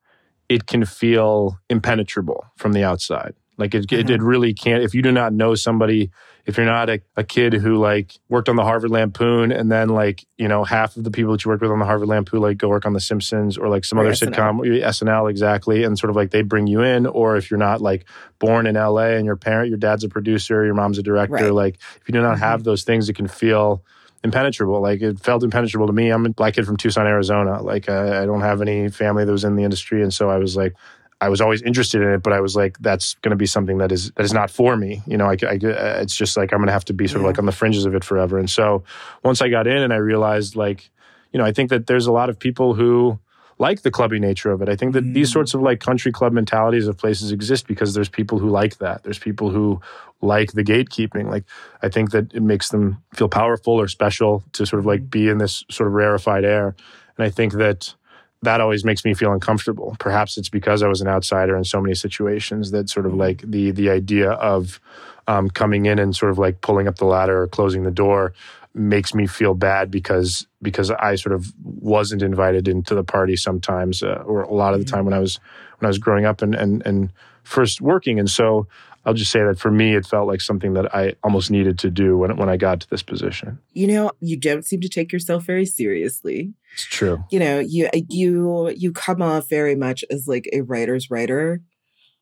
it 0.49 0.67
can 0.67 0.85
feel 0.85 1.59
impenetrable 1.69 2.47
from 2.57 2.73
the 2.73 2.83
outside. 2.83 3.35
Like 3.59 3.75
it, 3.75 3.93
it, 3.93 4.09
it 4.09 4.23
really 4.23 4.55
can't. 4.55 4.83
If 4.83 4.95
you 4.95 5.03
do 5.03 5.13
not 5.13 5.33
know 5.33 5.55
somebody, 5.55 6.11
if 6.49 6.57
you're 6.57 6.65
not 6.65 6.89
a, 6.89 6.99
a 7.15 7.23
kid 7.23 7.53
who 7.53 7.77
like 7.77 8.19
worked 8.31 8.49
on 8.49 8.57
the 8.57 8.65
Harvard 8.65 8.91
Lampoon, 8.91 9.53
and 9.53 9.71
then 9.71 9.91
like 9.91 10.25
you 10.39 10.49
know 10.49 10.65
half 10.65 10.97
of 10.97 11.05
the 11.05 11.11
people 11.11 11.33
that 11.33 11.45
you 11.45 11.51
work 11.51 11.61
with 11.61 11.71
on 11.71 11.79
the 11.79 11.85
Harvard 11.85 12.09
Lampoon 12.09 12.41
like 12.41 12.57
go 12.57 12.69
work 12.69 12.87
on 12.87 12.95
The 12.95 13.01
Simpsons 13.01 13.59
or 13.59 13.69
like 13.69 13.85
some 13.85 13.99
Or 13.99 14.03
other 14.03 14.13
SNL. 14.13 14.33
sitcom, 14.33 14.83
SNL 14.83 15.31
exactly, 15.31 15.85
and 15.85 15.99
sort 15.99 16.09
of 16.09 16.17
like 16.17 16.31
they 16.31 16.41
bring 16.41 16.67
you 16.67 16.81
in. 16.81 17.05
Or 17.05 17.37
if 17.37 17.51
you're 17.51 17.59
not 17.59 17.83
like 17.83 18.07
born 18.39 18.67
in 18.67 18.77
LA 18.77 19.09
and 19.19 19.27
your 19.27 19.37
parent, 19.37 19.69
your 19.69 19.77
dad's 19.77 20.05
a 20.05 20.09
producer, 20.09 20.65
your 20.65 20.75
mom's 20.75 20.97
a 20.97 21.03
director, 21.03 21.35
Right. 21.35 21.53
like 21.53 21.75
if 22.01 22.09
you 22.09 22.13
do 22.13 22.23
not 22.23 22.39
have 22.39 22.61
mm-hmm. 22.61 22.65
those 22.65 22.83
things, 22.83 23.11
it 23.11 23.15
can 23.15 23.29
feel 23.29 23.85
impenetrable. 24.25 24.81
Like 24.81 25.03
it 25.03 25.21
felt 25.21 25.45
impenetrable 25.45 25.87
to 25.87 25.93
me. 25.93 26.09
I'm 26.09 26.25
a 26.25 26.31
black 26.31 26.55
kid 26.55 26.65
from 26.65 26.79
Tucson, 26.79 27.07
Arizona. 27.07 27.63
Like 27.63 27.91
I, 27.91 28.23
I 28.23 28.27
don't 28.27 28.41
have 28.41 28.63
any 28.63 28.89
family 28.89 29.27
that 29.27 29.31
was 29.33 29.45
in 29.45 29.55
the 29.55 29.65
industry, 29.65 30.03
and 30.03 30.15
so 30.15 30.31
I 30.31 30.39
was 30.39 30.57
like, 30.57 30.75
I 31.21 31.29
was 31.29 31.41
always 31.41 31.63
interested 31.63 32.01
in 32.01 32.09
it, 32.09 32.23
but 32.23 32.33
I 32.33 32.41
was 32.41 32.55
like, 32.55 32.79
that's 32.79 33.15
going 33.15 33.31
to 33.31 33.37
be 33.37 33.47
something 33.47 33.79
that 33.79 33.91
is 33.91 34.13
that 34.13 34.25
is 34.25 34.33
not 34.33 34.51
for 34.51 34.77
me. 34.77 35.03
You 35.07 35.17
know, 35.17 35.27
I, 35.27 35.37
I 35.43 35.55
uh, 35.55 36.01
it's 36.01 36.15
just 36.15 36.37
like 36.37 36.53
I'm 36.53 36.59
going 36.59 36.69
to 36.69 36.73
have 36.73 36.85
to 36.87 36.93
be 36.93 37.09
sort 37.09 37.23
of 37.23 37.27
like 37.27 37.39
on 37.39 37.47
the 37.47 37.53
fringes 37.53 37.85
of 37.85 37.95
it 37.95 38.05
forever. 38.05 38.39
And 38.39 38.49
so 38.49 38.85
once 39.25 39.43
I 39.43 39.49
got 39.49 39.67
in, 39.67 39.79
and 39.79 39.93
I 39.93 39.97
realized 39.97 40.55
like, 40.55 40.91
you 41.33 41.39
know, 41.39 41.45
I 41.45 41.53
think 41.53 41.71
that 41.71 41.87
there's 41.87 42.07
a 42.07 42.13
lot 42.13 42.31
of 42.31 42.39
people 42.39 42.75
who 42.75 43.19
like 43.59 43.83
the 43.83 43.91
clubby 43.91 44.21
nature 44.21 44.53
of 44.53 44.63
it. 44.63 44.69
I 44.69 44.77
think 44.77 44.93
that 44.93 45.03
these 45.13 45.31
mm. 45.31 45.33
sorts 45.33 45.55
of 45.55 45.61
like 45.61 45.81
country 45.81 46.13
club 46.13 46.33
mentalities 46.33 46.87
of 46.87 46.97
places 46.97 47.33
exist 47.33 47.67
because 47.67 47.95
there's 47.95 48.09
people 48.09 48.39
who 48.39 48.49
like 48.49 48.79
that. 48.79 49.03
There's 49.03 49.19
people 49.19 49.51
who 49.51 49.81
like 50.21 50.53
the 50.53 50.63
gatekeeping. 50.63 51.29
Like 51.29 51.45
I 51.83 51.89
think 51.89 52.13
that 52.13 52.33
it 52.33 52.43
makes 52.43 52.69
them 52.69 53.03
feel 53.15 53.29
powerful 53.29 53.75
or 53.75 53.89
special 53.89 54.45
to 54.53 54.65
sort 54.65 54.79
of 54.79 54.87
like 54.87 55.03
mm. 55.03 55.11
be 55.11 55.29
in 55.29 55.39
this 55.39 55.65
sort 55.71 55.89
of 55.89 55.95
rarefied 55.95 56.45
air. 56.45 56.77
And 57.17 57.27
I 57.27 57.31
think 57.31 57.55
that 57.55 57.95
that 58.43 58.61
always 58.61 58.85
makes 58.85 59.05
me 59.05 59.15
feel 59.15 59.33
uncomfortable. 59.33 59.97
Perhaps 59.99 60.39
it's 60.39 60.49
because 60.49 60.83
I 60.83 60.89
was 60.89 61.01
an 61.01 61.09
outsider 61.09 61.57
in 61.57 61.65
so 61.65 61.81
many 61.81 61.95
situations 61.95 62.71
that 62.71 62.89
sort 62.89 63.07
of 63.07 63.15
like 63.15 63.43
the 63.43 63.71
the 63.73 63.91
idea 63.91 64.31
of 64.33 64.81
um, 65.27 65.51
coming 65.51 65.87
in 65.87 65.99
and 65.99 66.15
sort 66.15 66.31
of 66.31 66.39
like 66.39 66.61
pulling 66.61 66.89
up 66.89 66.97
the 66.97 67.05
ladder 67.05 67.43
or 67.43 67.49
closing 67.49 67.83
the 67.83 67.91
door 67.91 68.33
makes 68.75 69.15
me 69.15 69.27
feel 69.27 69.55
bad 69.55 69.91
because 69.91 70.47
because 70.63 70.91
I 70.91 71.17
sort 71.17 71.35
of 71.35 71.53
wasn't 71.65 72.23
invited 72.23 72.69
into 72.69 72.95
the 72.95 73.05
party 73.05 73.37
sometimes 73.37 74.03
uh, 74.03 74.23
or 74.25 74.43
a 74.43 74.53
lot 74.53 74.75
of 74.75 74.81
the 74.81 74.87
time 74.87 75.05
when 75.05 75.15
I 75.15 75.19
was 75.19 75.41
when 75.79 75.87
I 75.87 75.89
was 75.89 75.99
growing 75.99 76.25
up 76.25 76.43
and 76.43 76.55
and 76.55 76.85
and 76.87 77.13
first 77.43 77.81
working. 77.81 78.19
And 78.19 78.31
so 78.31 78.67
I'll 79.09 79.15
just 79.15 79.31
say 79.31 79.43
that 79.43 79.59
for 79.59 79.71
me 79.71 79.95
it 79.95 80.05
felt 80.05 80.29
like 80.29 80.43
something 80.43 80.75
that 80.75 80.95
I 80.95 81.15
almost 81.25 81.51
needed 81.51 81.79
to 81.79 81.91
do 81.91 82.19
when 82.19 82.37
when 82.37 82.51
I 82.51 82.59
got 82.59 82.81
to 82.81 82.91
this 82.91 83.03
position. 83.03 83.59
You 83.73 83.87
know, 83.87 84.13
you 84.21 84.37
don't 84.37 84.67
seem 84.67 84.83
to 84.83 84.89
take 84.91 85.13
yourself 85.13 85.45
very 85.45 85.65
seriously. 85.65 86.53
It's 86.75 86.85
true. 86.85 87.25
You 87.31 87.39
know, 87.39 87.59
you 87.59 87.89
you 87.95 88.69
you 88.77 88.93
come 88.93 89.23
off 89.23 89.49
very 89.49 89.75
much 89.75 90.05
as 90.11 90.29
like 90.29 90.47
a 90.53 90.61
writer's 90.61 91.11
writer. 91.11 91.63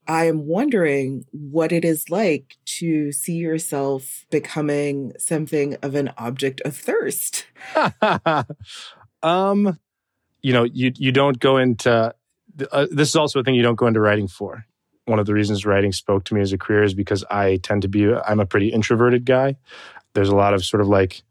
I 0.06 0.26
am 0.26 0.46
wondering 0.46 1.24
what 1.32 1.72
it 1.72 1.84
is 1.84 2.08
like 2.08 2.56
to 2.78 3.10
see 3.10 3.34
yourself 3.34 4.24
becoming 4.30 5.12
something 5.18 5.76
of 5.82 5.96
an 5.96 6.12
object 6.16 6.60
of 6.60 6.76
thirst. 6.76 7.46
um, 9.24 9.76
you 10.40 10.52
know, 10.52 10.62
you 10.62 10.92
you 10.94 11.10
don't 11.10 11.40
go 11.40 11.56
into. 11.56 12.14
Uh, 12.70 12.86
this 12.92 13.08
is 13.08 13.16
also 13.16 13.40
a 13.40 13.42
thing 13.42 13.56
you 13.56 13.64
don't 13.64 13.74
go 13.74 13.88
into 13.88 13.98
writing 13.98 14.28
for. 14.28 14.64
One 15.06 15.18
of 15.18 15.26
the 15.26 15.34
reasons 15.34 15.64
writing 15.64 15.92
spoke 15.92 16.24
to 16.24 16.34
me 16.34 16.40
as 16.40 16.52
a 16.52 16.58
career 16.58 16.82
is 16.82 16.94
because 16.94 17.24
I 17.30 17.56
tend 17.56 17.82
to 17.82 17.88
be. 17.88 18.12
I'm 18.12 18.40
a 18.40 18.46
pretty 18.46 18.68
introverted 18.68 19.24
guy. 19.24 19.56
There's 20.14 20.28
a 20.28 20.36
lot 20.36 20.54
of 20.54 20.64
sort 20.64 20.80
of 20.80 20.88
like 20.88 21.22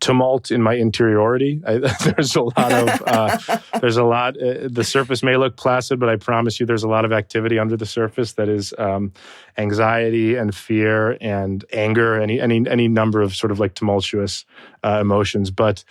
tumult 0.00 0.50
in 0.50 0.62
my 0.62 0.74
interiority. 0.74 1.62
I, 1.66 1.78
there's 2.04 2.34
a 2.34 2.42
lot 2.42 2.72
of. 2.72 3.02
Uh, 3.06 3.58
there's 3.80 3.96
a 3.96 4.04
lot. 4.04 4.36
Uh, 4.36 4.68
the 4.68 4.84
surface 4.84 5.22
may 5.22 5.36
look 5.36 5.56
placid, 5.56 6.00
but 6.00 6.08
I 6.08 6.16
promise 6.16 6.58
you, 6.58 6.66
there's 6.66 6.82
a 6.82 6.88
lot 6.88 7.04
of 7.04 7.12
activity 7.12 7.58
under 7.58 7.76
the 7.76 7.86
surface 7.86 8.32
that 8.32 8.48
is 8.48 8.74
um, 8.78 9.12
anxiety 9.56 10.36
and 10.36 10.54
fear 10.54 11.16
and 11.20 11.64
anger, 11.72 12.20
any 12.20 12.40
any 12.40 12.66
any 12.68 12.88
number 12.88 13.20
of 13.20 13.34
sort 13.34 13.50
of 13.50 13.60
like 13.60 13.74
tumultuous 13.74 14.44
uh, 14.82 14.98
emotions. 15.00 15.50
But 15.50 15.84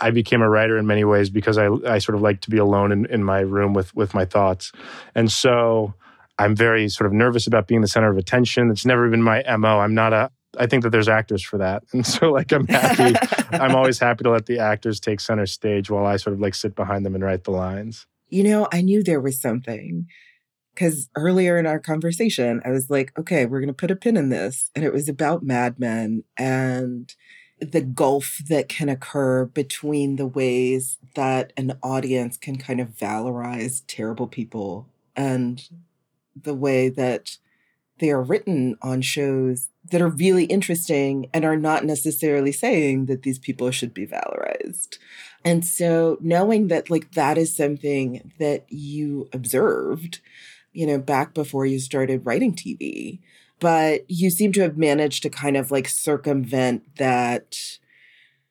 I 0.00 0.10
became 0.10 0.42
a 0.42 0.48
writer 0.48 0.78
in 0.78 0.86
many 0.86 1.04
ways 1.04 1.30
because 1.30 1.58
I 1.58 1.68
I 1.86 1.98
sort 1.98 2.16
of 2.16 2.22
like 2.22 2.40
to 2.42 2.50
be 2.50 2.58
alone 2.58 2.92
in, 2.92 3.06
in 3.06 3.24
my 3.24 3.40
room 3.40 3.74
with 3.74 3.94
with 3.94 4.14
my 4.14 4.24
thoughts, 4.24 4.72
and 5.14 5.30
so. 5.30 5.94
I'm 6.38 6.54
very 6.54 6.88
sort 6.88 7.06
of 7.06 7.12
nervous 7.12 7.46
about 7.46 7.66
being 7.66 7.80
the 7.80 7.88
center 7.88 8.10
of 8.10 8.18
attention. 8.18 8.70
It's 8.70 8.84
never 8.84 9.08
been 9.08 9.22
my 9.22 9.42
MO. 9.56 9.80
I'm 9.80 9.94
not 9.94 10.12
a 10.12 10.30
I 10.58 10.66
think 10.66 10.84
that 10.84 10.90
there's 10.90 11.08
actors 11.08 11.42
for 11.42 11.58
that. 11.58 11.82
And 11.92 12.06
so 12.06 12.32
like 12.32 12.52
I'm 12.52 12.66
happy 12.66 13.16
I'm 13.50 13.74
always 13.74 13.98
happy 13.98 14.24
to 14.24 14.30
let 14.30 14.46
the 14.46 14.58
actors 14.58 15.00
take 15.00 15.20
center 15.20 15.46
stage 15.46 15.90
while 15.90 16.06
I 16.06 16.16
sort 16.16 16.34
of 16.34 16.40
like 16.40 16.54
sit 16.54 16.74
behind 16.74 17.04
them 17.04 17.14
and 17.14 17.24
write 17.24 17.44
the 17.44 17.50
lines. 17.50 18.06
You 18.28 18.44
know, 18.44 18.68
I 18.72 18.80
knew 18.80 19.02
there 19.02 19.20
was 19.20 19.40
something 19.40 20.06
because 20.74 21.08
earlier 21.16 21.58
in 21.58 21.66
our 21.66 21.78
conversation, 21.78 22.60
I 22.64 22.70
was 22.70 22.90
like, 22.90 23.18
okay, 23.18 23.46
we're 23.46 23.60
going 23.60 23.68
to 23.68 23.74
put 23.74 23.90
a 23.90 23.96
pin 23.96 24.16
in 24.16 24.28
this. 24.28 24.70
And 24.74 24.84
it 24.84 24.92
was 24.92 25.08
about 25.08 25.42
Mad 25.42 25.78
Men 25.78 26.22
and 26.36 27.14
the 27.58 27.80
gulf 27.80 28.42
that 28.48 28.68
can 28.68 28.90
occur 28.90 29.46
between 29.46 30.16
the 30.16 30.26
ways 30.26 30.98
that 31.14 31.54
an 31.56 31.78
audience 31.82 32.36
can 32.36 32.58
kind 32.58 32.80
of 32.80 32.88
valorize 32.88 33.82
terrible 33.86 34.26
people 34.26 34.86
and 35.16 35.66
the 36.40 36.54
way 36.54 36.88
that 36.88 37.38
they 37.98 38.10
are 38.10 38.22
written 38.22 38.76
on 38.82 39.00
shows 39.00 39.68
that 39.90 40.02
are 40.02 40.08
really 40.08 40.44
interesting 40.44 41.30
and 41.32 41.44
are 41.44 41.56
not 41.56 41.84
necessarily 41.84 42.52
saying 42.52 43.06
that 43.06 43.22
these 43.22 43.38
people 43.38 43.70
should 43.70 43.94
be 43.94 44.06
valorized. 44.06 44.98
And 45.44 45.64
so 45.64 46.18
knowing 46.20 46.68
that 46.68 46.90
like 46.90 47.12
that 47.12 47.38
is 47.38 47.56
something 47.56 48.32
that 48.38 48.66
you 48.68 49.28
observed, 49.32 50.20
you 50.72 50.86
know, 50.86 50.98
back 50.98 51.34
before 51.34 51.64
you 51.64 51.78
started 51.78 52.26
writing 52.26 52.54
TV, 52.54 53.20
but 53.60 54.10
you 54.10 54.28
seem 54.28 54.52
to 54.52 54.60
have 54.60 54.76
managed 54.76 55.22
to 55.22 55.30
kind 55.30 55.56
of 55.56 55.70
like 55.70 55.88
circumvent 55.88 56.96
that 56.96 57.78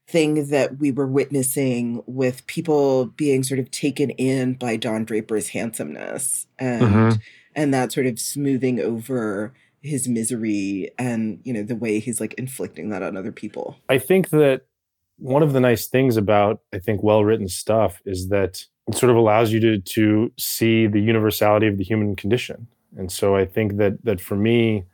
thing 0.08 0.50
that 0.50 0.78
we 0.78 0.92
were 0.92 1.08
witnessing 1.08 2.02
with 2.06 2.48
people 2.48 3.08
being 3.18 3.44
sort 3.44 3.60
of 3.60 3.70
taken 3.72 4.12
in 4.12 4.54
by 4.54 4.76
Don 4.76 5.04
Draper's 5.04 5.50
handsomeness 5.50 6.48
and 6.58 6.82
Mhm. 6.82 7.22
And 7.56 7.74
that 7.74 7.92
sort 7.92 8.06
of 8.06 8.20
smoothing 8.20 8.80
over 8.80 9.54
his 9.82 10.08
misery 10.08 10.90
and 10.98 11.40
you 11.44 11.54
know 11.54 11.62
the 11.64 11.76
way 11.76 12.00
he's 12.00 12.20
like 12.20 12.34
inflicting 12.36 12.90
that 12.90 13.04
on 13.04 13.16
other 13.16 13.32
people. 13.32 13.78
I 13.90 13.98
think 14.00 14.30
that 14.30 14.62
one 15.18 15.44
of 15.44 15.54
the 15.54 15.60
nice 15.60 15.88
things 15.88 16.18
about 16.18 16.62
I 16.74 16.80
think 16.80 17.02
well 17.04 17.24
written 17.24 17.48
stuff 17.48 18.02
is 18.06 18.30
that 18.30 18.66
it 18.88 18.96
sort 18.96 19.10
of 19.12 19.16
allows 19.16 19.52
you 19.52 19.60
to 19.62 19.80
to 19.80 20.32
see 20.38 20.88
the 20.88 21.00
universality 21.02 21.68
of 21.68 21.78
the 21.78 21.84
human 21.84 22.16
condition. 22.16 22.68
And 22.98 23.12
so 23.12 23.36
I 23.36 23.46
think 23.46 23.78
that 23.78 24.04
that 24.06 24.20
for 24.22 24.36
me, 24.36 24.86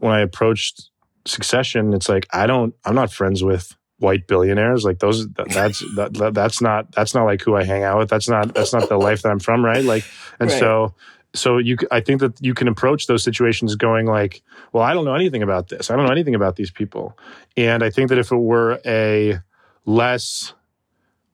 when 0.00 0.12
I 0.12 0.20
approached 0.20 0.90
Succession, 1.26 1.92
it's 1.92 2.08
like 2.08 2.26
I 2.32 2.46
don't 2.46 2.74
I'm 2.84 2.94
not 2.94 3.12
friends 3.12 3.44
with 3.44 3.76
white 3.98 4.26
billionaires 4.26 4.82
like 4.82 4.98
those 5.00 5.28
that, 5.34 5.50
that's 5.50 5.80
that, 5.94 6.14
that- 6.14 6.32
that's 6.32 6.62
not 6.62 6.90
that's 6.92 7.14
not 7.14 7.24
like 7.24 7.42
who 7.42 7.54
I 7.54 7.64
hang 7.64 7.82
out 7.84 7.98
with 7.98 8.08
that's 8.08 8.30
not 8.30 8.54
that's 8.54 8.72
not 8.72 8.88
the 8.88 8.96
life 8.96 9.20
that 9.20 9.28
I'm 9.28 9.38
from 9.38 9.62
right 9.62 9.84
like 9.84 10.04
and 10.40 10.48
Right. 10.50 10.58
so 10.58 10.94
so 11.34 11.58
you 11.58 11.76
I 11.90 12.00
think 12.00 12.20
that 12.20 12.34
you 12.40 12.54
can 12.54 12.68
approach 12.68 13.06
those 13.06 13.22
situations 13.22 13.76
going 13.76 14.06
like 14.06 14.42
well 14.72 14.82
I 14.82 14.92
don't 14.92 15.04
know 15.04 15.14
anything 15.14 15.42
about 15.42 15.68
this. 15.68 15.90
I 15.90 15.96
don't 15.96 16.06
know 16.06 16.12
anything 16.12 16.34
about 16.34 16.56
these 16.56 16.70
people. 16.70 17.16
And 17.56 17.82
I 17.82 17.90
think 17.90 18.08
that 18.08 18.18
if 18.18 18.32
it 18.32 18.36
were 18.36 18.80
a 18.84 19.40
less 19.84 20.54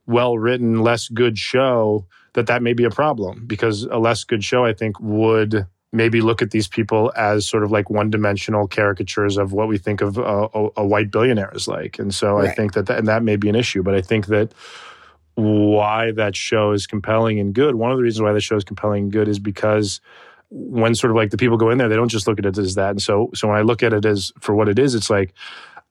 well 0.07 0.39
written, 0.39 0.83
less 0.83 1.09
good 1.09 1.39
show, 1.39 2.07
that 2.35 2.47
that 2.47 2.63
may 2.63 2.73
be 2.73 2.85
a 2.85 2.91
problem 2.91 3.45
because 3.47 3.85
a 3.85 3.99
less 3.99 4.25
good 4.25 4.45
show, 4.45 4.65
I 4.65 4.73
think, 4.73 5.01
would 5.01 5.67
maybe 5.93 6.21
look 6.21 6.43
at 6.43 6.51
these 6.51 6.69
people 6.69 7.13
as 7.17 7.49
sort 7.49 7.65
of 7.65 7.71
like 7.71 7.89
one 7.89 8.11
dimensional 8.11 8.69
caricatures 8.69 9.39
of 9.39 9.53
what 9.53 9.69
we 9.69 9.79
think 9.79 10.01
of 10.01 10.19
a, 10.19 10.23
a, 10.23 10.69
a 10.77 10.87
white 10.87 11.11
billionaire 11.11 11.53
is 11.55 11.67
like. 11.67 11.99
And 11.99 12.15
so 12.15 12.39
I 12.39 12.51
think 12.51 12.75
that, 12.75 12.87
that 12.87 12.99
and 12.99 13.09
that 13.09 13.23
may 13.23 13.37
be 13.37 13.49
an 13.49 13.55
issue, 13.55 13.83
but 13.83 13.95
I 13.95 14.03
think 14.03 14.27
that 14.27 14.53
why 15.37 16.13
that 16.13 16.35
show 16.35 16.73
is 16.73 16.87
compelling 16.87 17.39
and 17.39 17.55
good. 17.55 17.77
One 17.77 17.93
of 17.93 17.99
the 17.99 18.03
reasons 18.03 18.23
why 18.23 18.33
the 18.33 18.41
show 18.41 18.57
is 18.57 18.65
compelling 18.65 19.05
and 19.05 19.13
good 19.13 19.29
is 19.29 19.39
because 19.39 20.01
when 20.51 20.95
sort 20.95 21.11
of 21.11 21.17
like 21.17 21.31
the 21.31 21.37
people 21.37 21.57
go 21.57 21.71
in 21.71 21.79
there, 21.79 21.89
they 21.89 21.97
don't 21.97 22.09
just 22.09 22.27
look 22.27 22.39
at 22.39 22.47
it 22.47 22.57
as 22.59 22.75
that. 22.77 22.91
And 22.91 23.03
so, 23.03 23.31
so 23.35 23.49
when 23.49 23.57
I 23.57 23.61
look 23.61 23.83
at 23.83 23.93
it 23.93 24.05
as 24.05 24.33
for 24.41 24.55
what 24.55 24.69
it 24.69 24.79
is, 24.79 24.95
it's 24.95 25.11
like 25.11 25.35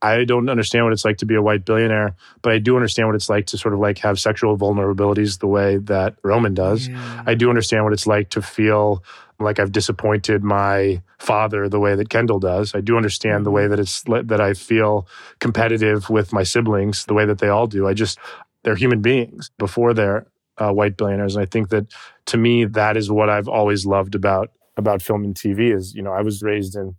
I 0.01 0.25
don't 0.25 0.49
understand 0.49 0.85
what 0.85 0.93
it's 0.93 1.05
like 1.05 1.17
to 1.17 1.25
be 1.25 1.35
a 1.35 1.41
white 1.41 1.65
billionaire, 1.65 2.15
but 2.41 2.51
I 2.51 2.59
do 2.59 2.75
understand 2.75 3.07
what 3.07 3.15
it's 3.15 3.29
like 3.29 3.47
to 3.47 3.57
sort 3.57 3.73
of 3.73 3.79
like 3.79 3.99
have 3.99 4.19
sexual 4.19 4.57
vulnerabilities 4.57 5.39
the 5.39 5.47
way 5.47 5.77
that 5.77 6.15
Roman 6.23 6.53
does. 6.53 6.89
I 7.25 7.33
do 7.33 7.49
understand 7.49 7.85
what 7.85 7.93
it's 7.93 8.05
like 8.05 8.29
to 8.31 8.41
feel 8.41 9.03
like 9.39 9.59
I've 9.59 9.71
disappointed 9.71 10.43
my 10.43 11.01
father 11.17 11.67
the 11.67 11.79
way 11.79 11.95
that 11.95 12.09
Kendall 12.09 12.39
does. 12.39 12.75
I 12.75 12.81
do 12.81 12.97
understand 12.97 13.45
the 13.45 13.49
mm-hmm. 13.49 13.55
way 13.55 13.67
that 13.67 13.79
it's 13.79 14.03
that 14.03 14.39
I 14.39 14.53
feel 14.53 15.07
competitive 15.39 16.09
with 16.09 16.31
my 16.31 16.43
siblings 16.43 17.05
the 17.05 17.13
way 17.13 17.25
that 17.25 17.39
they 17.39 17.49
all 17.49 17.67
do. 17.67 17.87
I 17.87 17.93
just 17.93 18.19
they're 18.65 18.75
human 18.75 19.01
beings 19.01 19.49
before 19.57 19.93
they're 19.93 20.27
uh, 20.57 20.71
white 20.73 20.97
billionaires, 20.97 21.35
and 21.37 21.43
I 21.43 21.45
think 21.45 21.69
that 21.69 21.85
to 22.25 22.37
me 22.37 22.65
that 22.65 22.97
is 22.97 23.09
what 23.09 23.29
I've 23.29 23.47
always 23.47 23.85
loved 23.85 24.15
about 24.15 24.51
about 24.75 25.01
film 25.01 25.23
and 25.23 25.33
TV. 25.35 25.73
Is 25.73 25.95
you 25.95 26.01
know 26.01 26.11
I 26.11 26.21
was 26.21 26.41
raised 26.43 26.75
in 26.75 26.95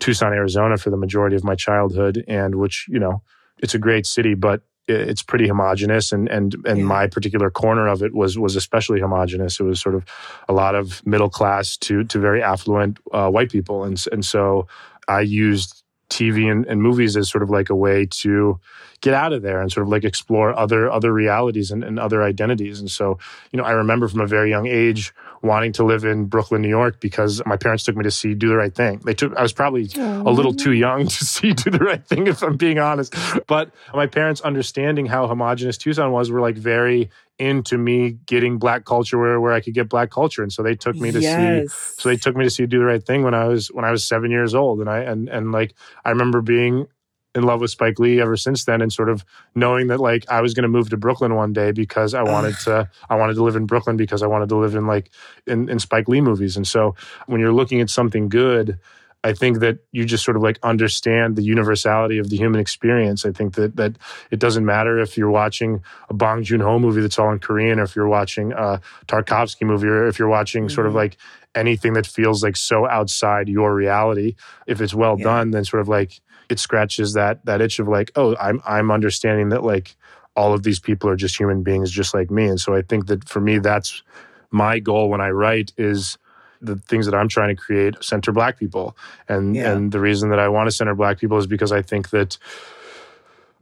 Tucson, 0.00 0.32
Arizona 0.34 0.76
for 0.76 0.90
the 0.90 0.96
majority 0.98 1.36
of 1.36 1.44
my 1.44 1.54
childhood, 1.54 2.24
and 2.28 2.56
which, 2.56 2.86
you 2.88 2.98
know, 2.98 3.22
it's 3.60 3.74
a 3.74 3.78
great 3.78 4.06
city, 4.06 4.34
but 4.34 4.62
it's 4.88 5.22
pretty 5.22 5.46
homogenous 5.48 6.12
and 6.12 6.28
and 6.28 6.54
and 6.66 6.80
Yeah. 6.80 6.84
my 6.84 7.06
particular 7.06 7.50
corner 7.50 7.86
of 7.88 8.02
it 8.02 8.12
was 8.12 8.36
was 8.38 8.54
especially 8.56 9.00
homogenous 9.00 9.58
it 9.58 9.62
was 9.62 9.80
sort 9.80 9.94
of 9.94 10.04
a 10.46 10.52
lot 10.52 10.74
of 10.74 11.00
middle 11.06 11.30
class 11.30 11.78
to 11.78 12.04
to 12.04 12.18
very 12.18 12.42
affluent 12.42 12.98
uh, 13.12 13.30
white 13.30 13.50
people 13.50 13.84
and 13.84 14.04
and 14.12 14.26
so 14.26 14.66
i 15.08 15.20
used 15.22 15.83
tv 16.10 16.50
and, 16.50 16.66
and 16.66 16.82
movies 16.82 17.16
as 17.16 17.30
sort 17.30 17.42
of 17.42 17.50
like 17.50 17.70
a 17.70 17.74
way 17.74 18.06
to 18.06 18.58
get 19.00 19.14
out 19.14 19.32
of 19.32 19.42
there 19.42 19.60
and 19.60 19.70
sort 19.70 19.86
of 19.86 19.90
like 19.90 20.04
explore 20.04 20.56
other 20.56 20.90
other 20.90 21.12
realities 21.12 21.70
and, 21.70 21.84
and 21.84 21.98
other 21.98 22.22
identities. 22.22 22.80
And 22.80 22.90
so 22.90 23.18
you 23.52 23.58
know 23.58 23.64
i 23.64 23.72
remember 23.72 24.08
from 24.08 24.20
a 24.20 24.26
very 24.26 24.50
young 24.50 24.66
age 24.66 25.12
wanting 25.44 25.72
to 25.72 25.84
live 25.84 26.04
in 26.04 26.24
brooklyn 26.26 26.62
new 26.62 26.68
york 26.68 27.00
because 27.00 27.42
my 27.46 27.56
parents 27.56 27.84
took 27.84 27.96
me 27.96 28.02
to 28.02 28.10
see 28.10 28.34
do 28.34 28.48
the 28.48 28.56
right 28.56 28.74
thing. 28.74 28.98
They 29.04 29.14
took 29.14 29.36
i 29.36 29.42
was 29.42 29.52
probably 29.52 29.88
a 29.96 30.30
little 30.30 30.52
oh. 30.52 30.56
too 30.56 30.72
young 30.72 31.06
to 31.16 31.24
see 31.24 31.52
do 31.52 31.70
the 31.70 31.78
right 31.78 32.04
thing 32.04 32.26
if 32.26 32.42
i'm 32.42 32.56
being 32.56 32.78
honest. 32.78 33.14
But 33.46 33.70
my 33.92 34.06
parents 34.06 34.40
understanding 34.40 35.06
how 35.06 35.26
homogenous 35.26 35.78
tucson 35.78 36.10
was 36.12 36.30
were 36.30 36.40
like 36.40 36.56
very 36.56 37.10
into 37.36 37.76
me 37.76 38.12
getting 38.26 38.58
black 38.58 38.84
culture 38.84 39.18
where, 39.18 39.40
where 39.40 39.52
i 39.52 39.60
could 39.60 39.74
get 39.74 39.88
black 39.88 40.10
culture. 40.10 40.42
And 40.42 40.52
so 40.52 40.62
they 40.62 40.74
took 40.74 40.96
me 40.96 41.10
to 41.10 41.20
see 41.20 41.68
so 41.68 42.08
they 42.08 42.16
took 42.16 42.36
me 42.36 42.44
to 42.44 42.50
see 42.50 42.66
Do 42.66 42.78
the 42.78 42.84
Right 42.84 43.04
Thing 43.04 43.22
when 43.22 43.34
I 43.34 43.46
was 43.46 43.68
when 43.68 43.84
I 43.84 43.90
was 43.90 44.04
seven 44.04 44.30
years 44.30 44.54
old, 44.54 44.80
and 44.80 44.88
I 44.88 45.00
and 45.00 45.28
and 45.28 45.52
like 45.52 45.74
I 46.04 46.10
remember 46.10 46.40
being 46.40 46.86
in 47.34 47.42
love 47.42 47.60
with 47.60 47.70
Spike 47.70 47.98
Lee 47.98 48.20
ever 48.20 48.36
since 48.36 48.64
then, 48.64 48.80
and 48.80 48.92
sort 48.92 49.08
of 49.08 49.24
knowing 49.54 49.88
that 49.88 49.98
like 50.00 50.24
I 50.30 50.40
was 50.40 50.54
going 50.54 50.62
to 50.62 50.68
move 50.68 50.90
to 50.90 50.96
Brooklyn 50.96 51.34
one 51.34 51.52
day 51.52 51.72
because 51.72 52.14
I 52.14 52.22
wanted 52.22 52.56
to 52.60 52.88
I 53.10 53.16
wanted 53.16 53.34
to 53.34 53.42
live 53.42 53.56
in 53.56 53.66
Brooklyn 53.66 53.96
because 53.96 54.22
I 54.22 54.26
wanted 54.26 54.48
to 54.50 54.56
live 54.56 54.74
in 54.74 54.86
like 54.86 55.10
in, 55.46 55.68
in 55.68 55.78
Spike 55.78 56.08
Lee 56.08 56.20
movies, 56.20 56.56
and 56.56 56.66
so 56.66 56.94
when 57.26 57.40
you're 57.40 57.52
looking 57.52 57.80
at 57.80 57.90
something 57.90 58.28
good. 58.28 58.78
I 59.26 59.32
think 59.32 59.60
that 59.60 59.78
you 59.90 60.04
just 60.04 60.22
sort 60.22 60.36
of 60.36 60.42
like 60.42 60.58
understand 60.62 61.34
the 61.36 61.42
universality 61.42 62.18
of 62.18 62.28
the 62.28 62.36
human 62.36 62.60
experience. 62.60 63.24
I 63.24 63.32
think 63.32 63.54
that 63.54 63.74
that 63.76 63.96
it 64.30 64.38
doesn't 64.38 64.66
matter 64.66 64.98
if 64.98 65.16
you're 65.16 65.30
watching 65.30 65.82
a 66.10 66.12
Bong 66.12 66.42
Joon 66.42 66.60
Ho 66.60 66.78
movie 66.78 67.00
that's 67.00 67.18
all 67.18 67.32
in 67.32 67.38
Korean, 67.38 67.78
or 67.80 67.84
if 67.84 67.96
you're 67.96 68.06
watching 68.06 68.52
a 68.52 68.82
Tarkovsky 69.06 69.62
movie, 69.66 69.86
or 69.88 70.06
if 70.08 70.18
you're 70.18 70.28
watching 70.28 70.68
sort 70.68 70.86
of 70.86 70.92
Mhm. 70.92 70.96
like 70.96 71.16
anything 71.54 71.94
that 71.94 72.06
feels 72.06 72.42
like 72.42 72.54
so 72.54 72.86
outside 72.86 73.48
your 73.48 73.74
reality. 73.74 74.34
If 74.66 74.82
it's 74.82 74.92
well 74.92 75.16
Yeah. 75.18 75.24
done, 75.24 75.52
then 75.52 75.64
sort 75.64 75.80
of 75.80 75.88
like 75.88 76.20
it 76.48 76.58
scratches 76.58 77.12
that 77.14 77.44
that 77.46 77.60
itch 77.60 77.78
of 77.78 77.88
like, 77.88 78.10
oh, 78.16 78.36
I'm 78.40 78.60
I'm 78.66 78.90
understanding 78.90 79.48
that 79.50 79.62
like 79.64 79.96
all 80.36 80.52
of 80.52 80.62
these 80.64 80.80
people 80.80 81.08
are 81.08 81.16
just 81.16 81.38
human 81.38 81.62
beings 81.62 81.90
just 81.90 82.12
like 82.14 82.30
me. 82.30 82.46
And 82.46 82.60
so 82.60 82.74
I 82.74 82.82
think 82.82 83.06
that 83.06 83.28
for 83.28 83.40
me, 83.40 83.58
that's 83.58 84.02
my 84.50 84.78
goal 84.80 85.08
when 85.08 85.20
I 85.20 85.30
write 85.30 85.72
is 85.76 86.18
the 86.60 86.76
things 86.76 87.06
that 87.06 87.14
I'm 87.14 87.28
trying 87.28 87.54
to 87.54 87.60
create 87.60 87.94
center 88.02 88.32
black 88.32 88.58
people. 88.58 88.96
And 89.28 89.54
Yeah. 89.54 89.72
and 89.72 89.92
the 89.92 90.00
reason 90.00 90.30
that 90.30 90.38
I 90.38 90.48
want 90.48 90.66
to 90.66 90.72
center 90.72 90.94
black 90.94 91.18
people 91.18 91.38
is 91.38 91.46
because 91.46 91.72
I 91.72 91.82
think 91.82 92.10
that 92.10 92.38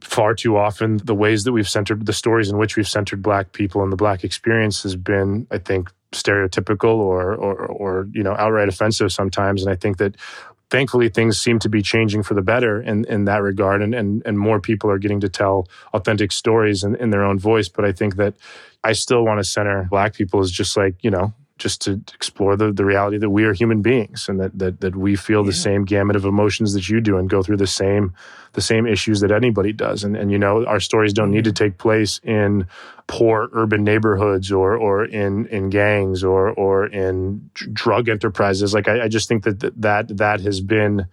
far 0.01 0.33
too 0.35 0.57
often 0.57 0.97
the 0.97 1.15
ways 1.15 1.43
that 1.45 1.53
we've 1.53 1.69
centered 1.69 2.05
the 2.05 2.13
stories 2.13 2.49
in 2.49 2.57
which 2.57 2.75
we've 2.75 2.87
centered 2.87 3.21
black 3.21 3.53
people 3.53 3.81
and 3.83 3.91
the 3.91 3.95
black 3.95 4.23
experience 4.23 4.83
has 4.83 4.95
been, 4.95 5.47
I 5.49 5.57
think, 5.59 5.89
stereotypical 6.11 6.95
or 6.95 7.33
or 7.35 7.55
or 7.65 8.07
you 8.11 8.21
know 8.23 8.35
outright 8.37 8.67
offensive 8.69 9.11
sometimes. 9.11 9.63
And 9.63 9.71
I 9.71 9.75
think 9.75 9.97
that 9.97 10.15
thankfully 10.73 11.07
things 11.07 11.39
seem 11.39 11.59
to 11.59 11.69
be 11.69 11.83
changing 11.83 12.23
for 12.23 12.33
the 12.33 12.41
better 12.41 12.81
in, 12.81 13.05
in 13.05 13.25
that 13.25 13.43
regard 13.43 13.79
and, 13.83 13.93
and 13.93 14.23
and 14.25 14.39
more 14.39 14.59
people 14.59 14.89
are 14.89 14.97
getting 14.97 15.19
to 15.19 15.29
tell 15.29 15.67
authentic 15.93 16.31
stories 16.31 16.83
in, 16.83 16.95
in 16.95 17.11
their 17.11 17.23
own 17.23 17.37
voice. 17.37 17.69
But 17.69 17.85
I 17.85 17.91
think 17.91 18.15
that 18.15 18.33
I 18.83 18.93
still 18.93 19.23
want 19.23 19.39
to 19.39 19.43
center 19.43 19.87
black 19.91 20.15
people 20.15 20.39
as 20.39 20.49
just 20.49 20.75
like, 20.75 20.95
you 21.03 21.11
know, 21.11 21.31
just 21.59 21.81
to 21.81 22.01
explore 22.13 22.55
the, 22.55 22.71
the 22.71 22.83
reality 22.83 23.17
that 23.17 23.29
we 23.29 23.43
are 23.43 23.53
human 23.53 23.81
beings 23.81 24.27
and 24.27 24.39
that 24.39 24.57
that, 24.57 24.81
that 24.81 24.95
we 24.95 25.15
feel 25.15 25.43
the 25.43 25.53
same 25.53 25.85
gamut 25.85 26.15
of 26.15 26.25
emotions 26.25 26.73
that 26.73 26.89
you 26.89 26.99
do 26.99 27.17
and 27.17 27.29
go 27.29 27.43
through 27.43 27.57
the 27.57 27.67
same 27.67 28.13
the 28.53 28.61
same 28.61 28.87
issues 28.87 29.19
that 29.21 29.31
anybody 29.31 29.71
does. 29.71 30.03
And 30.03 30.15
and 30.15 30.31
you 30.31 30.39
know, 30.39 30.65
our 30.65 30.79
stories 30.79 31.13
don't 31.13 31.31
need 31.31 31.43
to 31.43 31.51
mm-hmm. 31.51 31.63
take 31.63 31.77
place 31.77 32.19
in 32.23 32.67
poor 33.07 33.49
urban 33.53 33.83
neighborhoods 33.83 34.51
or 34.51 34.75
or 34.75 35.05
in 35.05 35.45
in 35.47 35.69
gangs 35.69 36.23
or 36.23 36.49
or 36.51 36.87
in 36.87 37.49
dr- 37.53 37.73
drug 37.73 38.09
enterprises. 38.09 38.73
Like 38.73 38.87
I, 38.87 39.03
I 39.03 39.07
just 39.07 39.27
think 39.27 39.43
that 39.43 39.59
th- 39.59 39.73
that 39.77 40.17
that 40.17 40.41
has 40.41 40.59
been. 40.61 41.07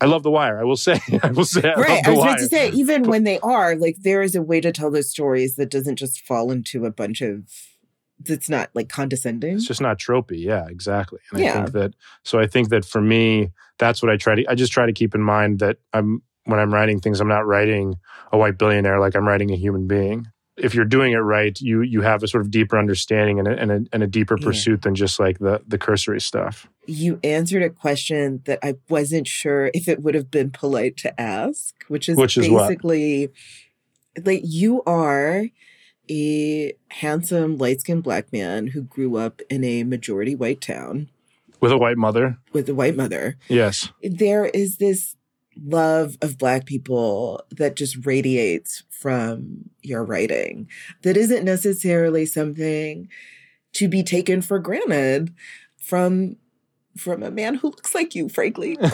I 0.00 0.06
love 0.06 0.24
The 0.24 0.32
Wire. 0.32 0.58
I 0.58 0.64
will 0.64 0.76
say. 0.76 0.98
I 1.22 1.30
will 1.30 1.44
say. 1.44 1.72
I 1.72 1.80
right. 1.80 1.88
love 1.88 2.06
I 2.06 2.10
was 2.10 2.18
about 2.18 2.38
to 2.38 2.48
say, 2.48 2.70
even 2.70 3.04
when 3.04 3.22
they 3.22 3.38
are, 3.38 3.76
like, 3.76 3.98
there 4.00 4.20
is 4.20 4.34
a 4.34 4.42
way 4.42 4.60
to 4.60 4.72
tell 4.72 4.90
those 4.90 5.08
stories 5.08 5.54
that 5.54 5.70
doesn't 5.70 5.94
just 5.94 6.22
fall 6.22 6.50
into 6.50 6.86
a 6.86 6.90
bunch 6.90 7.20
of 7.20 7.71
that's 8.24 8.48
not 8.48 8.70
like 8.74 8.88
condescending. 8.88 9.56
It's 9.56 9.66
just 9.66 9.80
not 9.80 9.98
tropey. 9.98 10.38
Yeah, 10.44 10.66
exactly. 10.68 11.20
And 11.30 11.40
I 11.40 11.42
Yeah. 11.44 11.52
think 11.54 11.72
that 11.72 11.94
so 12.24 12.38
I 12.38 12.46
think 12.46 12.68
that 12.70 12.84
for 12.84 13.00
me, 13.00 13.50
that's 13.78 14.02
what 14.02 14.10
I 14.10 14.16
try 14.16 14.34
to 14.36 14.44
I 14.50 14.54
just 14.54 14.72
try 14.72 14.86
to 14.86 14.92
keep 14.92 15.14
in 15.14 15.22
mind 15.22 15.58
that 15.60 15.78
I'm 15.92 16.22
when 16.44 16.58
I'm 16.58 16.72
writing 16.74 16.98
things, 17.00 17.20
I'm 17.20 17.28
not 17.28 17.46
writing 17.46 17.96
a 18.32 18.38
white 18.38 18.58
billionaire 18.58 18.98
like 18.98 19.14
I'm 19.14 19.26
writing 19.26 19.50
a 19.52 19.56
human 19.56 19.86
being. 19.86 20.26
If 20.56 20.74
you're 20.74 20.84
doing 20.84 21.12
it 21.12 21.18
right, 21.18 21.58
you 21.60 21.80
you 21.82 22.02
have 22.02 22.22
a 22.22 22.28
sort 22.28 22.42
of 22.42 22.50
deeper 22.50 22.78
understanding 22.78 23.38
and 23.38 23.48
a, 23.48 23.58
and 23.58 23.70
a, 23.72 23.80
and 23.92 24.02
a 24.02 24.06
deeper 24.06 24.36
Yeah. 24.38 24.44
pursuit 24.46 24.82
than 24.82 24.94
just 24.94 25.18
like 25.20 25.38
the 25.38 25.62
the 25.66 25.78
cursory 25.78 26.20
stuff. 26.20 26.68
You 26.86 27.20
answered 27.24 27.62
a 27.62 27.70
question 27.70 28.42
that 28.44 28.58
I 28.62 28.74
wasn't 28.88 29.28
sure 29.28 29.70
if 29.72 29.88
it 29.88 30.02
would 30.02 30.14
have 30.14 30.30
been 30.30 30.50
polite 30.50 30.96
to 30.98 31.18
ask, 31.20 31.74
which 31.88 32.08
is 32.08 32.16
Which 32.18 32.36
is 32.36 32.50
what? 32.50 32.68
basically 32.68 33.30
like 34.26 34.42
you 34.44 34.82
are 34.84 35.46
a 36.10 36.72
handsome, 36.88 37.58
light 37.58 37.80
skinned 37.80 38.02
black 38.02 38.32
man 38.32 38.68
who 38.68 38.82
grew 38.82 39.16
up 39.16 39.40
in 39.48 39.64
a 39.64 39.84
majority 39.84 40.34
white 40.34 40.60
town 40.60 41.08
With 41.60 41.72
a 41.72 41.78
white 41.78 41.96
mother, 41.98 42.38
with 42.52 42.68
a 42.68 42.74
white 42.74 42.96
mother. 42.96 43.36
yes, 43.48 43.90
there 44.02 44.46
is 44.46 44.78
this 44.78 45.16
love 45.62 46.16
of 46.22 46.38
black 46.38 46.64
people 46.64 47.42
that 47.50 47.76
just 47.76 48.06
radiates 48.06 48.84
from 48.90 49.68
your 49.82 50.02
writing 50.04 50.66
that 51.02 51.16
isn't 51.16 51.44
necessarily 51.44 52.24
something 52.24 53.06
to 53.74 53.86
be 53.88 54.02
taken 54.02 54.40
for 54.40 54.58
granted 54.58 55.34
from 55.78 56.36
from 56.96 57.22
a 57.22 57.30
man 57.30 57.54
who 57.54 57.68
looks 57.68 57.94
like 57.94 58.14
you 58.14 58.28
frankly. 58.28 58.76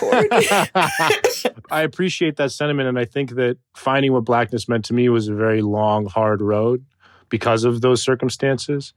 I 1.71 1.83
appreciate 1.83 2.37
that 2.37 2.53
sentiment, 2.53 2.89
and 2.89 2.99
I 2.99 3.05
think 3.05 3.31
that 3.31 3.59
finding 3.75 4.13
what 4.13 4.25
blackness 4.25 4.69
meant 4.69 4.85
to 4.87 4.95
me 4.95 5.09
was 5.09 5.29
a 5.29 5.35
very 5.35 5.63
long, 5.63 6.07
hard 6.07 6.41
road 6.41 6.85
because 7.29 7.65
of 7.65 7.81
those 7.81 8.03
circumstances. 8.03 8.93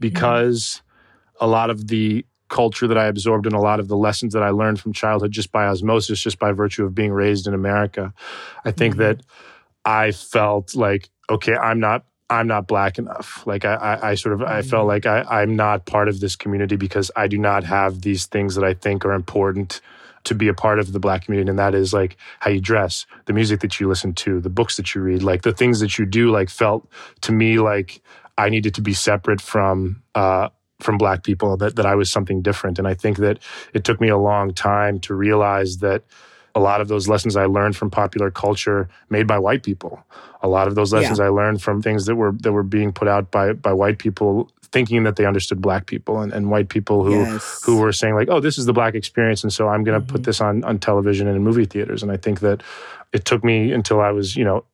Because 0.00 0.82
a 1.40 1.46
lot 1.46 1.70
of 1.70 1.88
the 1.88 2.24
culture 2.48 2.86
that 2.86 2.98
I 2.98 3.06
absorbed 3.06 3.46
and 3.46 3.54
a 3.54 3.60
lot 3.60 3.80
of 3.80 3.88
the 3.88 3.96
lessons 3.96 4.32
that 4.34 4.42
I 4.42 4.50
learned 4.50 4.80
from 4.80 4.92
childhood, 4.92 5.32
just 5.32 5.50
by 5.50 5.66
osmosis, 5.66 6.20
just 6.20 6.38
by 6.38 6.52
virtue 6.52 6.84
of 6.84 6.94
being 6.94 7.12
raised 7.12 7.46
in 7.46 7.54
America, 7.54 8.12
I 8.64 8.70
think 8.70 8.94
Mhm. 8.94 8.98
that 8.98 9.20
I 9.84 10.12
felt 10.12 10.74
like, 10.74 11.10
okay, 11.30 11.54
I'm 11.54 11.80
not. 11.80 12.04
I'm 12.30 12.46
not 12.46 12.66
black 12.66 12.98
enough. 12.98 13.46
Like 13.46 13.66
I, 13.66 13.74
I, 13.74 14.10
I 14.10 14.14
sort 14.14 14.32
of, 14.32 14.42
I 14.42 14.62
felt 14.62 14.84
Mhm. 14.84 14.88
like 14.88 15.04
I, 15.06 15.42
I'm 15.42 15.56
not 15.56 15.84
part 15.84 16.08
of 16.08 16.20
this 16.20 16.36
community 16.36 16.74
because 16.74 17.10
I 17.14 17.28
do 17.28 17.36
not 17.36 17.64
have 17.64 18.00
these 18.00 18.24
things 18.24 18.54
that 18.54 18.64
I 18.64 18.72
think 18.72 19.04
are 19.04 19.12
important 19.12 19.82
to 20.24 20.34
be 20.34 20.48
a 20.48 20.54
part 20.54 20.78
of 20.78 20.92
the 20.92 20.98
black 21.00 21.24
community 21.24 21.48
and 21.50 21.58
that 21.58 21.74
is 21.74 21.92
like 21.92 22.16
how 22.40 22.50
you 22.50 22.60
dress 22.60 23.06
the 23.26 23.32
music 23.32 23.60
that 23.60 23.78
you 23.78 23.88
listen 23.88 24.12
to 24.14 24.40
the 24.40 24.50
books 24.50 24.76
that 24.76 24.94
you 24.94 25.00
read 25.00 25.22
like 25.22 25.42
the 25.42 25.52
things 25.52 25.80
that 25.80 25.98
you 25.98 26.06
do 26.06 26.30
like 26.30 26.48
felt 26.50 26.88
to 27.20 27.30
me 27.32 27.58
like 27.58 28.00
i 28.38 28.48
needed 28.48 28.74
to 28.74 28.80
be 28.80 28.92
separate 28.94 29.40
from 29.40 30.02
uh 30.14 30.48
from 30.80 30.98
black 30.98 31.22
people 31.22 31.56
that, 31.56 31.76
that 31.76 31.86
i 31.86 31.94
was 31.94 32.10
something 32.10 32.42
different 32.42 32.78
and 32.78 32.88
i 32.88 32.94
think 32.94 33.18
that 33.18 33.38
it 33.74 33.84
took 33.84 34.00
me 34.00 34.08
a 34.08 34.18
long 34.18 34.52
time 34.52 34.98
to 34.98 35.14
realize 35.14 35.78
that 35.78 36.02
a 36.56 36.60
lot 36.60 36.80
of 36.80 36.86
those 36.86 37.08
lessons 37.08 37.34
I 37.34 37.46
learned 37.46 37.74
from 37.74 37.90
popular 37.90 38.30
culture 38.30 38.88
made 39.10 39.26
by 39.26 39.40
white 39.40 39.64
people. 39.64 40.04
A 40.40 40.46
lot 40.46 40.68
of 40.68 40.76
those 40.76 40.92
Yeah. 40.92 41.00
lessons 41.00 41.18
I 41.18 41.26
learned 41.26 41.60
from 41.60 41.82
things 41.82 42.06
that 42.06 42.14
were 42.14 42.30
that 42.42 42.52
were 42.52 42.62
being 42.62 42.92
put 42.92 43.08
out 43.08 43.32
by 43.32 43.54
by 43.54 43.72
white 43.72 43.98
people 43.98 44.48
thinking 44.74 45.04
that 45.04 45.16
they 45.16 45.24
understood 45.24 45.60
black 45.62 45.86
people 45.86 46.20
and, 46.20 46.32
and 46.32 46.50
white 46.50 46.68
people 46.68 47.04
who 47.04 47.12
Yes. 47.24 47.60
who 47.64 47.76
were 47.78 47.92
saying 47.92 48.14
like, 48.14 48.28
oh, 48.28 48.40
this 48.40 48.58
is 48.58 48.66
the 48.66 48.72
black 48.74 48.94
experience, 48.94 49.42
and 49.44 49.52
so 49.52 49.68
I'm 49.68 49.84
going 49.84 49.98
to 50.00 50.06
put 50.12 50.20
Mhm. 50.22 50.24
this 50.26 50.40
on 50.42 50.64
on 50.64 50.78
television 50.78 51.26
and 51.28 51.36
in 51.36 51.42
movie 51.42 51.64
theaters. 51.64 52.02
And 52.02 52.10
I 52.12 52.18
think 52.18 52.40
that 52.40 52.62
it 53.12 53.24
took 53.24 53.42
me 53.44 53.72
until 53.72 54.00
I 54.00 54.10
was, 54.10 54.36
you 54.36 54.44
know, 54.44 54.64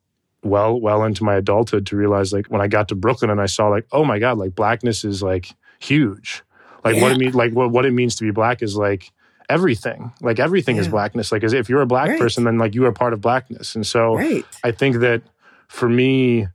well 0.43 0.71
well 0.81 1.03
into 1.03 1.23
my 1.23 1.35
adulthood 1.35 1.85
to 1.85 1.95
realize 1.95 2.33
like 2.33 2.47
when 2.47 2.61
I 2.61 2.67
got 2.67 2.87
to 2.89 2.95
Brooklyn 2.95 3.29
and 3.29 3.39
I 3.39 3.45
saw 3.45 3.67
like, 3.69 3.85
oh 3.91 4.03
my 4.03 4.17
god, 4.19 4.37
like 4.39 4.55
blackness 4.55 5.05
is 5.05 5.21
like 5.21 5.45
huge. 5.79 6.43
Like 6.83 6.95
what 7.01 7.11
it 7.11 7.17
mean 7.19 7.31
like 7.33 7.53
what 7.53 7.69
what 7.71 7.85
it 7.85 7.93
means 7.93 8.15
to 8.15 8.23
be 8.23 8.31
black 8.31 8.61
is 8.63 8.75
like 8.75 9.11
everything. 9.49 10.11
Like 10.21 10.39
everything 10.39 10.77
is 10.77 10.87
blackness. 10.87 11.31
Like 11.31 11.43
if 11.43 11.69
you're 11.69 11.81
a 11.81 11.85
black 11.95 12.09
Right. 12.09 12.19
person, 12.19 12.43
then 12.45 12.57
like 12.57 12.73
you 12.73 12.85
are 12.85 12.91
part 12.91 13.13
of 13.13 13.21
blackness. 13.21 13.75
And 13.75 13.85
so 13.85 14.15
right 14.15 14.45
I 14.63 14.71
think 14.71 14.97
that 15.05 15.21
for 15.67 15.87
me, 15.87 16.47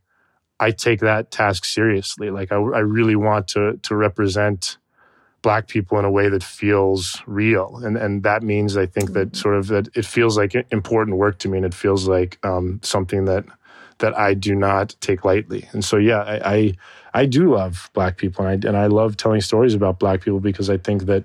I 0.58 0.70
take 0.70 1.00
that 1.00 1.30
task 1.30 1.64
seriously. 1.64 2.30
Like 2.30 2.52
I, 2.52 2.56
I 2.56 2.80
really 2.80 3.16
want 3.16 3.48
to 3.48 3.78
to 3.82 3.94
represent 3.94 4.78
black 5.42 5.68
people 5.68 5.98
in 5.98 6.04
a 6.04 6.10
way 6.10 6.28
that 6.28 6.42
feels 6.42 7.22
real, 7.26 7.76
and 7.84 7.96
and 7.96 8.22
that 8.22 8.42
means 8.42 8.76
I 8.76 8.86
think 8.86 9.12
that 9.12 9.36
sort 9.36 9.56
of 9.56 9.68
that 9.68 9.88
it 9.94 10.04
feels 10.04 10.36
like 10.36 10.54
important 10.70 11.16
work 11.16 11.38
to 11.38 11.48
me, 11.48 11.58
and 11.58 11.66
it 11.66 11.74
feels 11.74 12.08
like 12.08 12.38
um, 12.44 12.80
something 12.82 13.26
that 13.26 13.44
that 13.98 14.16
I 14.18 14.34
do 14.34 14.54
not 14.54 14.94
take 15.00 15.24
lightly. 15.24 15.68
And 15.72 15.84
so 15.84 15.96
yeah, 15.96 16.20
I 16.22 16.54
I, 16.54 16.74
I 17.14 17.26
do 17.26 17.54
love 17.54 17.90
black 17.92 18.16
people, 18.16 18.44
and 18.46 18.64
I 18.64 18.68
and 18.68 18.76
I 18.76 18.86
love 18.86 19.16
telling 19.16 19.40
stories 19.40 19.74
about 19.74 19.98
black 19.98 20.22
people 20.22 20.40
because 20.40 20.70
I 20.70 20.78
think 20.78 21.04
that 21.06 21.24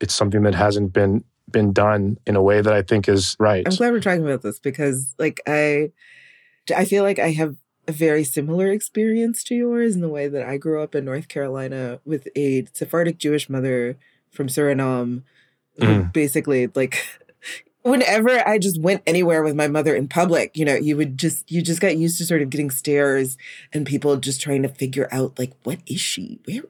it's 0.00 0.14
something 0.14 0.42
that 0.42 0.54
hasn't 0.54 0.92
been 0.92 1.24
been 1.50 1.72
done 1.72 2.18
in 2.26 2.36
a 2.36 2.42
way 2.42 2.60
that 2.60 2.72
I 2.72 2.82
think 2.82 3.08
is 3.08 3.36
right. 3.38 3.66
I'm 3.66 3.74
glad 3.74 3.92
we're 3.92 4.00
talking 4.00 4.24
about 4.24 4.42
this 4.42 4.58
because 4.58 5.14
like 5.18 5.40
I 5.46 5.92
I 6.74 6.84
feel 6.84 7.02
like 7.04 7.18
I 7.18 7.30
have 7.30 7.56
a 7.86 7.92
very 7.92 8.24
similar 8.24 8.68
experience 8.68 9.42
to 9.44 9.54
yours 9.54 9.94
in 9.94 10.00
the 10.00 10.08
way 10.08 10.28
that 10.28 10.46
I 10.46 10.56
grew 10.56 10.82
up 10.82 10.94
in 10.94 11.04
North 11.04 11.28
Carolina 11.28 12.00
with 12.04 12.28
a 12.36 12.66
Sephardic 12.72 13.18
Jewish 13.18 13.48
mother 13.50 13.96
from 14.30 14.48
Suriname, 14.48 15.22
Mhm. 15.80 16.12
basically 16.12 16.68
like 16.74 17.04
whenever 17.82 18.46
I 18.48 18.58
just 18.58 18.80
went 18.80 19.02
anywhere 19.06 19.42
with 19.42 19.54
my 19.54 19.68
mother 19.68 19.94
in 19.94 20.08
public, 20.08 20.56
you 20.56 20.64
know, 20.64 20.74
you 20.74 20.96
would 20.96 21.18
just 21.18 21.50
you 21.50 21.60
just 21.62 21.80
got 21.80 21.96
used 21.96 22.16
to 22.18 22.24
sort 22.24 22.42
of 22.42 22.50
getting 22.50 22.70
stares 22.70 23.36
and 23.72 23.86
people 23.86 24.16
just 24.16 24.40
trying 24.40 24.62
to 24.62 24.68
figure 24.68 25.08
out 25.12 25.38
like 25.38 25.52
what 25.64 25.78
is 25.86 26.00
she? 26.00 26.40
Where 26.46 26.62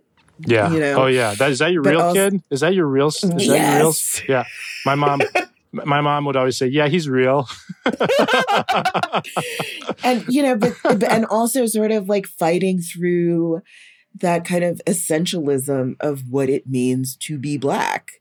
Yeah. 0.47 0.73
You 0.73 0.81
know? 0.81 1.03
oh 1.05 1.07
yeah. 1.07 1.35
That 1.35 1.51
is 1.53 1.61
that 1.61 1.73
your 1.73 1.83
But 1.83 1.91
real 1.91 2.01
also- 2.01 2.31
kid? 2.31 2.43
Is 2.51 2.61
that 2.61 2.75
your 2.75 2.87
real? 2.87 3.09
Is 3.09 3.21
that 3.21 3.41
your 3.41 3.55
real? 3.79 3.95
Yeah. 4.29 4.45
My 4.85 4.95
mom. 4.97 5.21
My 5.85 6.01
mom 6.01 6.25
would 6.27 6.37
always 6.37 6.57
say, 6.57 6.67
"Yeah, 6.69 6.89
he's 6.89 7.09
real." 7.09 7.49
and 10.05 10.25
you 10.29 10.43
know 10.43 10.57
but, 10.57 10.75
but 10.83 11.03
and 11.05 11.27
also 11.27 11.67
sort 11.67 11.91
of 11.91 12.09
like 12.09 12.27
fighting 12.27 12.81
through 12.81 13.61
that 14.21 14.45
kind 14.45 14.63
of 14.65 14.81
essentialism 14.87 15.97
of 16.01 16.23
what 16.31 16.49
it 16.49 16.67
means 16.69 17.17
to 17.17 17.39
be 17.39 17.59
black 17.59 18.13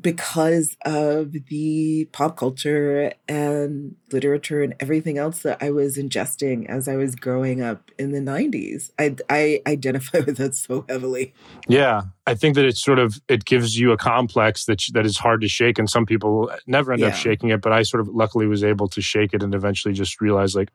because 0.00 0.76
of 0.84 1.32
the 1.48 2.08
pop 2.12 2.36
culture 2.36 3.12
and 3.28 3.94
literature 4.12 4.62
and 4.62 4.74
everything 4.80 5.18
else 5.18 5.42
that 5.42 5.62
I 5.62 5.70
was 5.70 5.96
ingesting 5.96 6.66
as 6.68 6.88
I 6.88 6.96
was 6.96 7.14
growing 7.14 7.62
up 7.62 7.90
in 7.98 8.12
the 8.12 8.18
90s. 8.18 8.90
I 8.98 9.16
I 9.30 9.62
identify 9.66 10.18
with 10.26 10.36
that 10.38 10.54
so 10.56 10.84
heavily. 10.88 11.32
Yeah, 11.68 12.02
I 12.26 12.34
think 12.34 12.56
that 12.56 12.64
it's 12.64 12.82
sort 12.82 12.98
of 12.98 13.20
it 13.28 13.44
gives 13.44 13.78
you 13.78 13.92
a 13.92 13.96
complex 13.96 14.64
that 14.66 14.82
that 14.94 15.06
is 15.06 15.16
hard 15.18 15.40
to 15.42 15.48
shake, 15.48 15.78
and 15.78 15.88
some 15.88 16.06
people 16.06 16.50
never 16.66 16.92
end 16.92 17.02
up 17.04 17.14
shaking 17.14 17.50
it. 17.50 17.60
But 17.60 17.72
I 17.72 17.82
sort 17.82 18.00
of 18.00 18.08
luckily 18.08 18.46
was 18.46 18.64
able 18.64 18.88
to 18.88 19.00
shake 19.00 19.32
it, 19.32 19.42
and 19.42 19.54
eventually 19.54 19.94
just 19.94 20.20
realize 20.20 20.54
like 20.56 20.70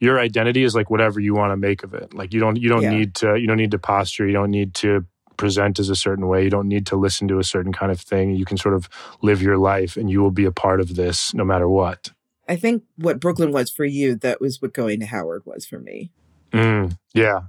your 0.00 0.18
identity 0.18 0.64
is 0.64 0.74
like 0.74 0.90
whatever 0.90 1.20
you 1.20 1.34
want 1.34 1.52
to 1.52 1.56
make 1.56 1.84
of 1.84 1.94
it. 1.94 2.12
Like 2.12 2.34
you 2.34 2.40
don't 2.40 2.56
you 2.56 2.68
don't 2.68 2.82
Yeah. 2.82 2.90
need 2.90 3.14
to 3.16 3.36
you 3.36 3.46
don't 3.46 3.56
need 3.56 3.70
to 3.70 3.78
posture, 3.78 4.26
you 4.26 4.32
don't 4.32 4.50
need 4.50 4.74
to 4.74 5.06
present 5.36 5.78
as 5.78 5.88
a 5.88 5.96
certain 5.96 6.28
way, 6.28 6.44
you 6.44 6.50
don't 6.50 6.68
need 6.68 6.86
to 6.86 6.96
listen 6.96 7.28
to 7.28 7.38
a 7.38 7.44
certain 7.44 7.72
kind 7.72 7.92
of 7.92 8.00
thing. 8.00 8.34
You 8.34 8.44
can 8.44 8.56
sort 8.56 8.74
of 8.74 8.88
live 9.22 9.42
your 9.42 9.58
life, 9.58 9.96
and 9.96 10.10
you 10.10 10.22
will 10.22 10.30
be 10.30 10.44
a 10.44 10.52
part 10.52 10.80
of 10.80 10.96
this 10.96 11.34
no 11.34 11.44
matter 11.44 11.68
what. 11.68 12.12
I 12.48 12.56
think 12.56 12.84
what 12.96 13.20
Brooklyn 13.20 13.52
was 13.52 13.70
for 13.70 13.84
you, 13.84 14.16
that 14.16 14.40
was 14.40 14.60
what 14.60 14.74
going 14.74 15.00
to 15.00 15.06
Howard 15.06 15.42
was 15.46 15.64
for 15.64 15.78
me. 15.78 16.10
Mm, 16.52 16.96
yeah. 17.14 17.40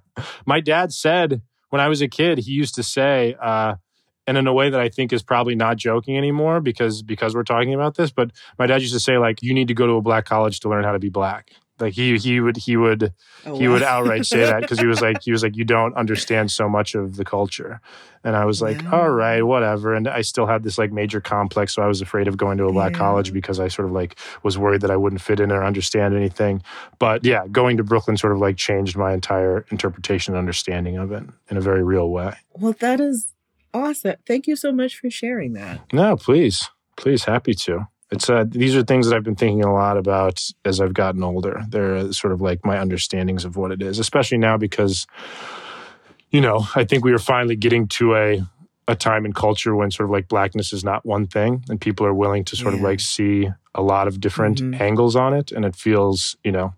My 0.45 0.61
dad 0.61 0.93
said 0.93 1.41
when 1.69 1.81
I 1.81 1.89
was 1.89 2.01
a 2.01 2.07
kid, 2.07 2.39
he 2.39 2.51
used 2.53 2.75
to 2.75 2.83
say, 2.83 3.35
uh, 3.41 3.75
and 4.27 4.37
in 4.37 4.47
a 4.47 4.53
way 4.53 4.69
that 4.69 4.79
I 4.79 4.89
think 4.89 5.13
is 5.13 5.21
probably 5.21 5.55
not 5.55 5.77
joking 5.77 6.17
anymore 6.17 6.59
because 6.59 7.03
because 7.03 7.35
we're 7.35 7.43
talking 7.43 7.73
about 7.73 7.95
this, 7.95 8.11
but 8.11 8.31
my 8.57 8.65
dad 8.65 8.81
used 8.81 8.93
to 8.93 8.99
say 8.99 9.17
like, 9.17 9.43
you 9.43 9.53
need 9.53 9.67
to 9.67 9.73
go 9.73 9.85
to 9.85 9.93
a 9.93 10.01
black 10.01 10.25
college 10.25 10.61
to 10.61 10.69
learn 10.69 10.83
how 10.83 10.93
to 10.93 10.99
be 10.99 11.09
black. 11.09 11.51
Like 11.79 11.93
he 11.93 12.17
he 12.17 12.39
would 12.39 12.57
he 12.57 12.77
would 12.77 13.13
Oh, 13.45 13.57
he 13.59 13.67
would 13.67 13.83
outright 13.83 14.25
say 14.25 14.45
that 14.45 14.61
because 14.61 14.79
he 14.79 14.85
was 14.87 15.01
like 15.01 15.21
he 15.23 15.31
was 15.31 15.43
like 15.43 15.55
you 15.57 15.65
don't 15.65 15.93
understand 15.95 16.49
so 16.51 16.67
much 16.69 16.95
of 16.95 17.15
the 17.17 17.25
culture 17.25 17.79
and 18.23 18.35
i 18.35 18.43
was 18.45 18.59
like 18.61 18.81
Wow. 18.85 19.01
all 19.03 19.09
right 19.11 19.43
whatever 19.43 19.93
and 19.93 20.07
i 20.07 20.21
still 20.21 20.47
had 20.47 20.63
this 20.63 20.77
like 20.79 20.91
major 20.91 21.21
complex 21.21 21.73
so 21.75 21.83
i 21.83 21.85
was 21.87 22.01
afraid 22.01 22.27
of 22.27 22.37
going 22.37 22.57
to 22.57 22.65
a 22.65 22.71
black 22.73 22.93
Yeah. 22.93 22.97
college 22.99 23.33
because 23.33 23.59
i 23.59 23.67
sort 23.67 23.87
of 23.87 23.91
like 23.91 24.17
was 24.41 24.57
worried 24.57 24.81
that 24.81 24.89
i 24.89 24.95
wouldn't 24.97 25.21
fit 25.21 25.39
in 25.39 25.51
or 25.51 25.63
understand 25.63 26.15
anything 26.15 26.63
but 26.97 27.23
yeah 27.25 27.45
going 27.51 27.77
to 27.77 27.83
brooklyn 27.83 28.17
sort 28.17 28.33
of 28.33 28.39
like 28.39 28.55
changed 28.57 28.95
my 28.97 29.13
entire 29.13 29.65
interpretation 29.69 30.33
and 30.33 30.39
understanding 30.39 30.97
of 30.97 31.11
it 31.11 31.23
in 31.51 31.57
a 31.57 31.61
very 31.61 31.83
real 31.83 32.09
way 32.09 32.33
Well, 32.53 32.73
that 32.79 32.99
is 32.99 33.33
awesome. 33.73 34.15
Thank 34.25 34.47
you 34.47 34.55
so 34.55 34.71
much 34.71 34.97
for 34.97 35.09
sharing 35.11 35.53
that. 35.53 35.81
no 35.93 36.15
please 36.15 36.67
please 36.97 37.25
happy 37.25 37.53
to 37.53 37.87
it's 38.11 38.29
uh, 38.29 38.45
these 38.47 38.75
are 38.75 38.83
things 38.83 39.07
that 39.07 39.15
I've 39.15 39.23
been 39.23 39.35
thinking 39.35 39.63
a 39.63 39.73
lot 39.73 39.97
about 39.97 40.43
as 40.63 40.79
I've 40.79 40.93
gotten 40.93 41.23
older. 41.23 41.63
They're 41.69 41.95
uh, 41.95 42.11
sort 42.11 42.33
of 42.33 42.41
like 42.41 42.63
my 42.65 42.77
understandings 42.79 43.45
of 43.45 43.55
what 43.57 43.71
it 43.71 43.81
is, 43.81 43.99
especially 43.99 44.37
now 44.37 44.57
because, 44.57 45.07
you 46.29 46.41
know, 46.41 46.65
I 46.75 46.83
think 46.83 47.03
we 47.03 47.13
are 47.13 47.19
finally 47.19 47.55
getting 47.55 47.87
to 47.89 48.15
a 48.15 48.41
a 48.87 48.95
time 48.95 49.25
in 49.25 49.33
culture 49.33 49.75
when 49.75 49.89
sort 49.89 50.05
of 50.05 50.11
like 50.11 50.27
blackness 50.27 50.71
is 50.71 50.83
not 50.83 51.03
one 51.05 51.25
thing, 51.25 51.63
and 51.69 51.81
people 51.81 52.05
are 52.05 52.13
willing 52.13 52.43
to 52.45 52.55
sort 52.55 52.75
of 52.75 52.81
like 52.81 52.99
see 52.99 53.49
a 53.73 53.81
lot 53.81 54.07
of 54.07 54.19
different 54.19 54.61
Mhm. 54.61 54.79
angles 54.79 55.15
on 55.15 55.33
it, 55.33 55.51
and 55.51 55.65
it 55.65 55.75
feels, 55.75 56.37
you 56.43 56.51
know, 56.51 56.73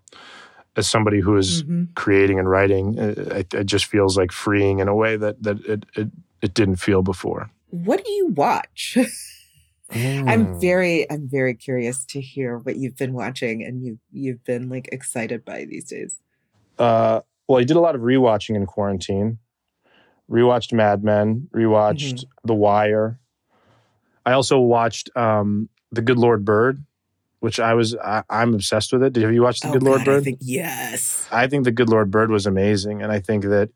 as 0.74 0.88
somebody 0.88 1.20
who 1.20 1.36
is 1.36 1.64
Mhm. 1.64 1.88
creating 1.94 2.38
and 2.38 2.48
writing, 2.48 2.98
uh, 2.98 3.14
it, 3.40 3.52
it 3.52 3.66
just 3.66 3.84
feels 3.84 4.16
like 4.16 4.32
freeing 4.32 4.78
in 4.78 4.88
a 4.88 4.94
way 4.94 5.16
that 5.18 5.42
that 5.42 5.58
it 5.66 5.84
it, 5.94 6.08
it 6.40 6.54
didn't 6.54 6.76
feel 6.76 7.02
before. 7.02 7.50
What 7.68 8.02
do 8.04 8.10
you 8.12 8.28
watch? 8.28 8.96
Mm. 9.92 10.28
I'm 10.28 10.60
very, 10.60 11.10
I'm 11.10 11.28
very 11.28 11.54
curious 11.54 12.04
to 12.06 12.20
hear 12.20 12.58
what 12.58 12.76
you've 12.76 12.96
been 12.96 13.14
watching 13.14 13.64
and 13.64 13.82
you've 13.82 13.98
you've 14.12 14.44
been 14.44 14.68
like 14.68 14.88
excited 14.92 15.44
by 15.44 15.64
these 15.64 15.84
days. 15.86 16.18
Uh, 16.78 17.20
well, 17.48 17.58
I 17.60 17.64
did 17.64 17.76
a 17.76 17.80
lot 17.80 17.94
of 17.94 18.02
rewatching 18.02 18.54
in 18.54 18.66
quarantine. 18.66 19.38
Rewatched 20.30 20.72
Mad 20.74 21.02
Men. 21.02 21.48
Rewatched 21.54 22.14
Mm-hmm. 22.14 22.46
The 22.46 22.54
Wire. 22.54 23.18
I 24.26 24.32
also 24.32 24.58
watched 24.60 25.08
um, 25.16 25.70
The 25.90 26.02
Good 26.02 26.18
Lord 26.18 26.44
Bird, 26.44 26.84
which 27.40 27.58
I 27.58 27.72
was 27.72 27.96
I, 27.96 28.22
I'm 28.28 28.52
obsessed 28.52 28.92
with 28.92 29.02
it. 29.02 29.14
Did 29.14 29.22
have 29.22 29.32
you 29.32 29.42
watched 29.42 29.62
The 29.62 29.70
Good 29.70 29.82
Lord 29.82 30.02
Oh, 30.02 30.04
God, 30.04 30.10
I 30.10 30.14
Bird? 30.16 30.24
think 30.24 30.38
yes. 30.42 31.26
I 31.32 31.46
think 31.46 31.64
The 31.64 31.72
Good 31.72 31.88
Lord 31.88 32.10
Bird 32.10 32.30
was 32.30 32.44
amazing, 32.46 33.00
and 33.02 33.10
I 33.10 33.20
think 33.20 33.44
that 33.44 33.70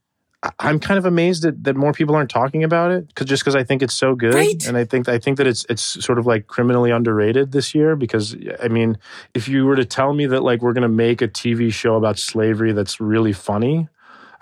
I'm 0.59 0.81
kind 0.81 0.99
of 0.99 1.05
amazed 1.07 1.45
that, 1.45 1.63
that 1.65 1.77
more 1.77 1.93
people 1.93 2.17
aren't 2.17 2.31
talking 2.31 2.65
about 2.65 2.91
it 2.91 3.07
because 3.09 3.27
just 3.27 3.43
because 3.43 3.55
I 3.55 3.63
think 3.63 3.81
it's 3.81 3.95
so 3.95 4.15
good, 4.17 4.35
Right. 4.35 4.67
and 4.67 4.77
I 4.77 4.85
think 4.85 5.09
I 5.09 5.19
think 5.19 5.37
that 5.39 5.47
it's 5.47 5.65
it's 5.69 5.83
sort 6.05 6.19
of 6.19 6.27
like 6.27 6.49
criminally 6.49 6.91
underrated 6.91 7.53
this 7.53 7.75
year 7.75 7.95
because 7.95 8.35
I 8.61 8.67
mean, 8.69 8.99
if 9.35 9.47
you 9.49 9.67
were 9.67 9.77
to 9.77 9.85
tell 9.85 10.13
me 10.13 10.27
that 10.27 10.43
like 10.43 10.61
we're 10.61 10.73
gonna 10.73 10.89
make 10.89 11.23
a 11.23 11.29
TV 11.29 11.73
show 11.73 11.95
about 11.95 12.19
slavery 12.19 12.73
that's 12.73 13.01
really 13.01 13.33
funny. 13.33 13.89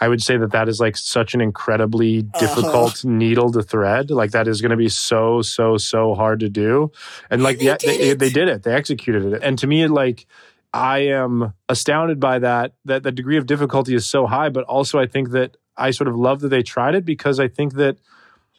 I 0.03 0.09
would 0.09 0.23
say 0.23 0.39
that 0.39 0.53
that 0.53 0.67
is 0.67 0.81
like 0.81 0.97
such 0.97 1.35
an 1.35 1.43
incredibly 1.43 2.21
Uh-huh. 2.21 2.39
difficult 2.47 3.05
needle 3.05 3.53
to 3.53 3.61
thread. 3.63 4.11
Like 4.11 4.31
that 4.31 4.49
is 4.49 4.63
going 4.63 4.71
to 4.71 4.77
be 4.79 4.89
so 4.89 5.43
so 5.43 5.77
so 5.77 6.15
hard 6.15 6.41
to 6.41 6.49
do, 6.49 6.91
and 7.29 7.43
like 7.43 7.59
they 7.59 7.67
yeah, 7.67 7.77
did 7.77 7.89
they, 8.01 8.09
it. 8.13 8.19
they 8.19 8.31
did 8.31 8.49
it. 8.49 8.63
They 8.63 8.73
executed 8.73 9.35
it, 9.35 9.43
and 9.43 9.59
to 9.59 9.67
me, 9.67 9.87
like 9.89 10.25
I 10.73 11.01
am 11.01 11.53
astounded 11.69 12.19
by 12.19 12.39
that. 12.39 12.73
That 12.87 13.03
the 13.03 13.13
degree 13.13 13.37
of 13.37 13.45
difficulty 13.45 13.95
is 13.95 14.07
so 14.07 14.25
high, 14.27 14.49
but 14.49 14.65
also 14.65 14.99
I 14.99 15.07
think 15.07 15.33
that 15.33 15.59
I 15.81 15.91
sort 15.93 16.09
of 16.09 16.17
love 16.17 16.41
that 16.41 16.49
they 16.49 16.63
tried 16.63 16.95
it 16.95 17.05
because 17.05 17.41
I 17.41 17.49
think 17.49 17.75
that 17.75 17.97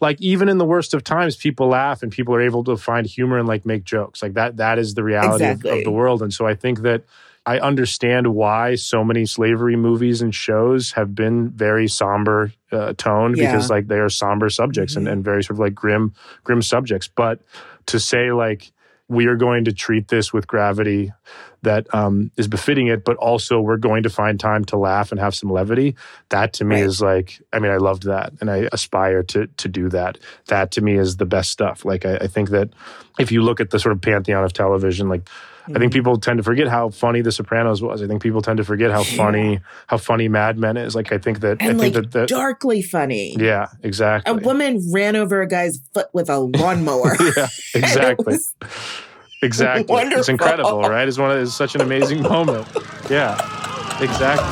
like 0.01 0.19
even 0.19 0.49
in 0.49 0.57
the 0.57 0.65
worst 0.65 0.93
of 0.95 1.03
times, 1.03 1.35
people 1.35 1.67
laugh 1.67 2.01
and 2.01 2.11
people 2.11 2.33
are 2.33 2.41
able 2.41 2.63
to 2.63 2.75
find 2.75 3.05
humor 3.05 3.37
and 3.37 3.47
like 3.47 3.65
make 3.65 3.83
jokes. 3.83 4.23
Like 4.23 4.33
that 4.33 4.57
that 4.57 4.79
is 4.79 4.95
the 4.95 5.03
reality 5.03 5.45
of, 5.45 5.63
of 5.65 5.83
the 5.83 5.91
world. 5.91 6.21
And 6.23 6.33
so 6.33 6.47
I 6.47 6.55
think 6.55 6.79
that 6.81 7.03
I 7.45 7.59
understand 7.59 8.33
why 8.35 8.75
so 8.75 9.03
many 9.03 9.25
slavery 9.25 9.75
movies 9.75 10.21
and 10.21 10.33
shows 10.33 10.91
have 10.93 11.15
been 11.15 11.49
very 11.49 11.87
somber 11.87 12.51
uh, 12.71 12.93
tone 12.97 13.35
Yeah. 13.35 13.51
because 13.51 13.69
like 13.69 13.87
they 13.87 13.97
are 13.99 14.09
somber 14.09 14.49
subjects 14.49 14.95
and, 14.95 15.07
Mhm. 15.07 15.11
and 15.11 15.23
very 15.23 15.43
sort 15.43 15.55
of 15.55 15.59
like 15.59 15.75
grim 15.75 16.13
grim 16.43 16.61
subjects. 16.61 17.07
But 17.07 17.39
to 17.87 17.99
say 17.99 18.31
like 18.31 18.71
we 19.07 19.25
are 19.25 19.35
going 19.35 19.65
to 19.65 19.73
treat 19.73 20.07
this 20.07 20.31
with 20.31 20.47
gravity 20.47 21.11
that 21.63 21.85
um, 21.93 22.31
is 22.37 22.47
befitting 22.47 22.87
it, 22.87 23.05
but 23.05 23.17
also 23.17 23.61
we're 23.61 23.77
going 23.77 24.03
to 24.03 24.09
find 24.09 24.39
time 24.39 24.65
to 24.65 24.77
laugh 24.77 25.11
and 25.11 25.19
have 25.19 25.35
some 25.35 25.49
levity. 25.51 25.95
That 26.29 26.53
to 26.53 26.65
me 26.65 26.75
Right. 26.77 26.85
is 26.85 27.01
like, 27.01 27.41
I 27.53 27.59
mean, 27.59 27.71
I 27.71 27.77
loved 27.77 28.03
that, 28.03 28.33
and 28.41 28.49
I 28.49 28.67
aspire 28.71 29.23
to 29.23 29.47
to 29.47 29.67
do 29.67 29.89
that. 29.89 30.17
That 30.47 30.71
to 30.71 30.81
me 30.81 30.97
is 30.97 31.17
the 31.17 31.25
best 31.25 31.51
stuff. 31.51 31.85
Like, 31.85 32.05
I, 32.05 32.15
I 32.17 32.27
think 32.27 32.49
that 32.49 32.69
if 33.19 33.31
you 33.31 33.41
look 33.43 33.59
at 33.59 33.69
the 33.69 33.79
sort 33.79 33.93
of 33.93 34.01
pantheon 34.01 34.43
of 34.43 34.53
television, 34.53 35.09
like. 35.09 35.27
I 35.73 35.77
think 35.77 35.93
people 35.93 36.17
tend 36.19 36.37
to 36.37 36.43
forget 36.43 36.67
how 36.67 36.89
funny 36.89 37.21
The 37.21 37.31
Sopranos 37.31 37.83
was. 37.83 38.01
I 38.01 38.07
think 38.07 38.21
people 38.21 38.41
tend 38.41 38.57
to 38.57 38.63
forget 38.63 38.89
how 38.91 39.03
Yeah. 39.03 39.15
funny 39.15 39.59
how 39.85 39.97
funny 39.97 40.27
Mad 40.27 40.57
Men 40.57 40.75
is. 40.75 40.95
Like 40.95 41.11
I 41.13 41.19
think 41.19 41.41
that 41.41 41.61
And 41.61 41.79
I 41.79 41.83
think 41.83 41.95
like 41.95 42.03
that, 42.05 42.11
that 42.11 42.29
darkly 42.29 42.81
funny. 42.81 43.35
yeah, 43.39 43.67
exactly. 43.83 44.33
A 44.33 44.35
woman 44.43 44.81
ran 44.91 45.15
over 45.15 45.39
a 45.39 45.47
guy's 45.47 45.79
foot 45.93 46.07
with 46.13 46.29
a 46.31 46.39
lawnmower. 46.39 47.15
yeah, 47.37 47.47
It 47.75 48.41
exactly. 49.41 49.83
was- 49.83 50.01
Exactly. 50.01 50.19
It's 50.19 50.29
incredible, 50.29 50.81
right? 50.81 51.07
It's 51.07 51.17
one 51.17 51.31
of 51.31 51.37
it's 51.41 51.53
such 51.53 51.75
an 51.75 51.81
amazing 51.81 52.21
moment. 52.23 52.67
Yeah. 53.09 53.35
Exactly. 54.01 54.47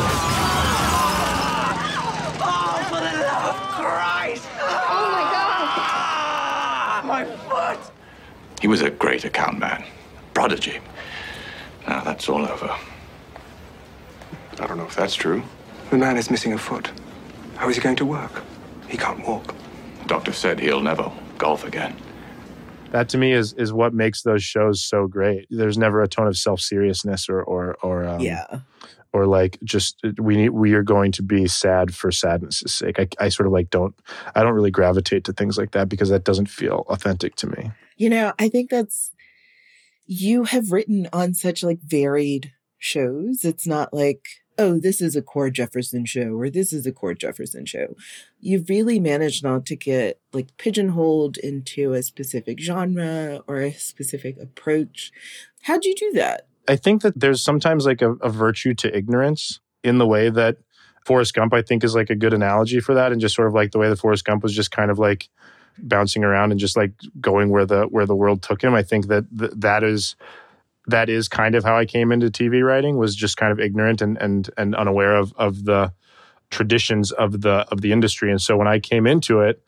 Oh, 2.41 2.85
for 2.89 2.95
the 2.95 3.13
love 3.23 3.45
of 3.49 3.55
Christ! 3.71 4.45
Oh 4.61 5.11
my 5.11 5.23
God! 7.03 7.05
My 7.05 7.25
foot! 7.47 7.79
He 8.61 8.67
was 8.67 8.81
a 8.81 8.89
great 8.89 9.25
account 9.25 9.59
man. 9.59 9.83
Prodigy. 10.33 10.79
Now 11.87 12.01
that's 12.03 12.27
all 12.29 12.45
over. 12.45 12.75
I 14.59 14.67
don't 14.67 14.77
know 14.77 14.85
if 14.85 14.95
that's 14.95 15.15
true. 15.15 15.41
The 15.89 15.97
man 15.97 16.17
is 16.17 16.29
missing 16.29 16.53
a 16.53 16.57
foot. 16.57 16.91
How 17.55 17.69
is 17.69 17.75
he 17.75 17.81
going 17.81 17.95
to 17.97 18.05
work? 18.05 18.43
He 18.87 18.97
can't 18.97 19.25
walk. 19.27 19.55
Doctor 20.07 20.31
said 20.33 20.59
he'll 20.59 20.81
never 20.81 21.11
golf 21.37 21.63
again. 21.65 21.95
That 22.91 23.09
to 23.09 23.17
me 23.17 23.33
is 23.33 23.53
is 23.53 23.71
what 23.71 23.93
makes 23.93 24.23
those 24.23 24.43
shows 24.43 24.81
so 24.81 25.07
great. 25.07 25.47
There's 25.49 25.77
never 25.77 26.01
a 26.01 26.07
tone 26.07 26.27
of 26.27 26.37
self 26.37 26.59
seriousness 26.59 27.29
or 27.29 27.43
or 27.43 27.75
or 27.83 28.05
um, 28.05 28.19
yeah. 28.19 28.61
or 29.13 29.27
like 29.27 29.59
just 29.63 30.01
we 30.17 30.35
need 30.35 30.49
we 30.49 30.73
are 30.73 30.83
going 30.83 31.11
to 31.13 31.23
be 31.23 31.47
sad 31.47 31.93
for 31.93 32.11
sadness' 32.11 32.63
sake. 32.67 32.99
I, 32.99 33.07
I 33.19 33.29
sort 33.29 33.47
of 33.47 33.53
like 33.53 33.69
don't 33.69 33.93
I 34.35 34.41
don't 34.41 34.53
really 34.53 34.71
gravitate 34.71 35.23
to 35.25 35.33
things 35.33 35.57
like 35.57 35.71
that 35.71 35.87
because 35.87 36.09
that 36.09 36.23
doesn't 36.23 36.47
feel 36.47 36.85
authentic 36.87 37.35
to 37.37 37.47
me. 37.47 37.71
You 37.97 38.09
know, 38.09 38.33
I 38.39 38.49
think 38.49 38.69
that's 38.69 39.11
you 40.05 40.45
have 40.45 40.71
written 40.71 41.07
on 41.13 41.35
such 41.35 41.61
like 41.61 41.81
varied 41.83 42.51
shows. 42.79 43.45
It's 43.45 43.67
not 43.67 43.93
like 43.93 44.25
oh, 44.59 44.77
this 44.77 45.01
is 45.01 45.15
a 45.15 45.21
Cord 45.21 45.53
Jefferson 45.53 46.05
show 46.05 46.33
or 46.33 46.49
this 46.49 46.73
is 46.73 46.85
a 46.85 46.91
Cord 46.91 47.17
Jefferson 47.19 47.65
show. 47.65 47.95
You've 48.41 48.67
really 48.67 48.99
managed 48.99 49.41
not 49.41 49.65
to 49.67 49.75
get 49.75 50.19
like 50.33 50.55
pigeonholed 50.57 51.37
into 51.37 51.93
a 51.93 52.03
specific 52.03 52.59
genre 52.59 53.41
or 53.47 53.61
a 53.61 53.71
specific 53.71 54.37
approach. 54.37 55.11
How'd 55.63 55.85
you 55.85 55.95
do 55.95 56.11
that? 56.15 56.45
I 56.67 56.75
think 56.75 57.01
that 57.03 57.19
there's 57.19 57.41
sometimes 57.41 57.85
like 57.85 58.01
a, 58.01 58.13
a 58.15 58.29
virtue 58.29 58.73
to 58.75 58.95
ignorance 58.95 59.61
in 59.81 59.97
the 59.97 60.05
way 60.05 60.29
that 60.29 60.57
Forrest 61.05 61.33
Gump, 61.33 61.53
I 61.53 61.61
think, 61.61 61.85
is 61.85 61.95
like 61.95 62.09
a 62.09 62.15
good 62.15 62.33
analogy 62.33 62.81
for 62.81 62.93
that. 62.93 63.13
And 63.13 63.21
just 63.21 63.35
sort 63.35 63.47
of 63.47 63.53
like 63.53 63.71
the 63.71 63.79
way 63.79 63.87
that 63.87 63.99
Forrest 63.99 64.25
Gump 64.25 64.43
was 64.43 64.53
just 64.53 64.71
kind 64.71 64.91
of 64.91 64.99
like 64.99 65.29
bouncing 65.77 66.25
around 66.25 66.51
and 66.51 66.59
just 66.59 66.75
like 66.75 66.91
going 67.21 67.49
where 67.49 67.65
the 67.65 67.83
where 67.83 68.05
the 68.05 68.15
world 68.15 68.43
took 68.43 68.61
him. 68.61 68.73
I 68.73 68.83
think 68.83 69.07
that 69.07 69.25
th- 69.37 69.53
that 69.55 69.85
is 69.85 70.17
that 70.89 71.09
is 71.09 71.27
kind 71.27 71.55
of 71.55 71.63
how 71.63 71.77
I 71.77 71.85
came 71.85 72.11
into 72.11 72.27
TV 72.27 72.65
writing 72.65 72.97
was 72.97 73.15
just 73.15 73.37
kind 73.37 73.51
of 73.51 73.59
ignorant 73.59 74.01
and 74.01 74.17
and 74.17 74.49
and 74.57 74.75
unaware 74.75 75.15
of 75.15 75.33
of 75.37 75.65
the 75.65 75.93
traditions 76.49 77.11
of 77.11 77.41
the 77.41 77.65
of 77.71 77.81
the 77.81 77.91
industry. 77.91 78.31
And 78.31 78.41
so 78.41 78.57
when 78.57 78.67
I 78.67 78.79
came 78.79 79.05
into 79.07 79.41
it, 79.41 79.63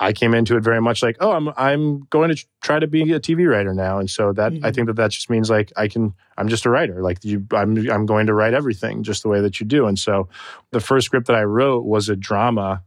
I 0.00 0.12
came 0.12 0.34
into 0.34 0.56
it 0.56 0.64
very 0.64 0.80
much 0.80 1.02
like, 1.02 1.16
oh, 1.20 1.32
I'm 1.32 1.50
I'm 1.56 2.00
going 2.10 2.34
to 2.34 2.44
try 2.60 2.78
to 2.78 2.86
be 2.86 3.12
a 3.12 3.20
TV 3.20 3.48
writer 3.48 3.72
now, 3.72 3.98
and 3.98 4.10
so 4.10 4.32
that 4.32 4.52
mm-hmm. 4.52 4.64
I 4.64 4.72
think 4.72 4.88
that 4.88 4.96
that 4.96 5.12
just 5.12 5.30
means 5.30 5.48
like 5.48 5.72
I 5.76 5.88
can 5.88 6.14
I'm 6.36 6.48
just 6.48 6.66
a 6.66 6.70
writer. 6.70 7.02
Like 7.02 7.24
you, 7.24 7.46
I'm 7.52 7.90
I'm 7.90 8.06
going 8.06 8.26
to 8.26 8.34
write 8.34 8.54
everything 8.54 9.02
just 9.02 9.22
the 9.22 9.28
way 9.28 9.40
that 9.40 9.60
you 9.60 9.66
do. 9.66 9.86
And 9.86 9.98
so 9.98 10.28
the 10.70 10.80
first 10.80 11.06
script 11.06 11.28
that 11.28 11.36
I 11.36 11.44
wrote 11.44 11.84
was 11.84 12.08
a 12.08 12.16
drama 12.16 12.82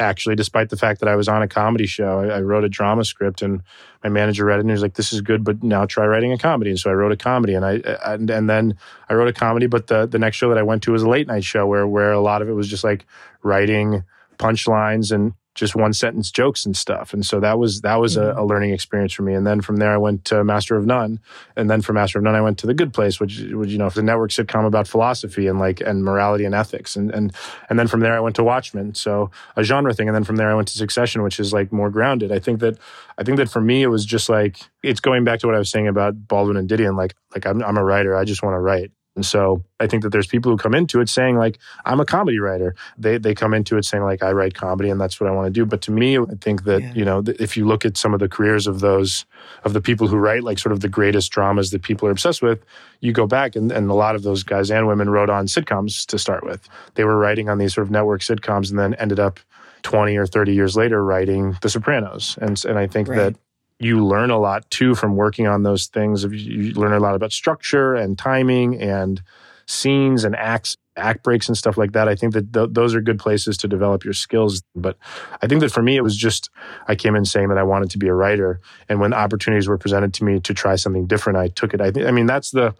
actually, 0.00 0.34
despite 0.34 0.70
the 0.70 0.76
fact 0.76 1.00
that 1.00 1.08
I 1.08 1.16
was 1.16 1.28
on 1.28 1.42
a 1.42 1.48
comedy 1.48 1.86
show. 1.86 2.20
I, 2.20 2.38
I, 2.38 2.40
wrote 2.40 2.64
a 2.64 2.68
drama 2.68 3.04
script, 3.04 3.42
and 3.42 3.62
my 4.02 4.10
manager 4.10 4.44
read 4.44 4.56
it, 4.56 4.60
and 4.60 4.70
he 4.70 4.72
was 4.72 4.82
like, 4.82 4.94
"This 4.94 5.12
is 5.12 5.20
good, 5.20 5.44
but 5.44 5.62
now 5.62 5.86
try 5.86 6.06
writing 6.06 6.32
a 6.32 6.38
comedy." 6.38 6.70
And 6.70 6.78
so 6.78 6.90
I 6.90 6.94
wrote 6.94 7.12
a 7.12 7.16
comedy, 7.16 7.54
and 7.54 7.64
I 7.64 7.74
and, 8.04 8.28
and 8.30 8.48
then 8.48 8.76
I 9.08 9.14
wrote 9.14 9.28
a 9.28 9.32
comedy. 9.32 9.66
But 9.66 9.86
the 9.86 10.06
the 10.06 10.18
next 10.18 10.36
show 10.36 10.48
that 10.48 10.58
I 10.58 10.62
went 10.62 10.82
to 10.84 10.92
was 10.92 11.02
a 11.02 11.08
late 11.08 11.26
night 11.26 11.44
show 11.44 11.66
where 11.66 11.86
where 11.86 12.12
a 12.12 12.20
lot 12.20 12.42
of 12.42 12.48
it 12.48 12.52
was 12.52 12.68
just 12.68 12.84
like 12.84 13.06
writing 13.42 14.04
punchlines 14.38 15.12
and 15.12 15.34
just 15.54 15.76
one 15.76 15.92
sentence 15.92 16.30
jokes 16.30 16.64
and 16.64 16.76
stuff. 16.76 17.12
And 17.12 17.26
so 17.26 17.38
that 17.40 17.58
was 17.58 17.82
that 17.82 17.96
was 17.96 18.16
mm-hmm. 18.16 18.38
a, 18.38 18.42
a, 18.42 18.44
learning 18.44 18.72
experience 18.72 19.12
for 19.12 19.22
me. 19.22 19.34
And 19.34 19.46
then 19.46 19.60
from 19.60 19.76
there, 19.76 19.92
I 19.92 19.98
went 19.98 20.24
to 20.26 20.42
Master 20.44 20.76
of 20.76 20.86
None, 20.86 21.20
and 21.56 21.70
then 21.70 21.82
from 21.82 21.96
Master 21.96 22.18
of 22.18 22.24
None, 22.24 22.34
I 22.34 22.40
went 22.40 22.58
to 22.58 22.66
The 22.66 22.74
Good 22.74 22.94
Place, 22.94 23.20
which, 23.20 23.38
which 23.50 23.70
you 23.70 23.78
know, 23.78 23.90
the 23.90 24.02
network 24.02 24.30
sitcom 24.30 24.66
about 24.66 24.88
philosophy 24.88 25.46
and 25.46 25.58
like 25.58 25.80
and 25.80 26.04
morality 26.04 26.44
and 26.44 26.54
ethics. 26.54 26.96
And 26.96 27.10
and 27.10 27.34
and 27.68 27.78
then 27.78 27.86
from 27.86 28.00
there, 28.00 28.14
I 28.14 28.20
went 28.20 28.36
to 28.36 28.44
Watchmen, 28.44 28.94
so 28.94 29.30
a 29.56 29.62
genre 29.62 29.92
thing. 29.92 30.08
And 30.08 30.14
then 30.14 30.24
from 30.24 30.36
there, 30.36 30.50
I 30.50 30.54
went 30.54 30.68
to 30.68 30.78
Succession, 30.78 31.22
which 31.22 31.38
is 31.38 31.52
like 31.52 31.70
more 31.70 31.90
grounded. 31.90 32.32
I 32.32 32.38
think 32.38 32.60
that 32.60 32.78
I 33.18 33.24
think 33.24 33.36
that 33.36 33.50
for 33.50 33.60
me, 33.60 33.82
it 33.82 33.88
was 33.88 34.06
just 34.06 34.28
like 34.28 34.58
it's 34.82 35.00
going 35.00 35.24
back 35.24 35.40
to 35.40 35.46
what 35.46 35.54
I 35.54 35.58
was 35.58 35.70
saying 35.70 35.88
about 35.88 36.26
Baldwin 36.28 36.56
and 36.56 36.68
Didion. 36.68 36.96
Like 36.96 37.14
like 37.34 37.46
I'm 37.46 37.62
I'm 37.62 37.76
a 37.76 37.84
writer. 37.84 38.16
I 38.16 38.24
just 38.24 38.42
want 38.42 38.54
to 38.54 38.60
write. 38.60 38.90
And 39.14 39.26
so 39.26 39.62
I 39.78 39.86
think 39.86 40.02
that 40.04 40.10
there's 40.10 40.26
people 40.26 40.50
who 40.50 40.56
come 40.56 40.74
into 40.74 41.00
it 41.00 41.08
saying 41.08 41.36
like 41.36 41.58
I'm 41.84 42.00
a 42.00 42.04
comedy 42.04 42.38
writer. 42.38 42.74
They 42.96 43.18
they 43.18 43.34
come 43.34 43.52
into 43.52 43.76
it 43.76 43.84
saying 43.84 44.04
like 44.04 44.22
I 44.22 44.32
write 44.32 44.54
comedy 44.54 44.88
and 44.88 45.00
that's 45.00 45.20
what 45.20 45.28
I 45.28 45.32
want 45.32 45.46
to 45.46 45.50
do. 45.52 45.66
But 45.66 45.82
to 45.82 45.90
me, 45.90 46.18
I 46.18 46.24
think 46.40 46.64
that 46.64 46.80
yeah. 46.80 46.92
you 46.94 47.04
know 47.04 47.22
if 47.38 47.56
you 47.56 47.66
look 47.66 47.84
at 47.84 47.98
some 47.98 48.14
of 48.14 48.20
the 48.20 48.28
careers 48.28 48.66
of 48.66 48.80
those 48.80 49.26
of 49.64 49.74
the 49.74 49.82
people 49.82 50.08
who 50.08 50.16
write 50.16 50.44
like 50.44 50.58
sort 50.58 50.72
of 50.72 50.80
the 50.80 50.88
greatest 50.88 51.30
dramas 51.30 51.72
that 51.72 51.82
people 51.82 52.08
are 52.08 52.10
obsessed 52.10 52.40
with, 52.40 52.64
you 53.00 53.12
go 53.12 53.26
back 53.26 53.54
and, 53.54 53.70
and 53.70 53.90
a 53.90 53.94
lot 53.94 54.14
of 54.14 54.22
those 54.22 54.42
guys 54.42 54.70
and 54.70 54.86
women 54.86 55.10
wrote 55.10 55.28
on 55.28 55.46
sitcoms 55.46 56.06
to 56.06 56.18
start 56.18 56.42
with. 56.44 56.66
They 56.94 57.04
were 57.04 57.18
writing 57.18 57.50
on 57.50 57.58
these 57.58 57.74
sort 57.74 57.86
of 57.86 57.90
network 57.90 58.22
sitcoms 58.22 58.70
and 58.70 58.78
then 58.78 58.94
ended 58.94 59.20
up 59.20 59.40
20 59.82 60.16
or 60.16 60.26
30 60.26 60.54
years 60.54 60.76
later 60.76 61.04
writing 61.04 61.56
The 61.60 61.68
Sopranos. 61.68 62.38
And 62.40 62.62
and 62.64 62.78
I 62.78 62.86
think 62.86 63.08
right. 63.08 63.16
that 63.16 63.34
you 63.78 64.04
learn 64.04 64.30
a 64.30 64.38
lot 64.38 64.70
too 64.70 64.94
from 64.94 65.16
working 65.16 65.46
on 65.46 65.62
those 65.62 65.86
things. 65.86 66.24
You 66.24 66.72
learn 66.72 66.92
a 66.92 67.00
lot 67.00 67.14
about 67.14 67.32
structure 67.32 67.94
and 67.94 68.18
timing 68.18 68.80
and 68.80 69.22
scenes 69.66 70.24
and 70.24 70.36
acts, 70.36 70.76
act 70.96 71.22
breaks 71.22 71.48
and 71.48 71.56
stuff 71.56 71.76
like 71.76 71.92
that. 71.92 72.08
I 72.08 72.14
think 72.14 72.34
that 72.34 72.52
th- 72.52 72.70
those 72.72 72.94
are 72.94 73.00
good 73.00 73.18
places 73.18 73.56
to 73.58 73.68
develop 73.68 74.04
your 74.04 74.12
skills. 74.12 74.62
But 74.74 74.96
I 75.40 75.46
think 75.46 75.60
that 75.60 75.72
for 75.72 75.82
me, 75.82 75.96
it 75.96 76.02
was 76.02 76.16
just 76.16 76.50
I 76.88 76.94
came 76.94 77.16
in 77.16 77.24
saying 77.24 77.48
that 77.48 77.58
I 77.58 77.62
wanted 77.62 77.90
to 77.90 77.98
be 77.98 78.08
a 78.08 78.14
writer, 78.14 78.60
and 78.88 79.00
when 79.00 79.12
opportunities 79.12 79.68
were 79.68 79.78
presented 79.78 80.14
to 80.14 80.24
me 80.24 80.40
to 80.40 80.54
try 80.54 80.76
something 80.76 81.06
different, 81.06 81.38
I 81.38 81.48
took 81.48 81.74
it. 81.74 81.80
I, 81.80 81.90
th- 81.90 82.06
I 82.06 82.10
mean, 82.10 82.26
that's 82.26 82.50
the 82.50 82.74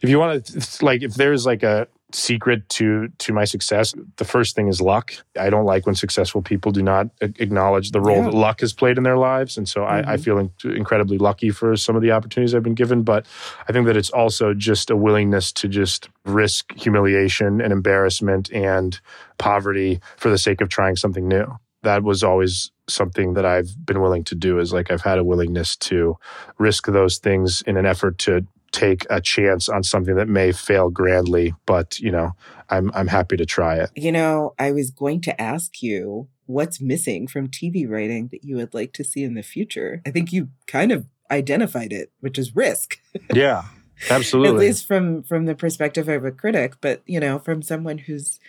if 0.00 0.10
you 0.10 0.18
want 0.18 0.44
to 0.44 0.84
like 0.84 1.02
if 1.02 1.14
there's 1.14 1.46
like 1.46 1.62
a 1.62 1.88
secret 2.14 2.68
to 2.68 3.08
to 3.18 3.32
my 3.32 3.44
success 3.44 3.92
the 4.16 4.24
first 4.24 4.54
thing 4.54 4.68
is 4.68 4.80
luck 4.80 5.14
i 5.38 5.50
don't 5.50 5.64
like 5.64 5.84
when 5.84 5.94
successful 5.94 6.40
people 6.40 6.70
do 6.70 6.82
not 6.82 7.08
acknowledge 7.20 7.90
the 7.90 8.00
role 8.00 8.18
yeah. 8.18 8.24
that 8.24 8.34
luck 8.34 8.60
has 8.60 8.72
played 8.72 8.96
in 8.96 9.02
their 9.02 9.16
lives 9.16 9.56
and 9.58 9.68
so 9.68 9.80
mm-hmm. 9.80 9.92
I, 9.92 9.98
I, 9.98 10.02
mm-hmm. 10.02 10.22
feel 10.22 10.38
in, 10.38 10.50
incredibly 10.64 11.18
lucky 11.18 11.50
for 11.50 11.76
some 11.76 11.96
of 11.96 12.02
the 12.02 12.12
opportunities 12.12 12.54
i've 12.54 12.62
been 12.62 12.74
given 12.74 13.02
but 13.02 13.26
i 13.68 13.72
think 13.72 13.86
that 13.86 13.96
it's 13.96 14.10
also 14.10 14.54
just 14.54 14.90
a 14.90 14.96
willingness 14.96 15.50
to 15.52 15.68
just 15.68 16.08
risk 16.24 16.72
humiliation 16.78 17.60
and 17.60 17.72
embarrassment 17.72 18.50
and 18.52 19.00
poverty 19.38 20.00
for 20.16 20.30
the 20.30 20.38
sake 20.38 20.60
of 20.60 20.68
trying 20.68 20.94
something 20.94 21.26
new 21.26 21.46
that 21.82 22.02
was 22.02 22.22
always 22.22 22.70
something 22.88 23.34
that 23.34 23.44
I've 23.44 23.74
been 23.84 24.00
willing 24.00 24.24
to 24.24 24.34
do 24.34 24.58
is 24.58 24.72
like 24.72 24.90
I've 24.90 25.02
had 25.02 25.18
a 25.18 25.24
willingness 25.24 25.76
to 25.76 26.16
risk 26.58 26.86
those 26.86 27.18
things 27.18 27.62
in 27.66 27.76
an 27.76 27.86
effort 27.86 28.18
to 28.20 28.46
take 28.74 29.06
a 29.08 29.20
chance 29.20 29.68
on 29.68 29.84
something 29.84 30.16
that 30.16 30.28
may 30.28 30.50
fail 30.50 30.90
grandly, 30.90 31.54
but 31.64 31.98
you 32.00 32.10
know, 32.10 32.32
I'm 32.70 32.90
I'm 32.94 33.06
happy 33.06 33.36
to 33.36 33.46
try 33.46 33.76
it. 33.76 33.90
You 33.94 34.12
know, 34.12 34.54
I 34.58 34.72
was 34.72 34.90
going 34.90 35.20
to 35.22 35.40
ask 35.40 35.82
you 35.82 36.28
what's 36.46 36.80
missing 36.80 37.26
from 37.26 37.48
TV 37.48 37.88
writing 37.88 38.28
that 38.28 38.44
you 38.44 38.56
would 38.56 38.74
like 38.74 38.92
to 38.94 39.04
see 39.04 39.22
in 39.22 39.34
the 39.34 39.42
future. 39.42 40.02
I 40.04 40.10
think 40.10 40.32
you 40.32 40.48
kind 40.66 40.92
of 40.92 41.06
identified 41.30 41.92
it, 41.92 42.10
which 42.20 42.38
is 42.38 42.54
risk. 42.54 42.98
Yeah. 43.32 43.62
Absolutely. 44.10 44.66
At 44.66 44.68
least 44.68 44.86
from 44.88 45.22
from 45.22 45.46
the 45.46 45.54
perspective 45.54 46.08
of 46.08 46.24
a 46.24 46.32
critic, 46.32 46.74
but 46.80 47.02
you 47.06 47.20
know, 47.20 47.38
from 47.38 47.62
someone 47.62 47.98
who's 47.98 48.40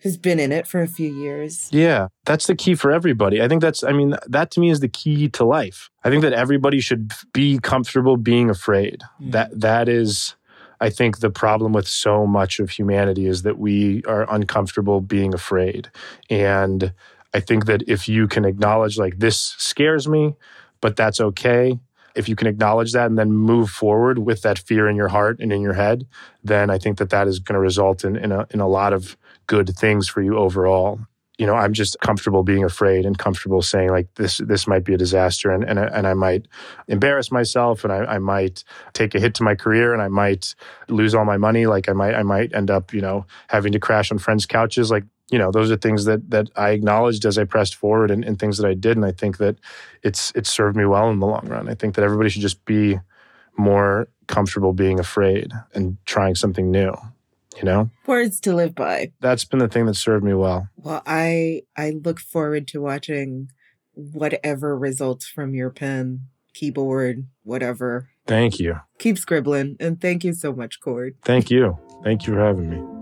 who's 0.00 0.16
been 0.16 0.38
in 0.38 0.52
it 0.52 0.66
for 0.66 0.80
a 0.80 0.88
few 0.88 1.12
years. 1.12 1.68
Yeah, 1.72 2.08
that's 2.24 2.46
the 2.46 2.54
key 2.54 2.74
for 2.74 2.92
everybody. 2.92 3.42
I 3.42 3.48
think 3.48 3.62
that's, 3.62 3.82
I 3.82 3.92
mean, 3.92 4.14
that 4.26 4.50
to 4.52 4.60
me 4.60 4.70
is 4.70 4.80
the 4.80 4.88
key 4.88 5.28
to 5.30 5.44
life. 5.44 5.90
I 6.04 6.10
think 6.10 6.22
that 6.22 6.32
everybody 6.32 6.80
should 6.80 7.12
be 7.32 7.58
comfortable 7.58 8.16
being 8.16 8.48
afraid. 8.48 9.02
Mm. 9.20 9.32
That 9.32 9.60
that 9.60 9.88
is, 9.88 10.36
I 10.80 10.90
think, 10.90 11.18
the 11.18 11.30
problem 11.30 11.72
with 11.72 11.88
so 11.88 12.26
much 12.26 12.60
of 12.60 12.70
humanity 12.70 13.26
is 13.26 13.42
that 13.42 13.58
we 13.58 14.04
are 14.04 14.32
uncomfortable 14.32 15.00
being 15.00 15.34
afraid. 15.34 15.90
And 16.30 16.92
I 17.34 17.40
think 17.40 17.66
that 17.66 17.82
if 17.88 18.08
you 18.08 18.28
can 18.28 18.44
acknowledge, 18.44 18.98
like, 18.98 19.18
this 19.18 19.36
scares 19.58 20.06
me, 20.06 20.36
but 20.80 20.94
that's 20.94 21.20
okay. 21.20 21.78
If 22.18 22.28
you 22.28 22.36
can 22.36 22.48
acknowledge 22.48 22.92
that 22.92 23.06
and 23.06 23.18
then 23.18 23.32
move 23.32 23.70
forward 23.70 24.18
with 24.18 24.42
that 24.42 24.58
fear 24.58 24.88
in 24.88 24.96
your 24.96 25.08
heart 25.08 25.38
and 25.40 25.52
in 25.52 25.62
your 25.62 25.74
head, 25.74 26.06
then 26.42 26.68
I 26.68 26.78
think 26.78 26.98
that 26.98 27.10
that 27.10 27.28
is 27.28 27.38
going 27.38 27.54
to 27.54 27.60
result 27.60 28.04
in, 28.04 28.16
in, 28.16 28.32
a, 28.32 28.46
in 28.50 28.60
a 28.60 28.68
lot 28.68 28.92
of 28.92 29.16
good 29.46 29.70
things 29.76 30.08
for 30.08 30.20
you 30.22 30.36
overall. 30.36 31.00
You 31.38 31.46
know 31.46 31.54
i'm 31.54 31.72
just 31.72 31.96
comfortable 32.00 32.42
being 32.42 32.64
afraid 32.64 33.06
and 33.06 33.16
comfortable 33.16 33.62
saying 33.62 33.90
like 33.90 34.12
this 34.16 34.38
this 34.38 34.66
might 34.66 34.82
be 34.82 34.94
a 34.94 34.98
disaster 34.98 35.52
and 35.52 35.62
and, 35.62 35.78
and 35.78 36.04
i 36.04 36.12
might 36.12 36.48
embarrass 36.88 37.30
myself 37.30 37.84
and 37.84 37.92
I, 37.92 37.98
I 38.16 38.18
might 38.18 38.64
take 38.92 39.14
a 39.14 39.20
hit 39.20 39.34
to 39.36 39.44
my 39.44 39.54
career 39.54 39.92
and 39.92 40.02
i 40.02 40.08
might 40.08 40.56
lose 40.88 41.14
all 41.14 41.24
my 41.24 41.36
money. 41.36 41.66
Like 41.66 41.88
i 41.88 41.92
might 41.92 42.16
i 42.16 42.24
might 42.24 42.52
end 42.56 42.72
up 42.72 42.92
you 42.92 43.00
know 43.00 43.24
having 43.46 43.70
to 43.70 43.78
crash 43.78 44.10
on 44.10 44.18
friends 44.18 44.46
couches. 44.46 44.90
Like 44.90 45.04
you 45.30 45.38
know 45.38 45.50
those 45.50 45.70
are 45.70 45.76
things 45.76 46.04
that 46.04 46.30
that 46.30 46.48
i 46.56 46.70
acknowledged 46.70 47.24
as 47.24 47.38
i 47.38 47.44
pressed 47.44 47.74
forward 47.74 48.10
and, 48.10 48.24
and 48.24 48.38
things 48.38 48.56
that 48.58 48.66
i 48.66 48.74
did 48.74 48.96
and 48.96 49.04
i 49.04 49.12
think 49.12 49.38
that 49.38 49.56
it's 50.02 50.32
it's 50.34 50.50
served 50.50 50.76
me 50.76 50.86
well 50.86 51.10
in 51.10 51.18
the 51.18 51.26
long 51.26 51.46
run. 51.46 51.68
I 51.68 51.74
think 51.74 51.94
that 51.94 52.04
everybody 52.04 52.30
should 52.30 52.42
just 52.42 52.64
be 52.64 52.98
more 53.56 54.08
comfortable 54.28 54.72
being 54.72 55.00
afraid 55.00 55.52
and 55.74 55.96
trying 56.06 56.34
something 56.34 56.70
new 56.70 56.94
you 57.58 57.64
know? 57.64 57.90
Words 58.06 58.40
to 58.40 58.54
live 58.54 58.74
by. 58.74 59.12
That's 59.20 59.44
been 59.44 59.58
the 59.58 59.68
thing 59.68 59.86
that 59.86 59.94
served 59.94 60.24
me 60.24 60.34
well. 60.34 60.68
Well 60.76 61.02
i 61.06 61.62
i 61.76 61.90
look 61.90 62.20
forward 62.20 62.68
to 62.68 62.80
watching 62.80 63.50
whatever 63.94 64.78
results 64.78 65.26
from 65.26 65.54
your 65.54 65.70
pen 65.70 66.22
keyboard 66.54 67.26
whatever. 67.42 68.10
Thank 68.26 68.60
you. 68.60 68.80
Keep 68.98 69.18
scribbling 69.18 69.76
and 69.80 70.00
thank 70.00 70.24
you 70.24 70.32
so 70.32 70.52
much 70.52 70.80
cord. 70.80 71.16
Thank 71.24 71.50
you. 71.50 71.78
Thank 72.04 72.26
you 72.26 72.34
for 72.34 72.40
having 72.40 72.70
me 72.70 72.97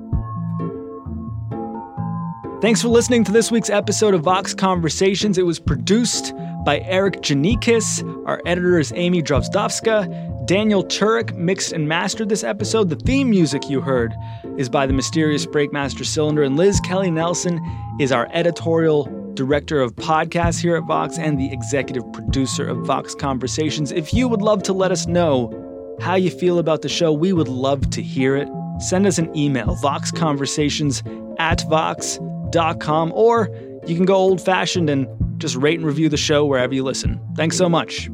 Thanks 2.62 2.80
for 2.80 2.88
listening 2.88 3.22
to 3.24 3.32
this 3.32 3.50
week's 3.50 3.68
episode 3.68 4.14
of 4.14 4.22
Vox 4.22 4.54
Conversations. 4.54 5.36
It 5.36 5.44
was 5.44 5.58
produced 5.58 6.32
by 6.64 6.80
Erikk 6.80 7.16
Geannikis. 7.16 8.02
Our 8.26 8.40
editor 8.46 8.78
is 8.78 8.94
Amy 8.96 9.22
Drozdowska. 9.22 10.46
Daniel 10.46 10.82
Turek 10.82 11.36
mixed 11.36 11.72
and 11.72 11.86
mastered 11.86 12.30
this 12.30 12.42
episode. 12.42 12.88
The 12.88 12.96
theme 12.96 13.28
music 13.28 13.68
you 13.68 13.82
heard 13.82 14.14
is 14.56 14.70
by 14.70 14.86
the 14.86 14.94
mysterious 14.94 15.44
Breakmaster 15.44 16.04
Cylinder, 16.04 16.44
and 16.44 16.56
Liz 16.56 16.80
Kelley 16.80 17.10
Nelson 17.10 17.60
is 18.00 18.10
our 18.10 18.26
editorial 18.32 19.04
director 19.34 19.82
of 19.82 19.94
podcasts 19.94 20.58
here 20.58 20.76
at 20.76 20.84
Vox 20.84 21.18
and 21.18 21.38
the 21.38 21.52
executive 21.52 22.10
producer 22.14 22.66
of 22.66 22.78
Vox 22.86 23.14
Conversations. 23.14 23.92
If 23.92 24.14
you 24.14 24.28
would 24.28 24.40
love 24.40 24.62
to 24.62 24.72
let 24.72 24.90
us 24.90 25.06
know 25.06 25.52
how 26.00 26.14
you 26.14 26.30
feel 26.30 26.58
about 26.58 26.80
the 26.80 26.88
show, 26.88 27.12
we 27.12 27.34
would 27.34 27.48
love 27.48 27.90
to 27.90 28.00
hear 28.00 28.34
it. 28.34 28.48
Send 28.78 29.06
us 29.06 29.18
an 29.18 29.36
email, 29.36 29.76
voxconversations 29.82 31.02
at 31.38 31.60
vox.com, 31.68 32.35
or 33.12 33.50
you 33.86 33.96
can 33.96 34.04
go 34.04 34.14
old 34.14 34.40
fashioned 34.40 34.90
and 34.90 35.06
just 35.38 35.56
rate 35.56 35.78
and 35.78 35.86
review 35.86 36.08
the 36.08 36.16
show 36.16 36.44
wherever 36.44 36.74
you 36.74 36.82
listen. 36.82 37.20
Thanks 37.36 37.56
so 37.56 37.68
much. 37.68 38.10